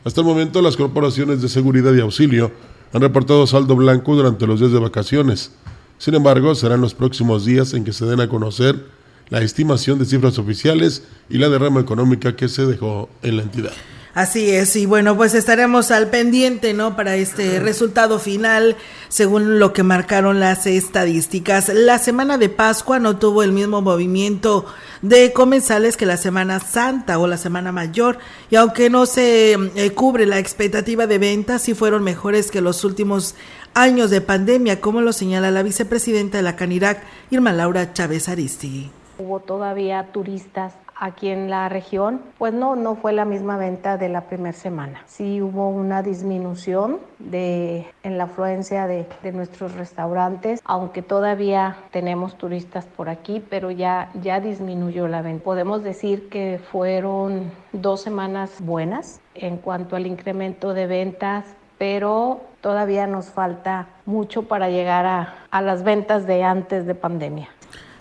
Hasta 0.03 0.21
el 0.21 0.27
momento, 0.27 0.61
las 0.61 0.77
corporaciones 0.77 1.41
de 1.41 1.49
seguridad 1.49 1.93
y 1.93 2.01
auxilio 2.01 2.51
han 2.93 3.01
reportado 3.01 3.47
saldo 3.47 3.75
blanco 3.75 4.15
durante 4.15 4.47
los 4.47 4.59
días 4.59 4.71
de 4.71 4.79
vacaciones. 4.79 5.51
Sin 5.97 6.13
embargo, 6.13 6.53
serán 6.55 6.81
los 6.81 6.93
próximos 6.93 7.45
días 7.45 7.73
en 7.73 7.83
que 7.83 7.93
se 7.93 8.05
den 8.05 8.19
a 8.19 8.29
conocer 8.29 8.85
la 9.29 9.41
estimación 9.41 9.97
de 9.97 10.05
cifras 10.05 10.37
oficiales 10.37 11.03
y 11.29 11.37
la 11.37 11.49
derrama 11.49 11.79
económica 11.79 12.35
que 12.35 12.47
se 12.47 12.65
dejó 12.65 13.09
en 13.23 13.37
la 13.37 13.43
entidad. 13.43 13.73
Así 14.15 14.49
es, 14.49 14.77
y 14.77 14.85
bueno, 14.85 15.17
pues 15.17 15.33
estaremos 15.33 15.91
al 15.91 16.09
pendiente, 16.09 16.73
¿no? 16.73 16.95
Para 16.95 17.17
este 17.17 17.59
resultado 17.59 18.17
final, 18.17 18.77
según 19.09 19.59
lo 19.59 19.73
que 19.73 19.83
marcaron 19.83 20.39
las 20.39 20.67
estadísticas. 20.67 21.67
La 21.67 21.99
semana 21.99 22.37
de 22.37 22.47
Pascua 22.47 22.97
no 22.97 23.17
tuvo 23.17 23.43
el 23.43 23.51
mismo 23.51 23.81
movimiento 23.81 24.67
de 25.01 25.33
comensales 25.33 25.97
que 25.97 26.05
la 26.05 26.15
Semana 26.15 26.61
Santa 26.61 27.19
o 27.19 27.27
la 27.27 27.35
Semana 27.35 27.73
Mayor, 27.73 28.17
y 28.49 28.55
aunque 28.55 28.89
no 28.89 29.05
se 29.05 29.51
eh, 29.51 29.91
cubre 29.91 30.25
la 30.25 30.39
expectativa 30.39 31.07
de 31.07 31.17
ventas, 31.17 31.63
sí 31.63 31.73
fueron 31.73 32.01
mejores 32.01 32.51
que 32.51 32.61
los 32.61 32.85
últimos 32.85 33.35
años 33.73 34.11
de 34.11 34.21
pandemia, 34.21 34.79
como 34.79 35.01
lo 35.01 35.11
señala 35.11 35.51
la 35.51 35.61
vicepresidenta 35.61 36.37
de 36.37 36.43
la 36.43 36.55
Canirac, 36.55 37.03
Irma 37.31 37.51
Laura 37.51 37.91
Chávez 37.91 38.29
Aristigui. 38.29 38.91
Hubo 39.17 39.41
todavía 39.41 40.07
turistas 40.13 40.71
aquí 40.95 41.29
en 41.29 41.49
la 41.49 41.69
región, 41.69 42.21
pues 42.37 42.53
no, 42.53 42.75
no 42.75 42.95
fue 42.95 43.13
la 43.13 43.25
misma 43.25 43.57
venta 43.57 43.97
de 43.97 44.09
la 44.09 44.21
primera 44.21 44.57
semana. 44.57 45.03
Sí 45.05 45.41
hubo 45.41 45.69
una 45.69 46.01
disminución 46.01 46.99
de, 47.19 47.87
en 48.03 48.17
la 48.17 48.25
afluencia 48.25 48.87
de, 48.87 49.05
de, 49.23 49.31
nuestros 49.31 49.73
restaurantes, 49.75 50.61
aunque 50.65 51.01
todavía 51.01 51.77
tenemos 51.91 52.37
turistas 52.37 52.85
por 52.85 53.09
aquí, 53.09 53.43
pero 53.49 53.71
ya, 53.71 54.09
ya 54.21 54.39
disminuyó 54.39 55.07
la 55.07 55.21
venta. 55.21 55.43
Podemos 55.43 55.83
decir 55.83 56.29
que 56.29 56.59
fueron 56.71 57.51
dos 57.73 58.01
semanas 58.01 58.61
buenas 58.61 59.19
en 59.33 59.57
cuanto 59.57 59.95
al 59.95 60.07
incremento 60.07 60.73
de 60.73 60.87
ventas, 60.87 61.45
pero 61.77 62.41
todavía 62.61 63.05
nos 63.05 63.27
falta 63.27 63.87
mucho 64.05 64.43
para 64.43 64.69
llegar 64.69 65.05
a, 65.05 65.35
a 65.51 65.61
las 65.61 65.83
ventas 65.83 66.25
de 66.25 66.43
antes 66.43 66.85
de 66.85 66.95
pandemia. 66.95 67.49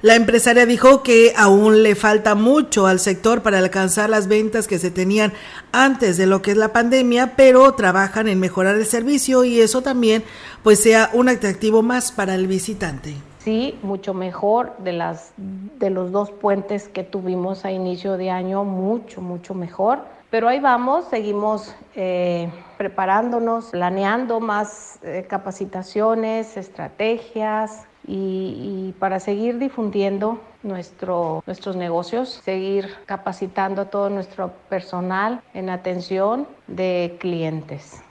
La 0.05 0.17
empresaria 0.17 0.67
dijo 0.67 1.03
que 1.03 1.33
aún 1.35 1.83
le 1.83 1.95
falta 1.95 2.35
mucho 2.35 2.87
al 2.87 3.01
sector 3.01 3.41
para 3.41 3.57
alcanzar 3.57 4.11
las 4.11 4.29
ventas 4.29 4.69
que 4.69 4.79
se 4.79 4.91
tenían 4.91 5.33
antes 5.73 6.19
de 6.19 6.27
lo 6.27 6.43
que 6.43 6.51
es 6.51 6.59
la 6.59 6.75
pandemia, 6.75 7.37
pero 7.37 7.73
trabajan 7.73 8.29
en 8.29 8.39
mejorar 8.39 8.75
el 8.75 8.85
servicio 8.85 9.45
y 9.45 9.61
eso 9.61 9.81
también 9.81 10.23
pues 10.63 10.83
sea 10.83 11.09
un 11.15 11.31
atractivo 11.31 11.83
más 11.83 12.13
para 12.13 12.35
el 12.35 12.49
visitante. 12.49 13.15
Sí, 13.39 13.79
mucho 13.83 14.13
mejor 14.13 14.77
de 14.77 14.93
las 14.93 15.33
de 15.39 15.89
los 15.89 16.13
dos 16.13 16.31
puentes 16.31 16.87
que 16.89 17.03
tuvimos 17.03 17.65
a 17.65 17.73
inicio 17.73 18.19
de 18.19 18.29
año, 18.29 18.63
mucho 18.63 19.23
mucho 19.23 19.55
mejor. 19.55 20.01
Pero 20.29 20.49
ahí 20.49 20.61
vamos, 20.61 21.07
seguimos 21.09 21.75
eh, 21.97 22.51
preparándonos, 22.77 23.71
planeando 23.71 24.39
más 24.39 24.99
eh, 25.03 25.25
capacitaciones, 25.27 26.59
estrategias, 26.59 27.87
y, 28.07 28.95
para 28.99 29.21
seguir 29.21 29.59
difundiendo 29.59 30.41
nuestro, 30.63 31.43
nuestros 31.47 31.77
negocios, 31.77 32.41
seguir 32.45 32.89
capacitando 33.07 33.83
a 33.83 33.85
todo 33.87 34.11
nuestro 34.11 34.53
personal 34.69 35.43
en 35.55 35.71
atención 35.71 36.47
de 36.67 37.17
clientes. 37.21 38.03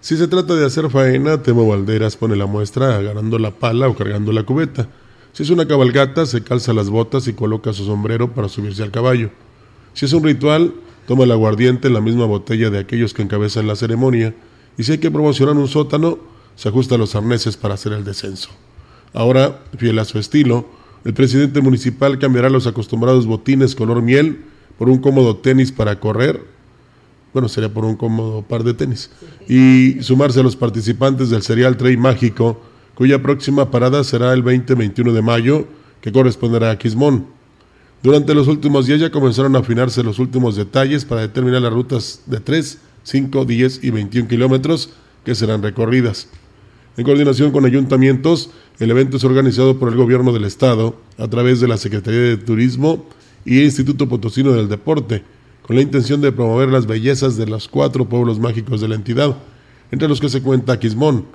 Si 0.00 0.16
se 0.16 0.28
trata 0.28 0.54
de 0.54 0.66
hacer 0.66 0.90
faena, 0.90 1.42
Temo 1.42 1.66
Valderas 1.66 2.16
pone 2.16 2.36
la 2.36 2.46
muestra 2.46 2.96
agarrando 2.96 3.38
la 3.38 3.50
pala 3.50 3.88
o 3.88 3.94
cargando 3.94 4.32
la 4.32 4.42
cubeta. 4.42 4.86
Si 5.32 5.42
es 5.42 5.50
una 5.50 5.66
cabalgata, 5.66 6.26
se 6.26 6.44
calza 6.44 6.72
las 6.72 6.90
botas 6.90 7.26
y 7.26 7.32
coloca 7.32 7.72
su 7.72 7.84
sombrero 7.84 8.32
para 8.32 8.48
subirse 8.48 8.82
al 8.82 8.90
caballo. 8.90 9.30
Si 9.94 10.04
es 10.04 10.12
un 10.12 10.22
ritual, 10.22 10.74
toma 11.06 11.24
el 11.24 11.32
aguardiente 11.32 11.88
en 11.88 11.94
la 11.94 12.00
misma 12.00 12.26
botella 12.26 12.70
de 12.70 12.78
aquellos 12.78 13.14
que 13.14 13.22
encabezan 13.22 13.66
la 13.66 13.76
ceremonia. 13.76 14.34
Y 14.76 14.84
si 14.84 14.92
hay 14.92 14.98
que 14.98 15.10
promocionar 15.10 15.56
un 15.56 15.68
sótano, 15.68 16.18
se 16.54 16.68
ajusta 16.68 16.98
los 16.98 17.14
arneses 17.16 17.56
para 17.56 17.74
hacer 17.74 17.92
el 17.92 18.04
descenso. 18.04 18.50
Ahora, 19.14 19.60
fiel 19.78 19.98
a 20.00 20.04
su 20.04 20.18
estilo, 20.18 20.66
el 21.04 21.14
presidente 21.14 21.60
municipal 21.60 22.18
cambiará 22.18 22.50
los 22.50 22.66
acostumbrados 22.66 23.26
botines 23.26 23.74
color 23.74 24.02
miel 24.02 24.44
por 24.76 24.88
un 24.88 24.98
cómodo 24.98 25.36
tenis 25.36 25.70
para 25.70 26.00
correr. 26.00 26.42
Bueno, 27.32 27.48
sería 27.48 27.72
por 27.72 27.84
un 27.84 27.96
cómodo 27.96 28.42
par 28.42 28.64
de 28.64 28.74
tenis. 28.74 29.10
Y 29.48 30.02
sumarse 30.02 30.40
a 30.40 30.42
los 30.42 30.56
participantes 30.56 31.30
del 31.30 31.42
Serial 31.42 31.76
Trail 31.76 31.96
Mágico, 31.96 32.60
cuya 32.94 33.22
próxima 33.22 33.70
parada 33.70 34.02
será 34.02 34.32
el 34.32 34.44
20-21 34.44 35.12
de 35.12 35.22
mayo, 35.22 35.66
que 36.00 36.12
corresponderá 36.12 36.70
a 36.70 36.78
Quismón. 36.78 37.26
Durante 38.02 38.34
los 38.34 38.48
últimos 38.48 38.86
días 38.86 39.00
ya 39.00 39.10
comenzaron 39.10 39.54
a 39.56 39.60
afinarse 39.60 40.02
los 40.02 40.18
últimos 40.18 40.56
detalles 40.56 41.04
para 41.04 41.22
determinar 41.22 41.62
las 41.62 41.72
rutas 41.72 42.22
de 42.26 42.40
3, 42.40 42.78
5, 43.04 43.44
10 43.44 43.84
y 43.84 43.90
21 43.90 44.28
kilómetros 44.28 44.90
que 45.24 45.34
serán 45.34 45.62
recorridas. 45.62 46.28
En 46.96 47.04
coordinación 47.04 47.50
con 47.50 47.64
ayuntamientos, 47.64 48.50
el 48.78 48.90
evento 48.90 49.16
es 49.16 49.24
organizado 49.24 49.78
por 49.78 49.88
el 49.88 49.96
gobierno 49.96 50.32
del 50.32 50.44
estado 50.44 50.96
a 51.18 51.26
través 51.26 51.60
de 51.60 51.66
la 51.66 51.76
Secretaría 51.76 52.20
de 52.20 52.36
Turismo 52.36 53.06
y 53.44 53.62
Instituto 53.62 54.08
Potosino 54.08 54.52
del 54.52 54.68
Deporte, 54.68 55.24
con 55.62 55.74
la 55.74 55.82
intención 55.82 56.20
de 56.20 56.30
promover 56.30 56.68
las 56.68 56.86
bellezas 56.86 57.36
de 57.36 57.46
los 57.46 57.66
cuatro 57.66 58.08
pueblos 58.08 58.38
mágicos 58.38 58.80
de 58.80 58.88
la 58.88 58.94
entidad, 58.94 59.36
entre 59.90 60.08
los 60.08 60.20
que 60.20 60.28
se 60.28 60.40
cuenta 60.40 60.78
Quismón. 60.78 61.26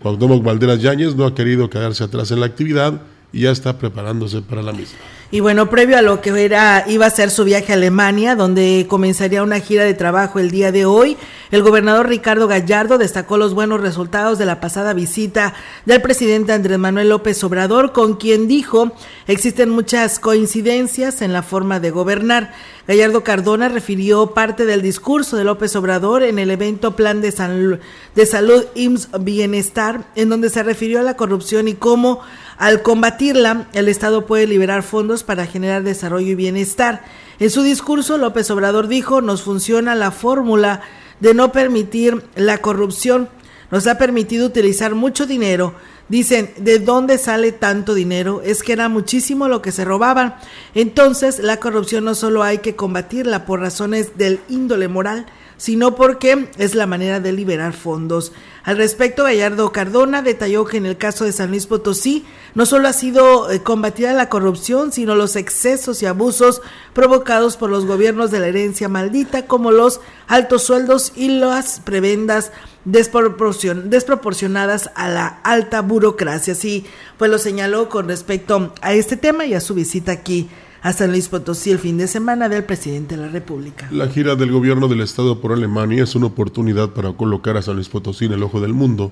Cuauhtémoc 0.00 0.42
Valderas 0.42 0.80
Yáñez 0.80 1.14
no 1.16 1.26
ha 1.26 1.34
querido 1.34 1.68
quedarse 1.68 2.04
atrás 2.04 2.30
en 2.30 2.40
la 2.40 2.46
actividad 2.46 3.02
y 3.30 3.40
ya 3.40 3.50
está 3.50 3.78
preparándose 3.78 4.40
para 4.40 4.62
la 4.62 4.72
misma. 4.72 4.98
Y 5.34 5.40
bueno, 5.40 5.68
previo 5.68 5.98
a 5.98 6.02
lo 6.02 6.20
que 6.20 6.30
era, 6.44 6.84
iba 6.86 7.06
a 7.06 7.10
ser 7.10 7.28
su 7.28 7.42
viaje 7.42 7.72
a 7.72 7.74
Alemania, 7.74 8.36
donde 8.36 8.86
comenzaría 8.88 9.42
una 9.42 9.58
gira 9.58 9.82
de 9.82 9.92
trabajo 9.92 10.38
el 10.38 10.52
día 10.52 10.70
de 10.70 10.86
hoy, 10.86 11.16
el 11.50 11.64
gobernador 11.64 12.08
Ricardo 12.08 12.46
Gallardo 12.46 12.98
destacó 12.98 13.36
los 13.36 13.52
buenos 13.52 13.80
resultados 13.80 14.38
de 14.38 14.46
la 14.46 14.60
pasada 14.60 14.92
visita 14.92 15.54
del 15.86 16.00
presidente 16.02 16.52
Andrés 16.52 16.78
Manuel 16.78 17.08
López 17.08 17.42
Obrador, 17.42 17.90
con 17.90 18.14
quien 18.14 18.46
dijo 18.46 18.92
existen 19.26 19.70
muchas 19.70 20.20
coincidencias 20.20 21.20
en 21.20 21.32
la 21.32 21.42
forma 21.42 21.80
de 21.80 21.90
gobernar. 21.90 22.52
Gallardo 22.86 23.24
Cardona 23.24 23.68
refirió 23.68 24.34
parte 24.34 24.66
del 24.66 24.82
discurso 24.82 25.36
de 25.36 25.42
López 25.42 25.74
Obrador 25.74 26.22
en 26.22 26.38
el 26.38 26.52
evento 26.52 26.94
Plan 26.94 27.20
de, 27.20 27.78
de 28.14 28.26
Salud 28.26 28.64
IMSS 28.76 29.08
Bienestar, 29.20 30.04
en 30.14 30.28
donde 30.28 30.48
se 30.48 30.62
refirió 30.62 31.00
a 31.00 31.04
la 31.04 31.16
corrupción 31.16 31.66
y 31.66 31.74
cómo 31.74 32.20
al 32.56 32.82
combatirla 32.82 33.68
el 33.72 33.88
Estado 33.88 34.26
puede 34.26 34.46
liberar 34.46 34.82
fondos 34.82 35.24
para 35.24 35.46
generar 35.46 35.82
desarrollo 35.82 36.28
y 36.28 36.34
bienestar. 36.34 37.04
En 37.38 37.50
su 37.50 37.62
discurso, 37.62 38.18
López 38.18 38.50
Obrador 38.50 38.88
dijo, 38.88 39.20
nos 39.20 39.42
funciona 39.42 39.94
la 39.94 40.10
fórmula 40.10 40.82
de 41.20 41.34
no 41.34 41.52
permitir 41.52 42.24
la 42.34 42.58
corrupción, 42.58 43.28
nos 43.70 43.86
ha 43.86 43.98
permitido 43.98 44.46
utilizar 44.46 44.94
mucho 44.94 45.26
dinero 45.26 45.74
Dicen, 46.08 46.52
¿de 46.58 46.80
dónde 46.80 47.16
sale 47.16 47.52
tanto 47.52 47.94
dinero? 47.94 48.42
Es 48.44 48.62
que 48.62 48.74
era 48.74 48.90
muchísimo 48.90 49.48
lo 49.48 49.62
que 49.62 49.72
se 49.72 49.86
robaban. 49.86 50.34
Entonces, 50.74 51.38
la 51.38 51.58
corrupción 51.58 52.04
no 52.04 52.14
solo 52.14 52.42
hay 52.42 52.58
que 52.58 52.76
combatirla 52.76 53.46
por 53.46 53.60
razones 53.60 54.18
del 54.18 54.40
índole 54.50 54.88
moral, 54.88 55.26
sino 55.56 55.94
porque 55.94 56.48
es 56.58 56.74
la 56.74 56.86
manera 56.86 57.20
de 57.20 57.32
liberar 57.32 57.72
fondos. 57.72 58.32
Al 58.64 58.76
respecto, 58.76 59.24
Gallardo 59.24 59.72
Cardona 59.72 60.22
detalló 60.22 60.64
que 60.64 60.78
en 60.78 60.86
el 60.86 60.96
caso 60.96 61.24
de 61.24 61.32
San 61.32 61.50
Luis 61.50 61.66
Potosí 61.66 62.24
no 62.54 62.66
solo 62.66 62.88
ha 62.88 62.92
sido 62.92 63.50
eh, 63.50 63.62
combatida 63.62 64.12
la 64.14 64.28
corrupción, 64.28 64.92
sino 64.92 65.14
los 65.14 65.36
excesos 65.36 66.02
y 66.02 66.06
abusos 66.06 66.62
provocados 66.94 67.56
por 67.56 67.70
los 67.70 67.86
gobiernos 67.86 68.30
de 68.30 68.40
la 68.40 68.48
herencia 68.48 68.88
maldita, 68.88 69.46
como 69.46 69.70
los 69.70 70.00
altos 70.28 70.62
sueldos 70.62 71.12
y 71.14 71.28
las 71.28 71.80
prebendas 71.80 72.52
desproporcionadas 72.84 74.90
a 74.94 75.08
la 75.08 75.40
alta 75.42 75.82
burocracia. 75.82 76.54
Así 76.54 76.86
pues 77.18 77.30
lo 77.30 77.38
señaló 77.38 77.88
con 77.88 78.08
respecto 78.08 78.72
a 78.80 78.94
este 78.94 79.16
tema 79.16 79.46
y 79.46 79.54
a 79.54 79.60
su 79.60 79.74
visita 79.74 80.12
aquí 80.12 80.48
a 80.84 80.92
San 80.92 81.10
Luis 81.10 81.30
Potosí 81.30 81.70
el 81.70 81.78
fin 81.78 81.96
de 81.96 82.06
semana 82.06 82.50
del 82.50 82.62
presidente 82.62 83.16
de 83.16 83.22
la 83.22 83.28
República. 83.28 83.88
La 83.90 84.06
gira 84.06 84.36
del 84.36 84.52
gobierno 84.52 84.86
del 84.86 85.00
Estado 85.00 85.40
por 85.40 85.52
Alemania 85.52 86.04
es 86.04 86.14
una 86.14 86.26
oportunidad 86.26 86.90
para 86.90 87.14
colocar 87.14 87.56
a 87.56 87.62
San 87.62 87.76
Luis 87.76 87.88
Potosí 87.88 88.26
en 88.26 88.34
el 88.34 88.42
ojo 88.42 88.60
del 88.60 88.74
mundo, 88.74 89.10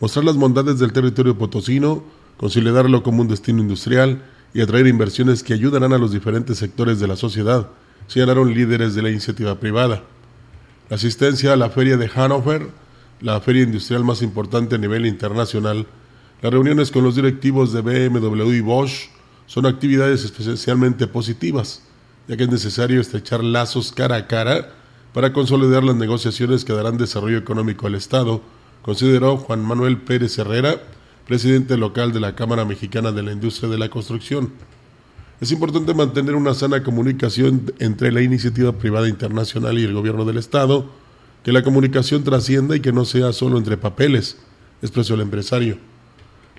mostrar 0.00 0.24
las 0.24 0.38
bondades 0.38 0.78
del 0.78 0.94
territorio 0.94 1.36
potosino, 1.36 2.02
consolidarlo 2.38 3.02
como 3.02 3.20
un 3.20 3.28
destino 3.28 3.60
industrial 3.60 4.22
y 4.54 4.62
atraer 4.62 4.86
inversiones 4.86 5.42
que 5.42 5.52
ayudarán 5.52 5.92
a 5.92 5.98
los 5.98 6.12
diferentes 6.12 6.56
sectores 6.56 6.98
de 6.98 7.08
la 7.08 7.16
sociedad, 7.16 7.68
señalaron 8.06 8.54
líderes 8.54 8.94
de 8.94 9.02
la 9.02 9.10
iniciativa 9.10 9.60
privada. 9.60 10.04
La 10.88 10.96
asistencia 10.96 11.52
a 11.52 11.56
la 11.56 11.68
feria 11.68 11.98
de 11.98 12.08
Hannover 12.08 12.70
la 13.20 13.38
feria 13.42 13.64
industrial 13.64 14.02
más 14.02 14.22
importante 14.22 14.76
a 14.76 14.78
nivel 14.78 15.04
internacional, 15.04 15.86
las 16.40 16.52
reuniones 16.52 16.90
con 16.90 17.04
los 17.04 17.16
directivos 17.16 17.74
de 17.74 17.82
BMW 17.82 18.50
y 18.54 18.60
Bosch 18.62 19.10
son 19.52 19.66
actividades 19.66 20.24
especialmente 20.24 21.06
positivas, 21.06 21.82
ya 22.26 22.38
que 22.38 22.44
es 22.44 22.48
necesario 22.48 23.02
estrechar 23.02 23.44
lazos 23.44 23.92
cara 23.92 24.16
a 24.16 24.26
cara 24.26 24.70
para 25.12 25.34
consolidar 25.34 25.84
las 25.84 25.94
negociaciones 25.94 26.64
que 26.64 26.72
darán 26.72 26.96
desarrollo 26.96 27.36
económico 27.36 27.86
al 27.86 27.94
Estado, 27.94 28.40
consideró 28.80 29.36
Juan 29.36 29.62
Manuel 29.62 29.98
Pérez 29.98 30.38
Herrera, 30.38 30.80
presidente 31.26 31.76
local 31.76 32.14
de 32.14 32.20
la 32.20 32.34
Cámara 32.34 32.64
Mexicana 32.64 33.12
de 33.12 33.22
la 33.22 33.32
Industria 33.32 33.68
de 33.68 33.76
la 33.76 33.90
Construcción. 33.90 34.54
Es 35.42 35.52
importante 35.52 35.92
mantener 35.92 36.34
una 36.34 36.54
sana 36.54 36.82
comunicación 36.82 37.74
entre 37.78 38.10
la 38.10 38.22
iniciativa 38.22 38.72
privada 38.72 39.06
internacional 39.06 39.78
y 39.78 39.84
el 39.84 39.92
gobierno 39.92 40.24
del 40.24 40.38
Estado, 40.38 40.86
que 41.44 41.52
la 41.52 41.62
comunicación 41.62 42.24
trascienda 42.24 42.74
y 42.74 42.80
que 42.80 42.92
no 42.92 43.04
sea 43.04 43.34
solo 43.34 43.58
entre 43.58 43.76
papeles, 43.76 44.38
expresó 44.80 45.12
el 45.12 45.20
empresario. 45.20 45.91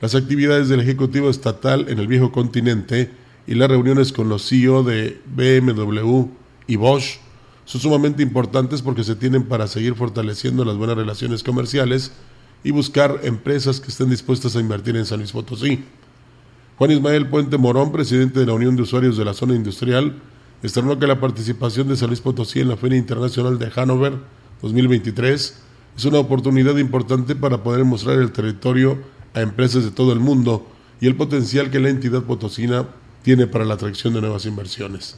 Las 0.04 0.16
actividades 0.16 0.68
del 0.68 0.82
Ejecutivo 0.82 1.30
Estatal 1.30 1.86
en 1.88 1.98
el 1.98 2.08
viejo 2.08 2.34
continente 2.34 3.10
y 3.48 3.56
las 3.56 3.70
reuniones 3.70 4.12
con 4.12 4.28
los 4.28 4.46
CEO 4.46 4.84
de 4.84 5.22
BMW 5.34 6.26
y 6.68 6.76
Bosch 6.76 7.20
son 7.64 7.80
sumamente 7.80 8.22
importantes 8.22 8.82
porque 8.82 9.06
se 9.06 9.16
tienen 9.16 9.44
para 9.44 9.66
seguir 9.66 9.96
fortaleciendo 9.96 10.66
las 10.66 10.76
buenas 10.76 10.98
relaciones 10.98 11.42
comerciales 11.42 12.12
y 12.66 12.72
buscar 12.72 13.22
empresas 13.24 13.80
que 13.80 13.92
estén 13.92 14.10
dispuestas 14.10 14.58
a 14.58 14.60
invertir 14.60 14.98
en 14.98 15.06
San 15.06 15.20
Luis 15.20 15.32
Potosí. 15.32 15.86
Juan 16.78 16.92
Ismael 16.92 17.30
Puente 17.30 17.58
Morón, 17.58 17.94
presidente 17.94 18.42
de 18.42 18.46
la 18.46 18.56
Unión 18.56 18.76
de 18.76 18.82
Usuarios 18.82 19.16
de 19.16 19.24
la 19.24 19.34
Zona 19.34 19.56
Industrial, 19.56 20.16
externó 20.62 21.00
que 21.00 21.08
la 21.08 21.22
participación 21.22 21.88
de 21.88 21.96
San 21.96 22.10
Luis 22.10 22.20
Potosí 22.20 22.60
en 22.60 22.68
la 22.68 22.76
Feria 22.76 22.98
Internacional 22.98 23.58
de 23.58 23.72
Hannover 23.72 24.18
2023 24.62 25.62
es 25.96 26.04
una 26.04 26.20
oportunidad 26.20 26.76
importante 26.76 27.38
para 27.38 27.64
poder 27.64 27.86
mostrar 27.86 28.20
el 28.20 28.34
territorio 28.34 29.14
a 29.34 29.42
empresas 29.42 29.84
de 29.84 29.92
todo 29.92 30.14
el 30.14 30.20
mundo 30.20 30.68
y 31.02 31.08
el 31.08 31.16
potencial 31.16 31.70
que 31.70 31.80
la 31.80 31.90
entidad 31.90 32.24
potosina 32.24 32.88
tiene 33.24 33.48
para 33.48 33.66
la 33.66 33.76
atracción 33.76 34.14
de 34.14 34.22
nuevas 34.22 34.46
inversiones. 34.46 35.18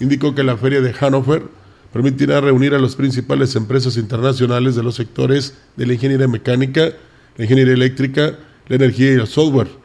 Indicó 0.00 0.34
que 0.34 0.42
la 0.42 0.56
Feria 0.56 0.80
de 0.80 0.92
Hannover 0.92 1.44
permitirá 1.92 2.40
reunir 2.40 2.74
a 2.74 2.78
las 2.78 2.96
principales 2.96 3.54
empresas 3.54 3.96
internacionales 3.96 4.74
de 4.74 4.82
los 4.82 4.94
sectores 4.94 5.58
de 5.76 5.86
la 5.86 5.94
ingeniería 5.94 6.28
mecánica, 6.28 6.92
la 7.36 7.44
ingeniería 7.44 7.74
eléctrica, 7.74 8.38
la 8.68 8.76
energía 8.76 9.12
y 9.12 9.14
el 9.14 9.26
software 9.26 9.82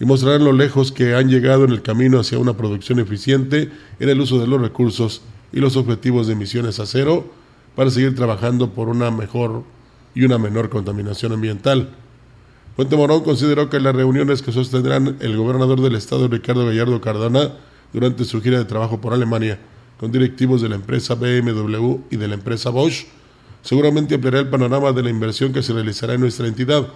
y 0.00 0.04
mostrarán 0.04 0.44
lo 0.44 0.52
lejos 0.52 0.92
que 0.92 1.14
han 1.14 1.28
llegado 1.28 1.64
en 1.64 1.70
el 1.70 1.82
camino 1.82 2.20
hacia 2.20 2.38
una 2.38 2.56
producción 2.56 2.98
eficiente 3.00 3.70
en 3.98 4.08
el 4.08 4.20
uso 4.20 4.38
de 4.38 4.46
los 4.46 4.60
recursos 4.60 5.22
y 5.52 5.60
los 5.60 5.76
objetivos 5.76 6.26
de 6.26 6.34
emisiones 6.34 6.78
a 6.78 6.86
cero 6.86 7.26
para 7.74 7.90
seguir 7.90 8.14
trabajando 8.14 8.70
por 8.74 8.88
una 8.88 9.10
mejor 9.10 9.64
y 10.14 10.24
una 10.24 10.38
menor 10.38 10.68
contaminación 10.68 11.32
ambiental. 11.32 11.90
Fuente 12.78 12.96
Morón 12.96 13.24
consideró 13.24 13.68
que 13.68 13.80
las 13.80 13.92
reuniones 13.92 14.40
que 14.40 14.52
sostendrán 14.52 15.16
el 15.18 15.36
gobernador 15.36 15.80
del 15.80 15.96
estado 15.96 16.28
Ricardo 16.28 16.64
Gallardo 16.64 17.00
Cardona 17.00 17.54
durante 17.92 18.24
su 18.24 18.40
gira 18.40 18.56
de 18.56 18.66
trabajo 18.66 19.00
por 19.00 19.12
Alemania 19.12 19.58
con 19.98 20.12
directivos 20.12 20.62
de 20.62 20.68
la 20.68 20.76
empresa 20.76 21.16
BMW 21.16 21.96
y 22.08 22.16
de 22.16 22.28
la 22.28 22.34
empresa 22.34 22.70
Bosch 22.70 23.06
seguramente 23.62 24.14
ampliará 24.14 24.38
el 24.38 24.48
panorama 24.48 24.92
de 24.92 25.02
la 25.02 25.10
inversión 25.10 25.52
que 25.52 25.60
se 25.60 25.72
realizará 25.72 26.14
en 26.14 26.20
nuestra 26.20 26.46
entidad 26.46 26.86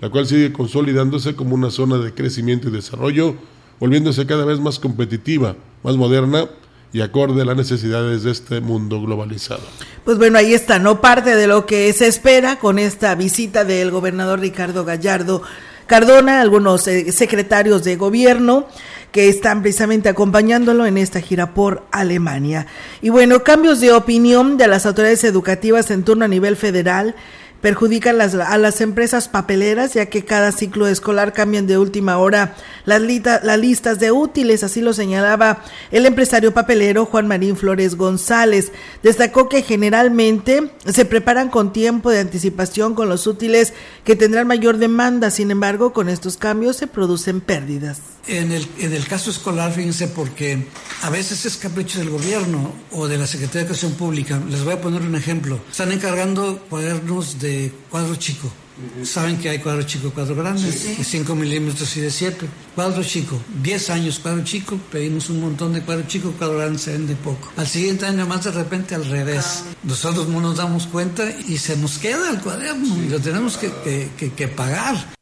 la 0.00 0.08
cual 0.08 0.26
sigue 0.26 0.50
consolidándose 0.50 1.36
como 1.36 1.54
una 1.54 1.70
zona 1.70 1.98
de 1.98 2.14
crecimiento 2.14 2.68
y 2.68 2.70
desarrollo, 2.70 3.34
volviéndose 3.80 4.24
cada 4.24 4.46
vez 4.46 4.60
más 4.60 4.78
competitiva, 4.78 5.56
más 5.82 5.98
moderna 5.98 6.46
y 6.92 7.00
acorde 7.00 7.42
a 7.42 7.44
las 7.44 7.56
necesidades 7.56 8.22
de 8.22 8.30
este 8.30 8.60
mundo 8.60 9.00
globalizado. 9.02 9.62
Pues 10.04 10.18
bueno, 10.18 10.38
ahí 10.38 10.54
está, 10.54 10.78
¿no? 10.78 11.00
Parte 11.00 11.36
de 11.36 11.46
lo 11.46 11.66
que 11.66 11.92
se 11.92 12.06
espera 12.06 12.58
con 12.58 12.78
esta 12.78 13.14
visita 13.14 13.64
del 13.64 13.90
gobernador 13.90 14.40
Ricardo 14.40 14.84
Gallardo 14.84 15.42
Cardona, 15.86 16.40
algunos 16.40 16.86
eh, 16.86 17.12
secretarios 17.12 17.82
de 17.84 17.96
gobierno 17.96 18.66
que 19.12 19.28
están 19.28 19.62
precisamente 19.62 20.10
acompañándolo 20.10 20.84
en 20.84 20.98
esta 20.98 21.20
gira 21.20 21.54
por 21.54 21.86
Alemania. 21.90 22.66
Y 23.00 23.08
bueno, 23.08 23.42
cambios 23.42 23.80
de 23.80 23.92
opinión 23.92 24.58
de 24.58 24.66
las 24.66 24.84
autoridades 24.84 25.24
educativas 25.24 25.90
en 25.90 26.04
turno 26.04 26.26
a 26.26 26.28
nivel 26.28 26.56
federal 26.56 27.14
perjudican 27.60 28.18
las, 28.18 28.34
a 28.34 28.56
las 28.58 28.80
empresas 28.80 29.28
papeleras, 29.28 29.94
ya 29.94 30.06
que 30.06 30.24
cada 30.24 30.52
ciclo 30.52 30.86
escolar 30.86 31.32
cambian 31.32 31.66
de 31.66 31.78
última 31.78 32.18
hora 32.18 32.54
las, 32.84 33.02
las 33.02 33.58
listas 33.58 33.98
de 33.98 34.12
útiles, 34.12 34.62
así 34.62 34.80
lo 34.80 34.92
señalaba 34.92 35.62
el 35.90 36.06
empresario 36.06 36.54
papelero 36.54 37.06
Juan 37.06 37.26
Marín 37.26 37.56
Flores 37.56 37.96
González. 37.96 38.72
Destacó 39.02 39.48
que 39.48 39.62
generalmente 39.62 40.70
se 40.86 41.04
preparan 41.04 41.48
con 41.48 41.72
tiempo 41.72 42.10
de 42.10 42.20
anticipación 42.20 42.94
con 42.94 43.08
los 43.08 43.26
útiles 43.26 43.72
que 44.04 44.16
tendrán 44.16 44.46
mayor 44.46 44.78
demanda, 44.78 45.30
sin 45.30 45.50
embargo, 45.50 45.92
con 45.92 46.08
estos 46.08 46.36
cambios 46.36 46.76
se 46.76 46.86
producen 46.86 47.40
pérdidas. 47.40 48.17
En 48.28 48.52
el, 48.52 48.68
en 48.78 48.92
el 48.92 49.06
caso 49.06 49.30
escolar, 49.30 49.72
fíjense, 49.72 50.06
porque 50.08 50.66
a 51.02 51.08
veces 51.08 51.46
es 51.46 51.56
capricho 51.56 51.98
del 51.98 52.10
gobierno 52.10 52.74
o 52.92 53.08
de 53.08 53.16
la 53.16 53.26
Secretaría 53.26 53.62
de 53.62 53.66
Educación 53.68 53.92
Pública. 53.92 54.38
Les 54.50 54.62
voy 54.62 54.74
a 54.74 54.80
poner 54.80 55.00
un 55.00 55.14
ejemplo. 55.14 55.58
Están 55.70 55.92
encargando 55.92 56.58
cuadernos 56.68 57.38
de 57.38 57.72
cuadro 57.90 58.16
chico. 58.16 58.52
Saben 59.02 59.38
que 59.38 59.48
hay 59.48 59.58
cuadro 59.58 59.82
chico, 59.82 60.10
cuadro 60.10 60.36
grande, 60.36 60.70
de 60.70 61.04
5 61.04 61.34
milímetros 61.34 61.96
y 61.96 62.00
de 62.00 62.10
7. 62.10 62.46
Cuadro 62.76 63.02
chico, 63.02 63.40
10 63.62 63.90
años 63.90 64.20
cuadro 64.20 64.44
chico, 64.44 64.78
pedimos 64.92 65.30
un 65.30 65.40
montón 65.40 65.72
de 65.72 65.82
cuadro 65.82 66.06
chico, 66.06 66.32
cuadro 66.38 66.58
grande 66.58 66.78
se 66.78 66.92
vende 66.92 67.16
poco. 67.16 67.50
Al 67.56 67.66
siguiente 67.66 68.06
año 68.06 68.26
más 68.26 68.44
de 68.44 68.52
repente 68.52 68.94
al 68.94 69.04
revés. 69.06 69.64
Nosotros 69.82 70.28
no 70.28 70.40
nos 70.40 70.58
damos 70.58 70.86
cuenta 70.86 71.28
y 71.48 71.58
se 71.58 71.76
nos 71.76 71.98
queda 71.98 72.30
el 72.30 72.38
cuaderno 72.40 73.02
y 73.02 73.08
lo 73.08 73.18
tenemos 73.18 73.56
que, 73.56 73.72
que, 74.16 74.32
que 74.32 74.48
pagar. 74.48 75.17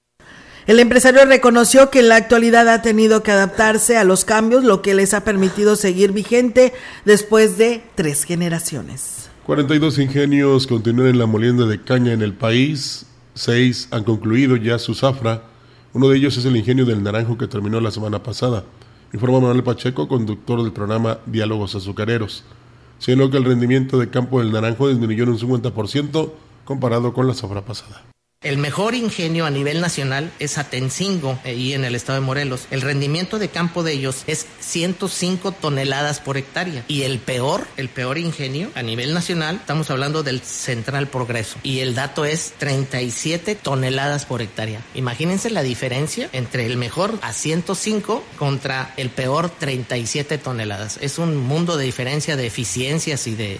El 0.66 0.80
empresario 0.80 1.24
reconoció 1.24 1.90
que 1.90 2.00
en 2.00 2.08
la 2.08 2.16
actualidad 2.16 2.68
ha 2.68 2.82
tenido 2.82 3.22
que 3.22 3.30
adaptarse 3.30 3.96
a 3.96 4.02
los 4.02 4.24
cambios, 4.24 4.64
lo 4.64 4.82
que 4.82 4.94
les 4.94 5.14
ha 5.14 5.22
permitido 5.22 5.76
seguir 5.76 6.10
vigente 6.10 6.72
después 7.04 7.56
de 7.56 7.84
tres 7.94 8.24
generaciones. 8.24 9.30
42 9.44 10.00
ingenios 10.00 10.66
continúan 10.66 11.10
en 11.10 11.18
la 11.20 11.26
molienda 11.26 11.66
de 11.66 11.80
caña 11.80 12.12
en 12.12 12.20
el 12.20 12.32
país, 12.32 13.06
seis 13.34 13.86
han 13.92 14.02
concluido 14.02 14.56
ya 14.56 14.80
su 14.80 14.96
zafra, 14.96 15.44
uno 15.92 16.08
de 16.08 16.16
ellos 16.16 16.36
es 16.36 16.44
el 16.44 16.56
ingenio 16.56 16.84
del 16.84 17.00
Naranjo 17.00 17.38
que 17.38 17.46
terminó 17.46 17.80
la 17.80 17.92
semana 17.92 18.24
pasada, 18.24 18.64
informa 19.12 19.38
Manuel 19.38 19.62
Pacheco, 19.62 20.08
conductor 20.08 20.64
del 20.64 20.72
programa 20.72 21.18
Diálogos 21.26 21.76
Azucareros. 21.76 22.42
Siendo 22.98 23.30
que 23.30 23.36
el 23.36 23.44
rendimiento 23.44 24.00
de 24.00 24.10
campo 24.10 24.40
del 24.40 24.50
Naranjo 24.50 24.88
disminuyó 24.88 25.22
en 25.22 25.30
un 25.30 25.38
50% 25.38 26.32
comparado 26.64 27.12
con 27.12 27.28
la 27.28 27.34
zafra 27.34 27.64
pasada. 27.64 28.15
El 28.46 28.58
mejor 28.58 28.94
ingenio 28.94 29.44
a 29.44 29.50
nivel 29.50 29.80
nacional 29.80 30.32
es 30.38 30.56
Atencingo, 30.56 31.36
ahí 31.44 31.74
en 31.74 31.84
el 31.84 31.96
estado 31.96 32.20
de 32.20 32.24
Morelos. 32.24 32.68
El 32.70 32.80
rendimiento 32.80 33.40
de 33.40 33.48
campo 33.48 33.82
de 33.82 33.94
ellos 33.94 34.22
es 34.28 34.46
105 34.60 35.50
toneladas 35.50 36.20
por 36.20 36.36
hectárea. 36.36 36.84
Y 36.86 37.02
el 37.02 37.18
peor, 37.18 37.66
el 37.76 37.88
peor 37.88 38.18
ingenio 38.18 38.70
a 38.76 38.82
nivel 38.82 39.14
nacional, 39.14 39.56
estamos 39.56 39.90
hablando 39.90 40.22
del 40.22 40.42
Central 40.42 41.08
Progreso. 41.08 41.58
Y 41.64 41.80
el 41.80 41.96
dato 41.96 42.24
es 42.24 42.52
37 42.58 43.56
toneladas 43.56 44.26
por 44.26 44.40
hectárea. 44.40 44.80
Imagínense 44.94 45.50
la 45.50 45.64
diferencia 45.64 46.28
entre 46.32 46.66
el 46.66 46.76
mejor 46.76 47.18
a 47.22 47.32
105 47.32 48.22
contra 48.38 48.94
el 48.96 49.10
peor 49.10 49.50
37 49.50 50.38
toneladas. 50.38 51.00
Es 51.00 51.18
un 51.18 51.36
mundo 51.36 51.76
de 51.76 51.84
diferencia 51.84 52.36
de 52.36 52.46
eficiencias 52.46 53.26
y 53.26 53.34
de 53.34 53.58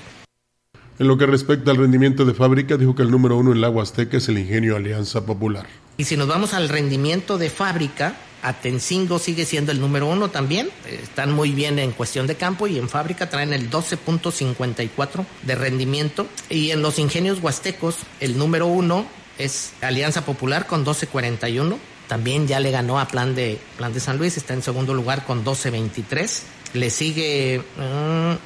en 0.99 1.09
lo 1.09 1.19
que 1.19 1.27
respecta 1.27 1.71
al 1.71 1.77
rendimiento 1.77 2.25
de 2.25 2.35
fábrica, 2.35 2.77
dijo 2.77 2.95
que 2.95 3.03
el 3.03 3.11
número 3.11 3.37
uno 3.37 3.53
en 3.53 3.61
la 3.61 3.71
Huasteca 3.71 4.17
es 4.17 4.29
el 4.29 4.39
ingenio 4.39 4.77
Alianza 4.77 5.27
Popular. 5.27 5.67
Y 5.99 6.05
si 6.05 6.17
nos 6.17 6.29
vamos 6.29 6.55
al 6.55 6.69
rendimiento 6.69 7.39
de 7.39 7.51
fábrica, 7.51 8.17
Atencingo 8.43 9.19
sigue 9.19 9.45
siendo 9.45 9.73
el 9.73 9.81
número 9.81 10.07
uno 10.07 10.29
también. 10.29 10.69
Están 10.89 11.33
muy 11.33 11.53
bien 11.53 11.79
en 11.79 11.93
cuestión 11.93 12.27
de 12.27 12.37
campo 12.37 12.67
y 12.67 12.79
en 12.79 12.89
fábrica 12.89 13.29
traen 13.29 13.53
el 13.53 13.71
12.54 13.71 15.27
de 15.43 15.55
rendimiento. 15.55 16.27
Y 16.49 16.71
en 16.71 16.83
los 16.83 16.99
ingenios 16.99 17.43
huastecos, 17.43 17.99
el 18.21 18.39
número 18.39 18.67
uno 18.67 19.07
es 19.39 19.73
Alianza 19.81 20.25
Popular 20.25 20.67
con 20.67 20.85
12.41. 20.85 21.77
También 22.09 22.47
ya 22.47 22.61
le 22.61 22.71
ganó 22.71 23.01
a 23.01 23.09
Plan 23.09 23.35
de, 23.35 23.59
Plan 23.77 23.93
de 23.93 24.01
San 24.01 24.17
Luis, 24.19 24.37
está 24.37 24.55
en 24.55 24.63
segundo 24.63 24.95
lugar 24.95 25.25
con 25.27 25.45
12.23. 25.45 26.43
Le 26.77 26.91
sigue 26.91 27.63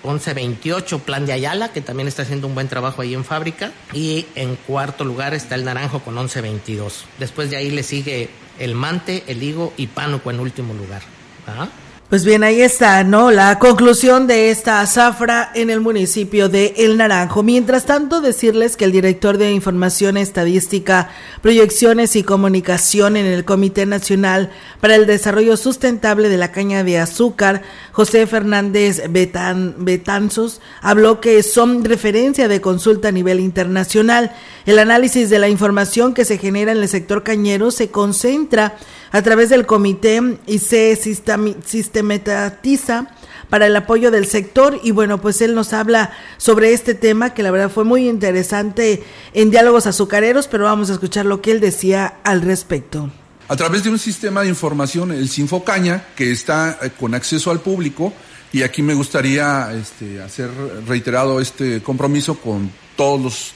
1128 0.04 0.98
mm, 0.98 1.00
Plan 1.02 1.26
de 1.26 1.32
Ayala, 1.32 1.72
que 1.72 1.80
también 1.80 2.08
está 2.08 2.22
haciendo 2.22 2.46
un 2.46 2.54
buen 2.54 2.68
trabajo 2.68 3.02
ahí 3.02 3.14
en 3.14 3.24
fábrica. 3.24 3.72
Y 3.92 4.26
en 4.34 4.56
cuarto 4.56 5.04
lugar 5.04 5.34
está 5.34 5.54
el 5.54 5.64
Naranjo 5.64 6.00
con 6.00 6.14
1122. 6.14 7.04
Después 7.18 7.50
de 7.50 7.56
ahí 7.56 7.70
le 7.70 7.82
sigue 7.82 8.30
el 8.58 8.74
Mante, 8.74 9.24
el 9.26 9.42
Higo 9.42 9.72
y 9.76 9.88
Pánuco 9.88 10.30
en 10.30 10.40
último 10.40 10.74
lugar. 10.74 11.02
¿Ah? 11.46 11.68
Pues 12.10 12.24
bien, 12.24 12.42
ahí 12.42 12.60
está, 12.60 13.04
¿no? 13.04 13.30
La 13.30 13.60
conclusión 13.60 14.26
de 14.26 14.50
esta 14.50 14.84
zafra 14.84 15.52
en 15.54 15.70
el 15.70 15.80
municipio 15.80 16.48
de 16.48 16.74
El 16.78 16.96
Naranjo. 16.96 17.44
Mientras 17.44 17.86
tanto, 17.86 18.20
decirles 18.20 18.76
que 18.76 18.84
el 18.84 18.90
director 18.90 19.38
de 19.38 19.52
Información 19.52 20.16
Estadística, 20.16 21.08
Proyecciones 21.40 22.16
y 22.16 22.24
Comunicación 22.24 23.16
en 23.16 23.26
el 23.26 23.44
Comité 23.44 23.86
Nacional 23.86 24.50
para 24.80 24.96
el 24.96 25.06
Desarrollo 25.06 25.56
Sustentable 25.56 26.28
de 26.28 26.36
la 26.36 26.50
Caña 26.50 26.82
de 26.82 26.98
Azúcar, 26.98 27.62
José 28.00 28.26
Fernández 28.26 29.02
Betan, 29.10 29.74
Betanzos, 29.76 30.62
habló 30.80 31.20
que 31.20 31.42
son 31.42 31.84
referencia 31.84 32.48
de 32.48 32.62
consulta 32.62 33.08
a 33.08 33.12
nivel 33.12 33.40
internacional. 33.40 34.34
El 34.64 34.78
análisis 34.78 35.28
de 35.28 35.38
la 35.38 35.50
información 35.50 36.14
que 36.14 36.24
se 36.24 36.38
genera 36.38 36.72
en 36.72 36.78
el 36.78 36.88
sector 36.88 37.22
cañero 37.22 37.70
se 37.70 37.90
concentra 37.90 38.78
a 39.12 39.20
través 39.20 39.50
del 39.50 39.66
comité 39.66 40.38
y 40.46 40.60
se 40.60 40.96
sistematiza 40.96 43.08
para 43.50 43.66
el 43.66 43.76
apoyo 43.76 44.10
del 44.10 44.24
sector 44.24 44.80
y 44.82 44.92
bueno, 44.92 45.20
pues 45.20 45.42
él 45.42 45.54
nos 45.54 45.74
habla 45.74 46.10
sobre 46.38 46.72
este 46.72 46.94
tema 46.94 47.34
que 47.34 47.42
la 47.42 47.50
verdad 47.50 47.70
fue 47.70 47.84
muy 47.84 48.08
interesante 48.08 49.02
en 49.34 49.50
diálogos 49.50 49.86
azucareros, 49.86 50.48
pero 50.48 50.64
vamos 50.64 50.88
a 50.88 50.94
escuchar 50.94 51.26
lo 51.26 51.42
que 51.42 51.50
él 51.50 51.60
decía 51.60 52.14
al 52.24 52.40
respecto. 52.40 53.10
A 53.50 53.56
través 53.56 53.82
de 53.82 53.90
un 53.90 53.98
sistema 53.98 54.42
de 54.42 54.48
información, 54.48 55.10
el 55.10 55.28
Sinfocaña, 55.28 56.04
que 56.14 56.30
está 56.30 56.78
eh, 56.80 56.90
con 56.90 57.16
acceso 57.16 57.50
al 57.50 57.58
público. 57.58 58.12
Y 58.52 58.62
aquí 58.62 58.80
me 58.80 58.94
gustaría 58.94 59.72
este, 59.72 60.22
hacer 60.22 60.48
reiterado 60.86 61.40
este 61.40 61.82
compromiso 61.82 62.38
con 62.38 62.70
todos 62.96 63.20
los 63.20 63.52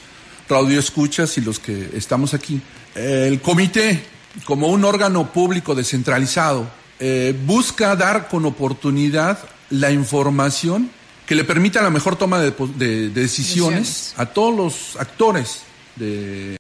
radioescuchas 0.49 1.39
y 1.39 1.43
los 1.43 1.61
que 1.61 1.91
estamos 1.95 2.35
aquí. 2.35 2.61
El 2.97 3.41
comité, 3.41 4.05
como 4.45 4.67
un 4.67 4.85
órgano 4.85 5.33
público 5.33 5.77
descentralizado, 5.77 6.67
eh, 6.99 7.33
busca 7.47 7.95
dar 7.95 8.27
con 8.27 8.47
oportunidad 8.47 9.39
la 9.71 9.93
información 9.93 10.91
que 11.25 11.37
le 11.37 11.45
permita 11.45 11.81
la 11.83 11.91
mejor 11.91 12.17
toma 12.17 12.41
de, 12.41 12.53
de 12.77 13.11
decisiones 13.11 14.13
a 14.17 14.27
todos 14.27 14.57
los 14.57 14.97
actores 15.01 15.61
de 15.95 16.57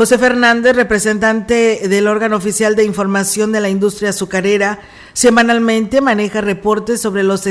José 0.00 0.16
Fernández, 0.16 0.74
representante 0.74 1.86
del 1.86 2.08
órgano 2.08 2.34
oficial 2.34 2.74
de 2.74 2.84
información 2.84 3.52
de 3.52 3.60
la 3.60 3.68
industria 3.68 4.08
azucarera, 4.08 4.80
semanalmente 5.12 6.00
maneja 6.00 6.40
reportes 6.40 7.02
sobre 7.02 7.22
los, 7.22 7.44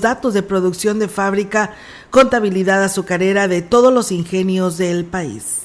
datos 0.00 0.34
de 0.34 0.42
producción 0.42 0.98
de 0.98 1.06
fábrica, 1.06 1.76
contabilidad 2.10 2.82
azucarera 2.82 3.46
de 3.46 3.62
todos 3.62 3.94
los 3.94 4.10
ingenios 4.10 4.76
del 4.76 5.04
país. 5.04 5.60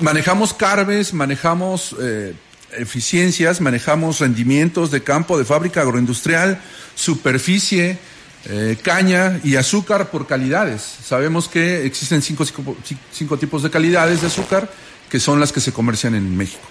Manejamos 0.00 0.54
carves, 0.54 1.12
manejamos 1.12 1.96
eh, 2.00 2.34
eficiencias, 2.76 3.60
manejamos 3.60 4.20
rendimientos 4.20 4.92
de 4.92 5.02
campo, 5.02 5.36
de 5.36 5.44
fábrica 5.44 5.80
agroindustrial, 5.80 6.60
superficie, 6.94 7.98
eh, 8.44 8.78
caña 8.80 9.40
y 9.42 9.56
azúcar 9.56 10.12
por 10.12 10.28
calidades. 10.28 10.82
Sabemos 10.82 11.48
que 11.48 11.84
existen 11.84 12.22
cinco 12.22 13.36
tipos 13.36 13.64
de 13.64 13.70
calidades 13.70 14.20
de 14.20 14.28
azúcar 14.28 14.70
que 15.08 15.20
son 15.20 15.40
las 15.40 15.52
que 15.52 15.60
se 15.60 15.72
comercian 15.72 16.14
en 16.14 16.36
México. 16.36 16.62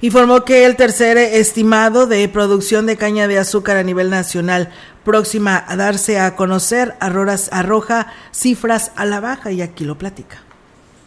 Informó 0.00 0.44
que 0.44 0.66
el 0.66 0.74
tercer 0.74 1.16
estimado 1.16 2.08
de 2.08 2.28
producción 2.28 2.86
de 2.86 2.96
caña 2.96 3.28
de 3.28 3.38
azúcar 3.38 3.76
a 3.76 3.84
nivel 3.84 4.10
nacional 4.10 4.70
próxima 5.04 5.64
a 5.66 5.76
darse 5.76 6.18
a 6.18 6.34
conocer 6.34 6.96
arroja 7.00 8.12
cifras 8.32 8.90
a 8.96 9.04
la 9.04 9.20
baja 9.20 9.52
y 9.52 9.62
aquí 9.62 9.84
lo 9.84 9.98
platica. 9.98 10.42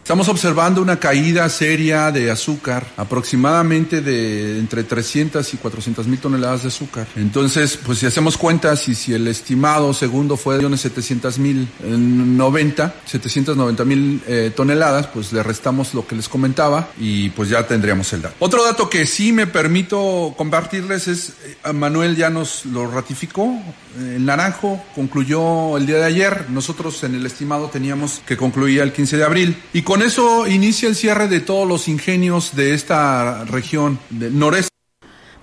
Estamos 0.06 0.28
observando 0.28 0.80
una 0.80 1.00
caída 1.00 1.48
seria 1.48 2.12
de 2.12 2.30
azúcar, 2.30 2.86
aproximadamente 2.96 4.02
de 4.02 4.56
entre 4.56 4.84
300 4.84 5.52
y 5.52 5.56
400 5.56 6.06
mil 6.06 6.20
toneladas 6.20 6.62
de 6.62 6.68
azúcar. 6.68 7.08
Entonces, 7.16 7.76
pues 7.84 7.98
si 7.98 8.06
hacemos 8.06 8.38
cuentas 8.38 8.86
y 8.86 8.94
si 8.94 9.14
el 9.14 9.26
estimado 9.26 9.92
segundo 9.92 10.36
fue 10.36 10.58
de 10.58 10.76
700 10.76 11.40
mil 11.40 11.66
90, 11.82 12.94
790 13.04 13.84
mil 13.84 14.22
eh, 14.28 14.52
toneladas, 14.54 15.08
pues 15.08 15.32
le 15.32 15.42
restamos 15.42 15.92
lo 15.92 16.06
que 16.06 16.14
les 16.14 16.28
comentaba 16.28 16.88
y 17.00 17.30
pues 17.30 17.48
ya 17.48 17.66
tendríamos 17.66 18.12
el 18.12 18.22
dato. 18.22 18.36
Otro 18.38 18.62
dato 18.62 18.88
que 18.88 19.06
sí 19.06 19.32
me 19.32 19.48
permito 19.48 20.34
compartirles 20.36 21.08
es, 21.08 21.32
eh, 21.64 21.72
Manuel 21.72 22.14
ya 22.14 22.30
nos 22.30 22.64
lo 22.66 22.88
ratificó, 22.88 23.60
el 23.98 24.24
naranjo 24.24 24.82
concluyó 24.94 25.76
el 25.76 25.86
día 25.86 25.96
de 25.96 26.04
ayer, 26.04 26.50
nosotros 26.50 27.02
en 27.04 27.14
el 27.14 27.26
estimado 27.26 27.68
teníamos 27.68 28.22
que 28.26 28.36
concluía 28.36 28.82
el 28.82 28.92
15 28.92 29.16
de 29.16 29.24
abril 29.24 29.62
y 29.72 29.82
con 29.82 30.02
eso 30.02 30.46
inicia 30.46 30.88
el 30.88 30.96
cierre 30.96 31.28
de 31.28 31.40
todos 31.40 31.66
los 31.66 31.88
ingenios 31.88 32.54
de 32.56 32.74
esta 32.74 33.44
región 33.44 33.98
del 34.10 34.38
noreste. 34.38 34.75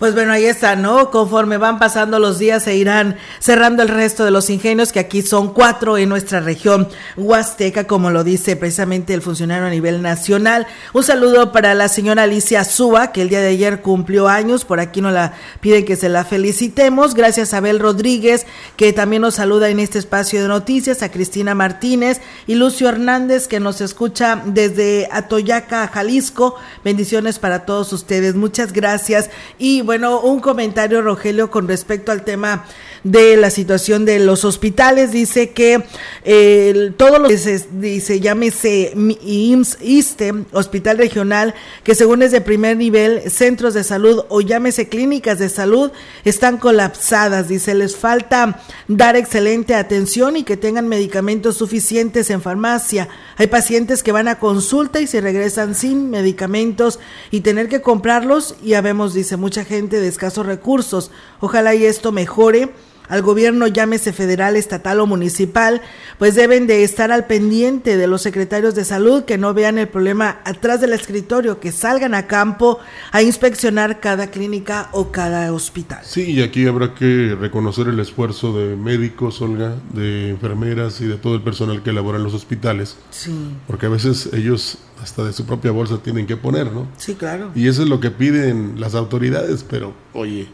Pues 0.04 0.16
bueno, 0.16 0.34
ahí 0.34 0.48
está, 0.48 0.76
¿no? 0.76 1.12
Conforme 1.12 1.58
van 1.58 1.80
pasando 1.80 2.20
los 2.20 2.38
días 2.38 2.64
se 2.64 2.76
irán 2.76 3.16
cerrando 3.40 3.84
el 3.84 3.88
resto 3.88 4.26
de 4.26 4.32
los 4.32 4.50
ingenios, 4.50 4.92
que 4.92 5.00
aquí 5.00 5.22
son 5.22 5.54
cuatro 5.54 5.98
en 5.98 6.10
nuestra 6.10 6.42
región 6.42 6.90
huasteca, 7.16 7.88
como 7.88 8.12
lo 8.12 8.26
dice 8.26 8.58
precisamente 8.58 9.14
el 9.14 9.22
funcionario 9.22 9.66
a 9.66 9.70
nivel 9.70 10.02
nacional. 10.02 10.68
Un 10.92 11.06
saludo 11.06 11.54
para 11.54 11.74
la 11.74 11.88
señora 11.88 12.24
Alicia 12.24 12.66
Súa, 12.66 13.14
que 13.14 13.22
el 13.22 13.30
día 13.30 13.40
de 13.40 13.48
ayer 13.48 13.82
cumplió 13.82 14.28
años, 14.28 14.66
por 14.66 14.82
aquí 14.82 15.00
nos 15.00 15.14
la 15.14 15.36
piden 15.62 15.86
que 15.86 15.96
se 15.96 16.10
la 16.10 16.26
felicitemos. 16.26 17.14
Gracias 17.14 17.54
a 17.54 17.60
Abel 17.60 17.80
Rodríguez, 17.80 18.46
que 18.76 18.92
también 18.92 19.22
nos 19.22 19.36
saluda 19.36 19.70
en 19.70 19.80
este 19.80 20.00
espacio 20.00 20.42
de 20.42 20.50
noticias, 20.50 21.02
a 21.02 21.12
Cristina 21.12 21.56
Martínez 21.56 22.20
y 22.46 22.56
Lucio 22.56 22.90
Hernández, 22.90 23.48
que 23.48 23.62
nos 23.62 23.80
escucha 23.80 24.42
desde 24.46 25.08
Atoyaca, 25.14 25.88
Jalisco. 25.88 26.58
Bendiciones 26.84 27.40
para 27.40 27.66
todos 27.66 27.94
ustedes, 27.94 28.36
muchas 28.36 28.74
gracias. 28.74 29.30
Y 29.58 29.82
bueno, 29.94 30.22
un 30.22 30.40
comentario, 30.40 31.04
Rogelio, 31.04 31.52
con 31.52 31.68
respecto 31.68 32.12
al 32.12 32.24
tema 32.24 32.66
de 33.04 33.38
la 33.38 33.50
situación 33.50 34.06
de 34.06 34.20
los 34.20 34.46
hospitales. 34.46 35.12
Dice 35.12 35.52
que 35.52 35.84
eh, 36.24 36.94
todo 36.98 37.20
lo 37.20 37.28
que 37.28 37.38
se 37.38 37.66
dice, 37.74 38.20
llámese 38.20 38.94
IMSS, 38.96 39.78
ISTE, 39.82 40.34
Hospital 40.52 40.98
Regional, 40.98 41.54
que 41.84 41.96
según 41.96 42.22
es 42.22 42.32
de 42.32 42.42
primer 42.42 42.78
nivel, 42.78 43.30
centros 43.30 43.74
de 43.74 43.84
salud 43.84 44.24
o 44.30 44.42
llámese 44.42 44.90
clínicas 44.90 45.40
de 45.40 45.50
salud, 45.50 45.92
están 46.24 46.58
colapsadas. 46.58 47.48
Dice, 47.48 47.74
les 47.74 47.96
falta 47.96 48.62
dar 48.88 49.16
excelente 49.16 49.76
atención 49.76 50.38
y 50.38 50.44
que 50.44 50.58
tengan 50.58 50.88
medicamentos 50.88 51.58
suficientes 51.58 52.30
en 52.30 52.42
farmacia. 52.42 53.10
Hay 53.38 53.48
pacientes 53.48 54.04
que 54.04 54.12
van 54.12 54.28
a 54.28 54.40
consulta 54.40 55.02
y 55.02 55.08
se 55.08 55.22
regresan 55.22 55.76
sin 55.76 56.10
medicamentos 56.10 57.00
y 57.32 57.42
tener 57.42 57.68
que 57.68 57.82
comprarlos 57.82 58.56
y 58.64 58.76
habemos, 58.76 59.14
dice 59.14 59.38
mucha 59.38 59.66
gente, 59.66 60.00
de 60.00 60.08
escasos 60.08 60.46
recursos. 60.46 61.12
Ojalá 61.40 61.76
y 61.76 61.86
esto 61.86 62.12
mejore 62.12 62.72
al 63.10 63.22
gobierno, 63.22 63.68
llámese 63.68 64.14
federal, 64.14 64.56
estatal 64.56 65.00
o 65.00 65.08
municipal, 65.08 65.82
pues 66.18 66.36
deben 66.36 66.68
de 66.68 66.84
estar 66.84 67.12
al 67.12 67.26
pendiente 67.26 67.98
de 67.98 68.08
los 68.08 68.22
secretarios 68.22 68.76
de 68.76 68.86
salud 68.86 69.24
que 69.24 69.38
no 69.38 69.54
vean 69.54 69.78
el 69.78 69.88
problema 69.88 70.40
atrás 70.46 70.82
del 70.82 70.94
escritorio, 70.94 71.60
que 71.60 71.72
salgan 71.72 72.14
a 72.14 72.28
campo 72.28 72.80
a 73.12 73.22
inspeccionar 73.22 74.00
cada 74.00 74.28
clínica 74.28 74.90
o 74.92 75.12
cada 75.12 75.52
hospital. 75.54 76.00
Sí, 76.04 76.32
y 76.32 76.42
aquí 76.42 76.66
habrá 76.68 76.94
que 76.94 77.36
reconocer 77.40 77.88
el 77.88 78.00
esfuerzo 78.00 78.58
de 78.58 78.76
médicos, 78.76 79.42
Olga, 79.42 79.76
de 79.94 80.30
enfermeras 80.30 81.02
y 81.02 81.06
de 81.06 81.16
todo 81.16 81.36
el 81.36 81.42
personal 81.42 81.84
que 81.84 81.90
elabora 81.90 82.18
en 82.18 82.24
los 82.24 82.34
hospitales. 82.34 82.98
Sí. 83.10 83.32
Porque 83.68 83.86
a 83.86 83.90
veces 83.90 84.30
ellos 84.34 84.78
hasta 85.02 85.24
de 85.24 85.34
su 85.34 85.46
propia 85.46 85.72
bolsa 85.72 85.98
tienen 86.02 86.26
que 86.26 86.38
poner, 86.38 86.72
¿no? 86.72 86.88
Sí, 86.98 87.16
claro. 87.16 87.52
Y 87.56 87.68
eso 87.68 87.84
es 87.84 87.90
lo 87.90 88.00
que 88.00 88.10
piden 88.12 88.80
las 88.80 88.96
autoridades, 88.96 89.66
pero 89.70 89.94
oye, 90.14 90.48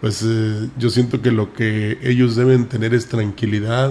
pues 0.00 0.22
eh, 0.24 0.68
yo 0.78 0.90
siento 0.90 1.22
que 1.22 1.30
lo 1.30 1.52
que 1.54 1.98
ellos 2.02 2.36
deben 2.36 2.66
tener 2.66 2.94
es 2.94 3.08
tranquilidad, 3.08 3.90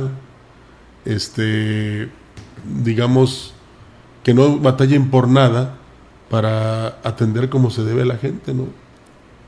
este, 1.03 2.09
digamos, 2.83 3.53
que 4.23 4.33
no 4.33 4.59
batallen 4.59 5.09
por 5.09 5.27
nada 5.27 5.77
para 6.29 6.99
atender 7.03 7.49
como 7.49 7.69
se 7.69 7.83
debe 7.83 8.03
a 8.03 8.05
la 8.05 8.17
gente, 8.17 8.53
¿no? 8.53 8.67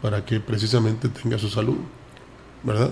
Para 0.01 0.25
que 0.25 0.39
precisamente 0.39 1.09
tenga 1.09 1.37
su 1.37 1.49
salud, 1.49 1.77
¿verdad? 2.63 2.91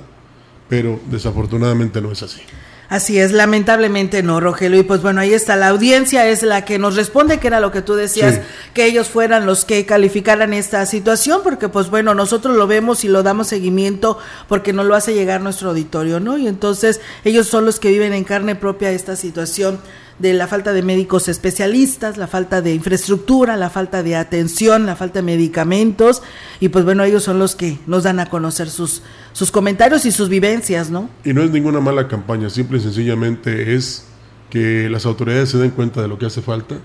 Pero 0.68 1.00
desafortunadamente 1.10 2.02
no 2.02 2.12
es 2.12 2.24
así. 2.24 2.42
Así 2.88 3.18
es, 3.18 3.32
lamentablemente 3.32 4.22
no, 4.22 4.40
Rogelio. 4.40 4.80
Y 4.80 4.84
pues 4.84 5.02
bueno, 5.02 5.22
ahí 5.22 5.34
está, 5.34 5.56
la 5.56 5.70
audiencia 5.70 6.28
es 6.28 6.44
la 6.44 6.66
que 6.66 6.78
nos 6.78 6.96
responde, 6.96 7.40
que 7.40 7.48
era 7.48 7.60
lo 7.60 7.72
que 7.72 7.82
tú 7.82 7.96
decías, 7.96 8.42
que 8.74 8.86
ellos 8.86 9.10
fueran 9.10 9.46
los 9.46 9.66
que 9.66 9.86
calificaran 9.86 10.54
esta 10.54 10.86
situación, 10.86 11.42
porque 11.44 11.68
pues 11.68 11.90
bueno, 11.90 12.14
nosotros 12.14 12.56
lo 12.56 12.68
vemos 12.68 13.04
y 13.04 13.08
lo 13.08 13.24
damos 13.24 13.48
seguimiento 13.48 14.20
porque 14.48 14.74
nos 14.74 14.86
lo 14.86 14.96
hace 14.96 15.14
llegar 15.14 15.42
nuestro 15.42 15.70
auditorio, 15.70 16.20
¿no? 16.20 16.38
Y 16.38 16.48
entonces 16.48 17.02
ellos 17.24 17.48
son 17.48 17.66
los 17.66 17.80
que 17.80 17.90
viven 17.90 18.14
en 18.14 18.24
carne 18.24 18.56
propia 18.56 18.92
esta 18.92 19.16
situación 19.16 19.80
de 20.20 20.34
la 20.34 20.48
falta 20.48 20.72
de 20.72 20.82
médicos 20.82 21.28
especialistas, 21.28 22.18
la 22.18 22.28
falta 22.28 22.62
de 22.62 22.74
infraestructura, 22.74 23.58
la 23.58 23.70
falta 23.70 24.02
de 24.02 24.16
atención, 24.16 24.86
la 24.86 24.96
falta 24.96 25.20
de 25.20 25.24
medicamentos 25.24 26.22
y 26.60 26.70
pues 26.70 26.86
bueno, 26.86 27.04
ellos 27.04 27.24
son 27.24 27.40
los 27.40 27.56
que 27.56 27.80
nos 27.86 28.04
dan 28.04 28.20
a 28.20 28.30
conocer 28.30 28.70
sus 28.70 29.02
sus 29.36 29.52
comentarios 29.52 30.06
y 30.06 30.14
sus 30.14 30.30
vivencias, 30.30 30.90
¿no? 30.90 31.10
Y 31.26 31.34
no 31.34 31.44
es 31.44 31.52
ninguna 31.52 31.82
mala 31.82 32.08
campaña, 32.08 32.50
simple 32.50 32.78
y 32.78 32.82
sencillamente 32.82 33.76
es 33.76 34.06
que 34.50 34.90
las 34.90 35.06
autoridades 35.06 35.50
se 35.50 35.58
den 35.58 35.72
cuenta 35.72 36.02
de 36.02 36.08
lo 36.08 36.18
que 36.18 36.26
hace 36.26 36.42
falta 36.42 36.78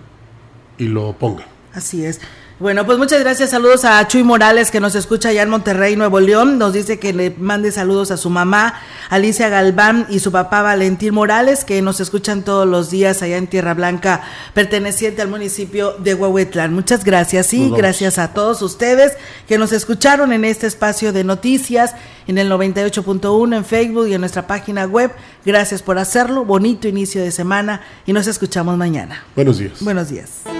y 0.76 0.86
lo 0.86 1.12
pongan. 1.16 1.46
Así 1.72 2.04
es. 2.04 2.20
Bueno, 2.60 2.84
pues 2.84 2.98
muchas 2.98 3.20
gracias. 3.20 3.48
Saludos 3.48 3.86
a 3.86 4.06
Chuy 4.06 4.22
Morales 4.22 4.70
que 4.70 4.80
nos 4.80 4.94
escucha 4.94 5.30
allá 5.30 5.40
en 5.40 5.48
Monterrey, 5.48 5.96
Nuevo 5.96 6.20
León. 6.20 6.58
Nos 6.58 6.74
dice 6.74 6.98
que 6.98 7.14
le 7.14 7.30
mande 7.30 7.72
saludos 7.72 8.10
a 8.10 8.18
su 8.18 8.28
mamá, 8.28 8.74
Alicia 9.08 9.48
Galván, 9.48 10.06
y 10.10 10.18
su 10.18 10.30
papá 10.30 10.60
Valentín 10.60 11.14
Morales, 11.14 11.64
que 11.64 11.80
nos 11.80 12.00
escuchan 12.00 12.42
todos 12.42 12.68
los 12.68 12.90
días 12.90 13.22
allá 13.22 13.38
en 13.38 13.46
Tierra 13.46 13.72
Blanca, 13.72 14.20
perteneciente 14.52 15.22
al 15.22 15.28
municipio 15.28 15.94
de 16.00 16.12
Huehuetlán. 16.12 16.74
Muchas 16.74 17.02
gracias 17.02 17.54
y 17.54 17.70
gracias 17.70 18.18
a 18.18 18.34
todos 18.34 18.60
ustedes 18.60 19.12
que 19.48 19.56
nos 19.56 19.72
escucharon 19.72 20.30
en 20.34 20.44
este 20.44 20.66
espacio 20.66 21.14
de 21.14 21.24
noticias 21.24 21.94
en 22.26 22.36
el 22.36 22.52
98.1 22.52 23.56
en 23.56 23.64
Facebook 23.64 24.06
y 24.06 24.12
en 24.12 24.20
nuestra 24.20 24.46
página 24.46 24.84
web. 24.84 25.10
Gracias 25.46 25.82
por 25.82 25.98
hacerlo. 25.98 26.44
Bonito 26.44 26.88
inicio 26.88 27.22
de 27.22 27.30
semana 27.30 27.80
y 28.04 28.12
nos 28.12 28.26
escuchamos 28.26 28.76
mañana. 28.76 29.24
Buenos 29.34 29.56
días. 29.56 29.82
Buenos 29.82 30.10
días. 30.10 30.59